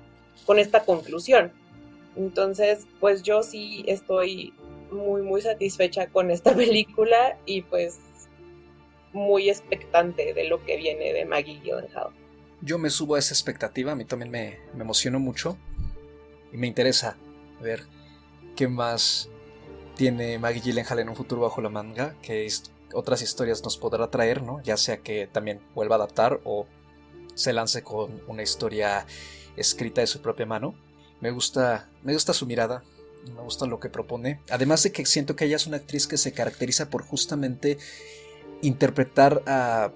con 0.46 0.58
esta 0.58 0.84
conclusión. 0.84 1.52
Entonces, 2.16 2.86
pues 2.98 3.22
yo 3.22 3.42
sí 3.42 3.84
estoy 3.86 4.52
muy, 4.90 5.22
muy 5.22 5.40
satisfecha 5.42 6.08
con 6.08 6.30
esta 6.30 6.54
película 6.56 7.38
y 7.46 7.62
pues 7.62 8.00
muy 9.12 9.50
expectante 9.50 10.34
de 10.34 10.44
lo 10.44 10.64
que 10.64 10.76
viene 10.76 11.12
de 11.12 11.24
Maggie 11.24 11.60
Gyllenhaal. 11.60 12.10
Yo 12.62 12.78
me 12.78 12.90
subo 12.90 13.14
a 13.14 13.18
esa 13.18 13.34
expectativa, 13.34 13.92
a 13.92 13.94
mí 13.94 14.04
también 14.04 14.30
me, 14.30 14.58
me 14.74 14.82
emocionó 14.82 15.18
mucho 15.18 15.56
y 16.52 16.56
me 16.56 16.66
interesa 16.66 17.16
ver 17.60 17.84
qué 18.56 18.68
más 18.68 19.28
tiene 19.96 20.38
Maggie 20.38 20.60
Gyllenhaal 20.60 21.00
en 21.00 21.08
un 21.08 21.16
futuro 21.16 21.42
bajo 21.42 21.60
la 21.60 21.68
manga, 21.68 22.14
que 22.22 22.48
otras 22.94 23.22
historias 23.22 23.62
nos 23.62 23.76
podrá 23.76 24.10
traer, 24.10 24.42
¿no? 24.42 24.62
Ya 24.62 24.76
sea 24.76 24.98
que 24.98 25.26
también 25.26 25.60
vuelva 25.74 25.96
a 25.96 25.98
adaptar 25.98 26.40
o 26.44 26.66
se 27.34 27.52
lance 27.52 27.82
con 27.82 28.22
una 28.26 28.42
historia 28.42 29.06
escrita 29.56 30.00
de 30.00 30.06
su 30.06 30.20
propia 30.20 30.46
mano. 30.46 30.74
Me 31.20 31.30
gusta, 31.30 31.88
me 32.02 32.12
gusta 32.12 32.32
su 32.32 32.46
mirada, 32.46 32.82
me 33.34 33.42
gusta 33.42 33.66
lo 33.66 33.80
que 33.80 33.88
propone. 33.88 34.40
Además 34.50 34.82
de 34.82 34.92
que 34.92 35.04
siento 35.06 35.36
que 35.36 35.44
ella 35.44 35.56
es 35.56 35.66
una 35.66 35.76
actriz 35.76 36.06
que 36.06 36.16
se 36.16 36.32
caracteriza 36.32 36.90
por 36.90 37.02
justamente 37.02 37.78
interpretar 38.62 39.42
a 39.46 39.92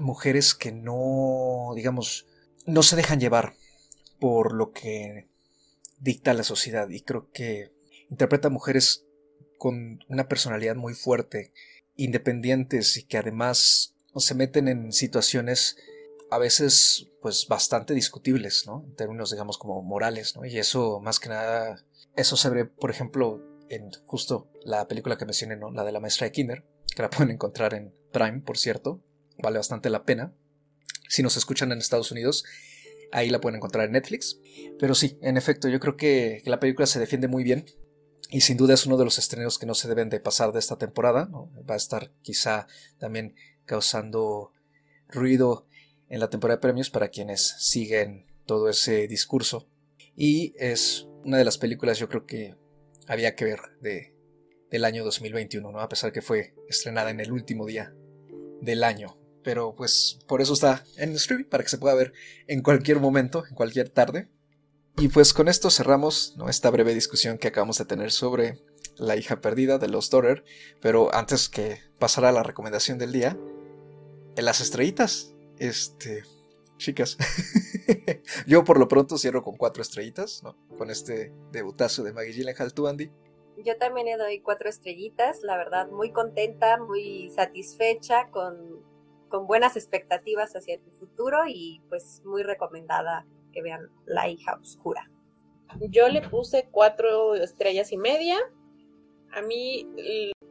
mujeres 0.00 0.54
que 0.54 0.72
no, 0.72 1.72
digamos, 1.74 2.26
no 2.66 2.82
se 2.82 2.96
dejan 2.96 3.20
llevar 3.20 3.54
por 4.20 4.52
lo 4.52 4.72
que 4.72 5.26
dicta 6.00 6.34
la 6.34 6.44
sociedad 6.44 6.88
y 6.88 7.00
creo 7.00 7.30
que 7.32 7.72
interpreta 8.10 8.48
a 8.48 8.52
mujeres 8.52 9.04
con 9.58 10.04
una 10.08 10.28
personalidad 10.28 10.76
muy 10.76 10.94
fuerte, 10.94 11.52
independientes 11.96 12.96
y 12.96 13.04
que 13.04 13.18
además 13.18 13.94
se 14.16 14.34
meten 14.34 14.68
en 14.68 14.92
situaciones 14.92 15.76
a 16.30 16.38
veces 16.38 17.08
pues 17.22 17.46
bastante 17.48 17.94
discutibles, 17.94 18.66
¿no? 18.66 18.84
En 18.86 18.94
términos 18.94 19.30
digamos 19.30 19.58
como 19.58 19.82
morales, 19.82 20.36
¿no? 20.36 20.44
Y 20.44 20.58
eso 20.58 21.00
más 21.00 21.18
que 21.18 21.28
nada, 21.28 21.84
eso 22.16 22.36
se 22.36 22.50
ve 22.50 22.64
por 22.64 22.90
ejemplo 22.90 23.42
en 23.68 23.90
justo 24.06 24.48
la 24.62 24.86
película 24.88 25.18
que 25.18 25.24
mencioné, 25.24 25.56
¿no? 25.56 25.70
La 25.70 25.84
de 25.84 25.92
la 25.92 26.00
maestra 26.00 26.26
de 26.26 26.32
Kinder, 26.32 26.64
que 26.98 27.02
la 27.02 27.10
pueden 27.16 27.30
encontrar 27.30 27.74
en 27.74 27.94
Prime, 28.12 28.40
por 28.40 28.58
cierto, 28.58 29.00
vale 29.40 29.58
bastante 29.58 29.88
la 29.88 30.04
pena. 30.04 30.34
Si 31.08 31.22
nos 31.22 31.36
escuchan 31.36 31.70
en 31.70 31.78
Estados 31.78 32.10
Unidos, 32.10 32.44
ahí 33.12 33.30
la 33.30 33.40
pueden 33.40 33.56
encontrar 33.56 33.86
en 33.86 33.92
Netflix. 33.92 34.40
Pero 34.80 34.96
sí, 34.96 35.16
en 35.22 35.36
efecto, 35.36 35.68
yo 35.68 35.78
creo 35.78 35.96
que, 35.96 36.42
la 36.44 36.58
película 36.58 36.86
se 36.86 36.98
defiende 36.98 37.28
muy 37.28 37.44
bien 37.44 37.66
y 38.30 38.40
sin 38.40 38.56
duda 38.56 38.74
es 38.74 38.84
uno 38.84 38.96
de 38.96 39.04
los 39.04 39.18
estrenos 39.18 39.58
que 39.58 39.66
no 39.66 39.74
se 39.74 39.88
deben 39.88 40.10
de 40.10 40.18
pasar 40.18 40.52
de 40.52 40.58
esta 40.58 40.76
temporada. 40.76 41.30
Va 41.70 41.74
a 41.74 41.76
estar 41.76 42.10
quizá 42.22 42.66
también 42.98 43.36
causando 43.64 44.52
ruido 45.08 45.66
en 46.08 46.18
la 46.18 46.30
temporada 46.30 46.56
de 46.56 46.62
premios 46.62 46.90
para 46.90 47.08
quienes 47.08 47.54
siguen 47.60 48.26
todo 48.44 48.68
ese 48.68 49.06
discurso. 49.06 49.68
Y 50.16 50.52
es 50.58 51.06
una 51.24 51.38
de 51.38 51.44
las 51.44 51.58
películas 51.58 51.98
yo 51.98 52.08
creo 52.08 52.26
que 52.26 52.56
había 53.06 53.36
que 53.36 53.44
ver 53.44 53.60
de, 53.80 54.17
del 54.70 54.84
año 54.84 55.04
2021, 55.04 55.70
¿no? 55.70 55.80
A 55.80 55.88
pesar 55.88 56.12
que 56.12 56.22
fue 56.22 56.54
estrenada 56.68 57.10
en 57.10 57.20
el 57.20 57.32
último 57.32 57.66
día 57.66 57.94
del 58.60 58.84
año. 58.84 59.16
Pero 59.42 59.74
pues 59.74 60.18
por 60.26 60.42
eso 60.42 60.52
está 60.52 60.84
en 60.96 61.12
streaming, 61.12 61.46
para 61.46 61.62
que 61.62 61.70
se 61.70 61.78
pueda 61.78 61.94
ver 61.94 62.12
en 62.46 62.62
cualquier 62.62 63.00
momento, 63.00 63.44
en 63.46 63.54
cualquier 63.54 63.88
tarde. 63.88 64.28
Y 64.98 65.08
pues 65.08 65.32
con 65.32 65.48
esto 65.48 65.70
cerramos 65.70 66.34
¿no? 66.36 66.48
esta 66.48 66.70
breve 66.70 66.92
discusión 66.92 67.38
que 67.38 67.48
acabamos 67.48 67.78
de 67.78 67.84
tener 67.84 68.10
sobre 68.10 68.58
la 68.96 69.16
hija 69.16 69.40
perdida 69.40 69.78
de 69.78 69.88
los 69.88 70.10
Daughter. 70.10 70.44
Pero 70.80 71.14
antes 71.14 71.48
que 71.48 71.78
pasara 71.98 72.30
a 72.30 72.32
la 72.32 72.42
recomendación 72.42 72.98
del 72.98 73.12
día, 73.12 73.38
en 74.36 74.44
las 74.44 74.60
estrellitas, 74.60 75.34
este, 75.58 76.24
chicas, 76.78 77.16
yo 78.46 78.64
por 78.64 78.78
lo 78.78 78.88
pronto 78.88 79.18
cierro 79.18 79.42
con 79.42 79.56
cuatro 79.56 79.82
estrellitas, 79.82 80.42
¿no? 80.42 80.56
Con 80.76 80.90
este 80.90 81.32
debutazo 81.52 82.02
de 82.02 82.12
Maggie 82.12 82.32
Gyllenhaal, 82.32 82.74
tú 82.74 82.86
Andy. 82.88 83.10
Yo 83.64 83.76
también 83.76 84.06
le 84.06 84.16
doy 84.16 84.40
cuatro 84.40 84.68
estrellitas, 84.68 85.42
la 85.42 85.56
verdad, 85.56 85.88
muy 85.90 86.12
contenta, 86.12 86.78
muy 86.78 87.30
satisfecha, 87.30 88.30
con, 88.30 88.84
con 89.28 89.46
buenas 89.46 89.76
expectativas 89.76 90.54
hacia 90.54 90.74
el 90.74 90.92
futuro 90.92 91.40
y 91.46 91.82
pues 91.88 92.22
muy 92.24 92.42
recomendada 92.42 93.26
que 93.52 93.62
vean 93.62 93.90
La 94.04 94.28
hija 94.28 94.54
oscura. 94.60 95.10
Yo 95.80 96.08
le 96.08 96.22
puse 96.22 96.68
cuatro 96.70 97.34
estrellas 97.34 97.92
y 97.92 97.98
media. 97.98 98.38
A 99.32 99.42
mí 99.42 99.86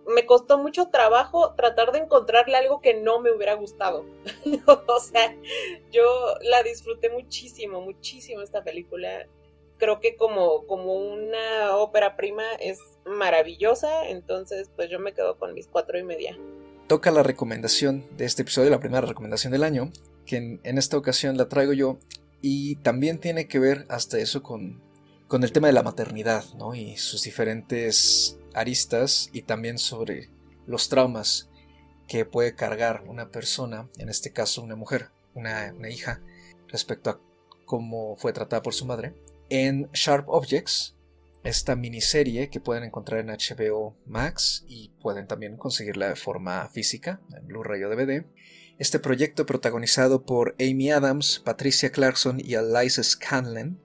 me 0.08 0.26
costó 0.26 0.58
mucho 0.58 0.90
trabajo 0.90 1.54
tratar 1.56 1.92
de 1.92 2.00
encontrarle 2.00 2.56
algo 2.56 2.82
que 2.82 2.94
no 2.94 3.20
me 3.20 3.32
hubiera 3.32 3.56
gustado. 3.56 4.06
o 4.88 5.00
sea, 5.00 5.36
yo 5.92 6.36
la 6.42 6.64
disfruté 6.64 7.10
muchísimo, 7.10 7.82
muchísimo 7.82 8.42
esta 8.42 8.64
película. 8.64 9.26
Creo 9.78 10.00
que 10.00 10.16
como, 10.16 10.66
como 10.66 10.96
una 10.96 11.76
ópera 11.76 12.16
prima 12.16 12.44
es 12.60 12.80
maravillosa, 13.06 14.08
entonces 14.10 14.70
pues 14.76 14.90
yo 14.90 15.00
me 15.00 15.14
quedo 15.14 15.38
con 15.38 15.54
mis 15.54 15.68
cuatro 15.68 15.98
y 16.00 16.04
media. 16.04 16.38
Toca 16.88 17.12
la 17.12 17.24
recomendación 17.24 18.06
de 18.18 18.26
este 18.26 18.42
episodio, 18.44 18.70
la 18.70 18.80
primera 18.80 19.06
recomendación 19.06 19.52
del 19.52 19.64
año, 19.64 19.92
que 20.26 20.38
en, 20.38 20.78
esta 20.78 20.98
ocasión 20.98 21.38
la 21.38 21.50
traigo 21.50 21.74
yo 21.74 22.00
y 22.42 22.78
también 22.78 23.20
tiene 23.20 23.48
que 23.48 23.60
ver 23.60 23.86
hasta 23.90 24.20
eso 24.20 24.42
con, 24.42 24.82
con 25.28 25.44
el 25.44 25.52
tema 25.52 25.68
de 25.68 25.74
la 25.74 25.84
maternidad, 25.84 26.44
¿no? 26.56 26.76
Y 26.76 26.98
sus 26.98 27.24
diferentes 27.24 28.40
aristas 28.54 29.30
y 29.34 29.44
también 29.44 29.78
sobre 29.78 30.30
los 30.66 30.90
traumas 30.90 31.50
que 32.08 32.26
puede 32.26 32.56
cargar 32.56 33.04
una 33.08 33.30
persona, 33.30 33.90
en 33.98 34.10
este 34.10 34.32
caso 34.32 34.62
una 34.62 34.76
mujer, 34.76 35.10
una, 35.34 35.74
una 35.78 35.90
hija, 35.90 36.22
respecto 36.68 37.10
a 37.10 37.20
cómo 37.66 38.16
fue 38.16 38.34
tratada 38.34 38.62
por 38.64 38.74
su 38.74 38.86
madre. 38.86 39.14
En 39.50 39.90
Sharp 39.94 40.28
Objects, 40.30 40.96
esta 41.44 41.76
miniserie 41.76 42.50
que 42.50 42.60
pueden 42.60 42.84
encontrar 42.84 43.22
en 43.22 43.28
HBO 43.28 43.96
Max 44.06 44.66
y 44.68 44.90
pueden 45.02 45.28
también 45.28 45.56
conseguirla 45.56 46.10
de 46.10 46.16
forma 46.16 46.68
física, 46.70 47.22
en 47.36 47.48
Blu-ray 47.48 47.84
o 47.84 47.90
DVD. 47.90 48.26
Este 48.80 49.00
proyecto 49.00 49.46
protagonizado 49.46 50.26
por 50.26 50.56
Amy 50.60 50.92
Adams, 50.92 51.42
Patricia 51.44 51.92
Clarkson 51.92 52.40
y 52.44 52.56
Eliza 52.56 53.02
Scanlon, 53.02 53.80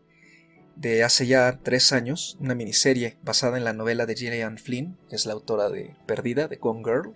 de 0.76 1.04
hace 1.04 1.26
ya 1.26 1.60
tres 1.62 1.92
años, 1.92 2.36
una 2.40 2.54
miniserie 2.54 3.16
basada 3.22 3.56
en 3.56 3.64
la 3.64 3.72
novela 3.72 4.06
de 4.06 4.16
Gillian 4.16 4.58
Flynn, 4.58 4.98
que 5.08 5.16
es 5.16 5.26
la 5.26 5.34
autora 5.34 5.68
de 5.68 5.94
Perdida, 6.06 6.48
de 6.48 6.56
Gone 6.56 6.82
Girl. 6.84 7.14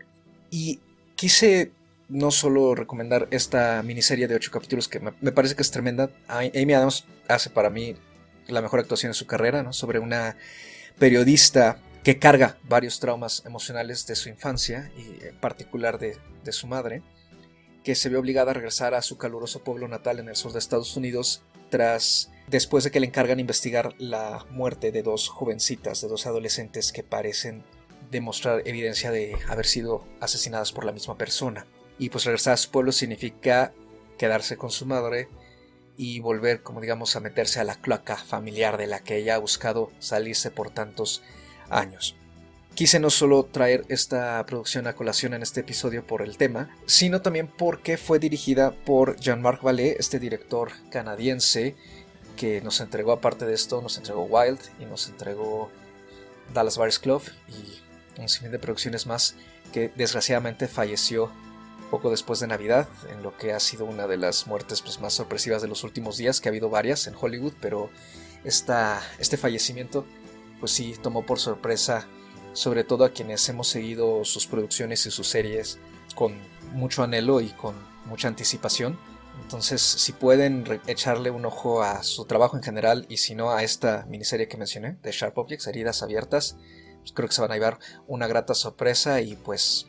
Y 0.51 0.80
quise 1.16 1.72
no 2.09 2.30
solo 2.30 2.74
recomendar 2.74 3.26
esta 3.30 3.82
miniserie 3.82 4.28
de 4.28 4.36
ocho 4.36 4.53
capítulos 4.53 4.88
que 4.88 5.01
me, 5.01 5.32
parece 5.32 5.57
que 5.57 5.62
es 5.62 5.70
tremenda. 5.70 6.11
Amy 6.28 6.72
Adams 6.72 7.05
hace 7.28 7.51
para 7.51 7.70
mí 7.70 7.97
la 8.49 8.62
mejor 8.62 8.80
actuación 8.80 9.11
de 9.11 9.14
su 9.14 9.26
carrera, 9.26 9.62
¿no? 9.62 9.72
Sobre 9.72 9.99
una 9.99 10.36
periodista 10.99 11.78
que 12.03 12.18
carga 12.18 12.59
varios 12.62 13.01
traumas 13.01 13.42
emocionales 13.47 14.07
de 14.07 14.16
su 14.16 14.28
infancia 14.28 14.90
y 14.97 15.24
en 15.24 15.38
particular 15.40 15.99
de, 15.99 16.16
de 16.44 16.53
su 16.53 16.66
madre, 16.66 17.03
que 17.82 17.94
se 17.94 18.09
ve 18.09 18.16
obligada 18.16 18.53
a 18.53 18.55
regresar 18.55 18.94
a 18.94 19.03
su 19.03 19.18
caluroso 19.18 19.62
pueblo 19.62 19.88
natal 19.88 20.18
en 20.18 20.28
el 20.28 20.36
sur 20.36 20.53
de 20.53 20.59
Estados 20.59 20.97
Unidos 20.97 21.42
tras 21.70 22.30
después 22.47 22.84
de 22.84 22.90
que 22.90 23.01
le 23.01 23.07
encargan 23.07 23.40
investigar 23.40 23.94
la 23.99 24.47
muerte 24.51 24.92
de 24.92 25.03
dos 25.03 25.28
jovencitas, 25.28 26.01
de 26.01 26.09
dos 26.09 26.26
adolescentes 26.26 26.92
que 26.92 27.03
parecen 27.03 27.64
demostrar 28.11 28.62
evidencia 28.66 29.11
de 29.11 29.36
haber 29.49 29.66
sido 29.66 30.07
asesinadas 30.20 30.72
por 30.72 30.84
la 30.84 30.92
misma 30.92 31.18
persona. 31.18 31.66
Y 31.99 32.11
pues 32.11 32.24
regresar 32.24 32.55
a 32.55 32.57
su 32.59 32.70
pueblo 32.70 32.92
significa 32.92 33.72
quedarse 34.18 34.57
con 34.57 34.70
su 34.70 34.86
madre 34.86 35.28
y 35.97 36.20
volver, 36.20 36.62
como 36.62 36.80
digamos, 36.80 37.16
a 37.16 37.20
meterse 37.20 37.61
a 37.61 37.64
la 37.64 37.76
cloaca 37.76 38.16
familiar 38.16 38.76
de 38.76 38.86
la 38.86 39.01
que 39.01 39.16
ella 39.16 39.36
ha 39.36 39.38
buscado 39.38 39.90
salirse 39.99 40.51
por 40.51 40.70
tantos 40.70 41.22
años. 41.70 42.16
Quise 42.74 43.01
no 43.01 43.09
solo 43.09 43.44
traer 43.44 43.86
esta 43.88 44.44
producción 44.44 44.86
a 44.86 44.94
colación 44.94 45.32
en 45.32 45.42
este 45.42 45.61
episodio 45.61 46.07
por 46.07 46.20
el 46.20 46.36
tema, 46.36 46.68
sino 46.84 47.22
también 47.22 47.47
porque 47.49 47.97
fue 47.97 48.18
dirigida 48.18 48.72
por 48.72 49.16
Jean-Marc 49.16 49.62
Vallée, 49.62 49.97
este 49.99 50.18
director 50.18 50.72
canadiense 50.90 51.74
que 52.36 52.61
nos 52.61 52.80
entregó, 52.80 53.12
aparte 53.12 53.47
de 53.47 53.55
esto, 53.55 53.80
nos 53.80 53.97
entregó 53.97 54.24
Wild 54.24 54.61
y 54.78 54.84
nos 54.84 55.09
entregó 55.09 55.70
Dallas 56.53 56.76
Buyers 56.76 56.99
Club 56.99 57.22
y 57.49 58.20
un 58.20 58.28
sinfín 58.28 58.53
de 58.53 58.59
producciones 58.59 59.07
más 59.07 59.36
que 59.72 59.90
desgraciadamente 59.97 60.68
falleció 60.68 61.32
poco 61.91 62.11
después 62.11 62.41
de 62.41 62.47
Navidad, 62.47 62.89
en 63.11 63.22
lo 63.22 63.37
que 63.37 63.53
ha 63.53 63.61
sido 63.61 63.84
una 63.84 64.07
de 64.07 64.16
las 64.16 64.47
muertes 64.47 64.82
pues, 64.82 65.01
más 65.01 65.14
sorpresivas 65.14 65.62
de 65.62 65.68
los 65.68 65.84
últimos 65.84 66.16
días, 66.16 66.41
que 66.41 66.49
ha 66.49 66.51
habido 66.51 66.70
varias 66.70 67.07
en 67.07 67.14
Hollywood, 67.18 67.55
pero 67.61 67.91
esta, 68.45 69.03
este 69.18 69.37
fallecimiento 69.37 70.05
pues 70.61 70.72
sí 70.72 70.97
tomó 71.03 71.26
por 71.26 71.39
sorpresa 71.39 72.07
sobre 72.53 72.84
todo 72.84 73.05
a 73.05 73.11
quienes 73.11 73.47
hemos 73.51 73.68
seguido 73.68 74.24
sus 74.24 74.47
producciones 74.47 75.05
y 75.05 75.11
sus 75.11 75.28
series 75.28 75.78
con 76.14 76.41
mucho 76.72 77.03
anhelo 77.03 77.43
y 77.43 77.51
con 77.51 77.74
mucha 78.07 78.28
anticipación. 78.28 78.99
Entonces, 79.43 79.82
si 79.82 80.12
pueden 80.12 80.64
echarle 80.87 81.30
un 81.30 81.45
ojo 81.45 81.82
a 81.82 82.03
su 82.03 82.24
trabajo 82.24 82.57
en 82.57 82.62
general 82.62 83.05
y 83.11 83.18
si 83.18 83.34
no 83.34 83.51
a 83.51 83.62
esta 83.62 84.07
miniserie 84.09 84.49
que 84.49 84.57
mencioné 84.57 84.97
de 85.03 85.12
Sharp 85.12 85.37
Objects, 85.37 85.66
Heridas 85.66 86.03
Abiertas, 86.03 86.57
pues 87.01 87.12
creo 87.12 87.28
que 87.28 87.34
se 87.34 87.43
van 87.43 87.51
a 87.51 87.55
llevar 87.55 87.78
una 88.07 88.26
grata 88.26 88.55
sorpresa 88.55 89.20
y 89.20 89.37
pues 89.37 89.89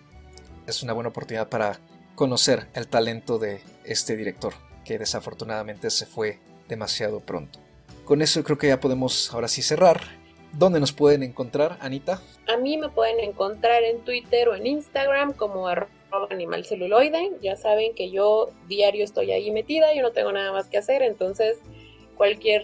es 0.68 0.84
una 0.84 0.94
buena 0.94 1.10
oportunidad 1.10 1.50
para 1.50 1.80
conocer 2.16 2.68
el 2.74 2.88
talento 2.88 3.40
de 3.40 3.62
este 3.84 4.16
director, 4.16 4.54
que 4.86 5.00
desafortunadamente 5.00 5.90
se 5.90 6.06
fue 6.06 6.40
demasiado 6.68 7.22
pronto. 7.22 7.60
Con 8.06 8.22
eso 8.22 8.44
creo 8.44 8.58
que 8.58 8.68
ya 8.68 8.80
podemos 8.80 9.34
ahora 9.34 9.48
sí 9.48 9.62
cerrar. 9.62 10.02
¿Dónde 10.54 10.80
nos 10.80 10.94
pueden 10.94 11.24
encontrar, 11.24 11.78
Anita? 11.82 12.22
A 12.48 12.58
mí 12.58 12.78
me 12.78 12.90
pueden 12.90 13.20
encontrar 13.20 13.84
en 13.84 14.00
Twitter 14.02 14.50
o 14.50 14.56
en 14.56 14.66
Instagram 14.66 15.34
como 15.34 15.68
animal 16.30 16.66
celuloide. 16.66 17.32
Ya 17.42 17.56
saben 17.56 17.94
que 17.94 18.10
yo 18.12 18.52
diario 18.68 19.04
estoy 19.04 19.32
ahí 19.32 19.52
metida, 19.52 19.94
yo 19.94 20.02
no 20.02 20.12
tengo 20.12 20.32
nada 20.32 20.52
más 20.52 20.68
que 20.68 20.78
hacer, 20.78 21.02
entonces 21.02 21.58
cualquier 22.16 22.64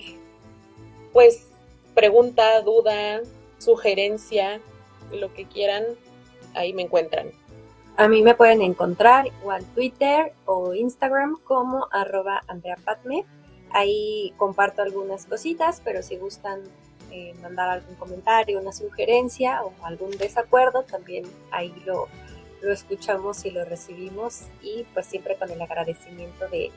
pues 1.11 1.47
pregunta, 1.93 2.61
duda, 2.61 3.21
sugerencia, 3.59 4.59
lo 5.11 5.33
que 5.33 5.45
quieran, 5.45 5.83
ahí 6.55 6.73
me 6.73 6.81
encuentran. 6.81 7.31
A 7.95 8.07
mí 8.07 8.23
me 8.23 8.33
pueden 8.33 8.63
encontrar 8.63 9.27
igual 9.27 9.63
Twitter 9.75 10.33
o 10.45 10.73
Instagram 10.73 11.37
como 11.43 11.87
arroba 11.91 12.41
Andrea 12.47 12.77
Ahí 13.69 14.33
comparto 14.37 14.81
algunas 14.81 15.25
cositas, 15.25 15.81
pero 15.83 16.01
si 16.01 16.17
gustan 16.17 16.61
eh, 17.11 17.35
mandar 17.41 17.69
algún 17.69 17.95
comentario, 17.95 18.59
una 18.59 18.71
sugerencia 18.73 19.63
o 19.63 19.73
algún 19.83 20.11
desacuerdo, 20.11 20.83
también 20.83 21.25
ahí 21.51 21.73
lo, 21.85 22.07
lo 22.61 22.73
escuchamos 22.73 23.45
y 23.45 23.51
lo 23.51 23.63
recibimos 23.63 24.45
y 24.63 24.85
pues 24.93 25.05
siempre 25.05 25.35
con 25.35 25.51
el 25.51 25.61
agradecimiento 25.61 26.47
de, 26.49 26.71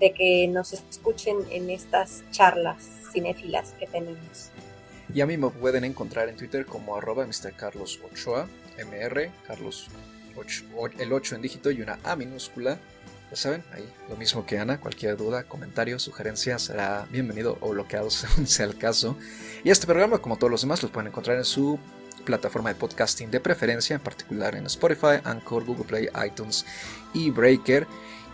de 0.00 0.12
que 0.12 0.48
nos 0.48 0.74
escuchen 0.74 1.38
en 1.50 1.70
estas 1.70 2.24
charlas 2.30 2.86
cinéfilas 3.10 3.72
que 3.78 3.86
tenemos. 3.86 4.50
Y 5.14 5.22
a 5.22 5.26
mí 5.26 5.38
me 5.38 5.48
pueden 5.48 5.84
encontrar 5.84 6.28
en 6.28 6.36
Twitter 6.36 6.66
como 6.66 6.94
arroba 6.94 7.24
Mr. 7.24 7.54
Carlos 7.56 8.00
Ochoa, 8.10 8.46
MR, 8.76 9.30
Carlos 9.46 9.88
el 10.98 11.12
8 11.12 11.34
en 11.34 11.42
dígito 11.42 11.70
y 11.70 11.82
una 11.82 11.98
A 12.04 12.16
minúscula. 12.16 12.78
Ya 13.30 13.36
saben, 13.36 13.62
ahí 13.72 13.86
lo 14.08 14.16
mismo 14.16 14.46
que 14.46 14.58
Ana, 14.58 14.80
cualquier 14.80 15.16
duda, 15.16 15.44
comentario, 15.44 15.98
sugerencia 15.98 16.58
será 16.58 17.06
bienvenido 17.10 17.58
o 17.60 17.70
bloqueado 17.70 18.10
según 18.10 18.46
sea 18.46 18.66
el 18.66 18.78
caso. 18.78 19.16
Y 19.64 19.70
este 19.70 19.86
programa, 19.86 20.18
como 20.18 20.36
todos 20.36 20.50
los 20.50 20.62
demás, 20.62 20.82
los 20.82 20.90
pueden 20.90 21.08
encontrar 21.08 21.36
en 21.36 21.44
su 21.44 21.78
plataforma 22.24 22.70
de 22.70 22.74
podcasting 22.74 23.30
de 23.30 23.40
preferencia, 23.40 23.96
en 23.96 24.02
particular 24.02 24.54
en 24.54 24.66
Spotify, 24.66 25.20
Anchor, 25.24 25.64
Google 25.64 25.84
Play, 25.84 26.08
iTunes 26.26 26.64
y 27.12 27.30
Breaker. 27.30 27.86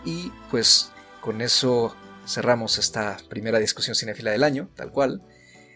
Y 0.05 0.31
pues 0.51 0.91
con 1.21 1.41
eso 1.41 1.95
cerramos 2.27 2.77
esta 2.77 3.17
primera 3.29 3.59
discusión 3.59 3.95
cinéfila 3.95 4.31
del 4.31 4.43
año, 4.43 4.69
tal 4.75 4.91
cual. 4.91 5.21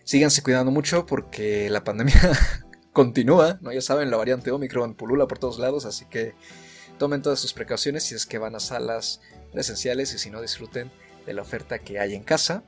Síganse 0.03 0.41
cuidando 0.41 0.71
mucho 0.71 1.05
porque 1.05 1.69
la 1.69 1.83
pandemia 1.83 2.15
continúa, 2.93 3.59
¿no? 3.61 3.71
Ya 3.71 3.81
saben, 3.81 4.11
la 4.11 4.17
variante 4.17 4.51
Omicron 4.51 4.95
pulula 4.95 5.27
por 5.27 5.39
todos 5.39 5.59
lados, 5.59 5.85
así 5.85 6.05
que 6.05 6.33
tomen 6.97 7.21
todas 7.21 7.39
sus 7.39 7.53
precauciones 7.53 8.03
si 8.03 8.15
es 8.15 8.25
que 8.25 8.37
van 8.37 8.55
a 8.55 8.59
salas 8.59 9.21
presenciales 9.51 10.13
y 10.13 10.19
si 10.19 10.29
no 10.29 10.41
disfruten 10.41 10.91
de 11.25 11.33
la 11.33 11.41
oferta 11.41 11.79
que 11.79 11.99
hay 11.99 12.15
en 12.15 12.23
casa. 12.23 12.63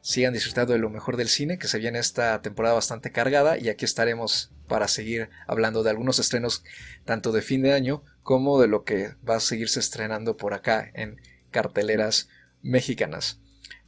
Sigan 0.00 0.32
disfrutando 0.32 0.72
de 0.72 0.80
lo 0.80 0.90
mejor 0.90 1.16
del 1.16 1.28
cine, 1.28 1.58
que 1.58 1.68
se 1.68 1.78
viene 1.78 2.00
esta 2.00 2.42
temporada 2.42 2.74
bastante 2.74 3.12
cargada 3.12 3.56
y 3.56 3.68
aquí 3.68 3.84
estaremos 3.84 4.50
para 4.66 4.88
seguir 4.88 5.30
hablando 5.46 5.82
de 5.82 5.90
algunos 5.90 6.18
estrenos 6.18 6.64
tanto 7.04 7.30
de 7.30 7.42
fin 7.42 7.62
de 7.62 7.72
año 7.72 8.02
como 8.22 8.60
de 8.60 8.66
lo 8.66 8.84
que 8.84 9.14
va 9.28 9.36
a 9.36 9.40
seguirse 9.40 9.78
estrenando 9.78 10.36
por 10.36 10.54
acá 10.54 10.90
en 10.94 11.20
carteleras 11.50 12.28
mexicanas. 12.62 13.38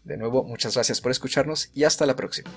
De 0.04 0.16
nuevo, 0.16 0.44
muchas 0.44 0.74
gracias 0.74 1.00
por 1.00 1.10
escucharnos 1.10 1.70
y 1.74 1.84
hasta 1.84 2.06
la 2.06 2.14
próxima. 2.14 2.50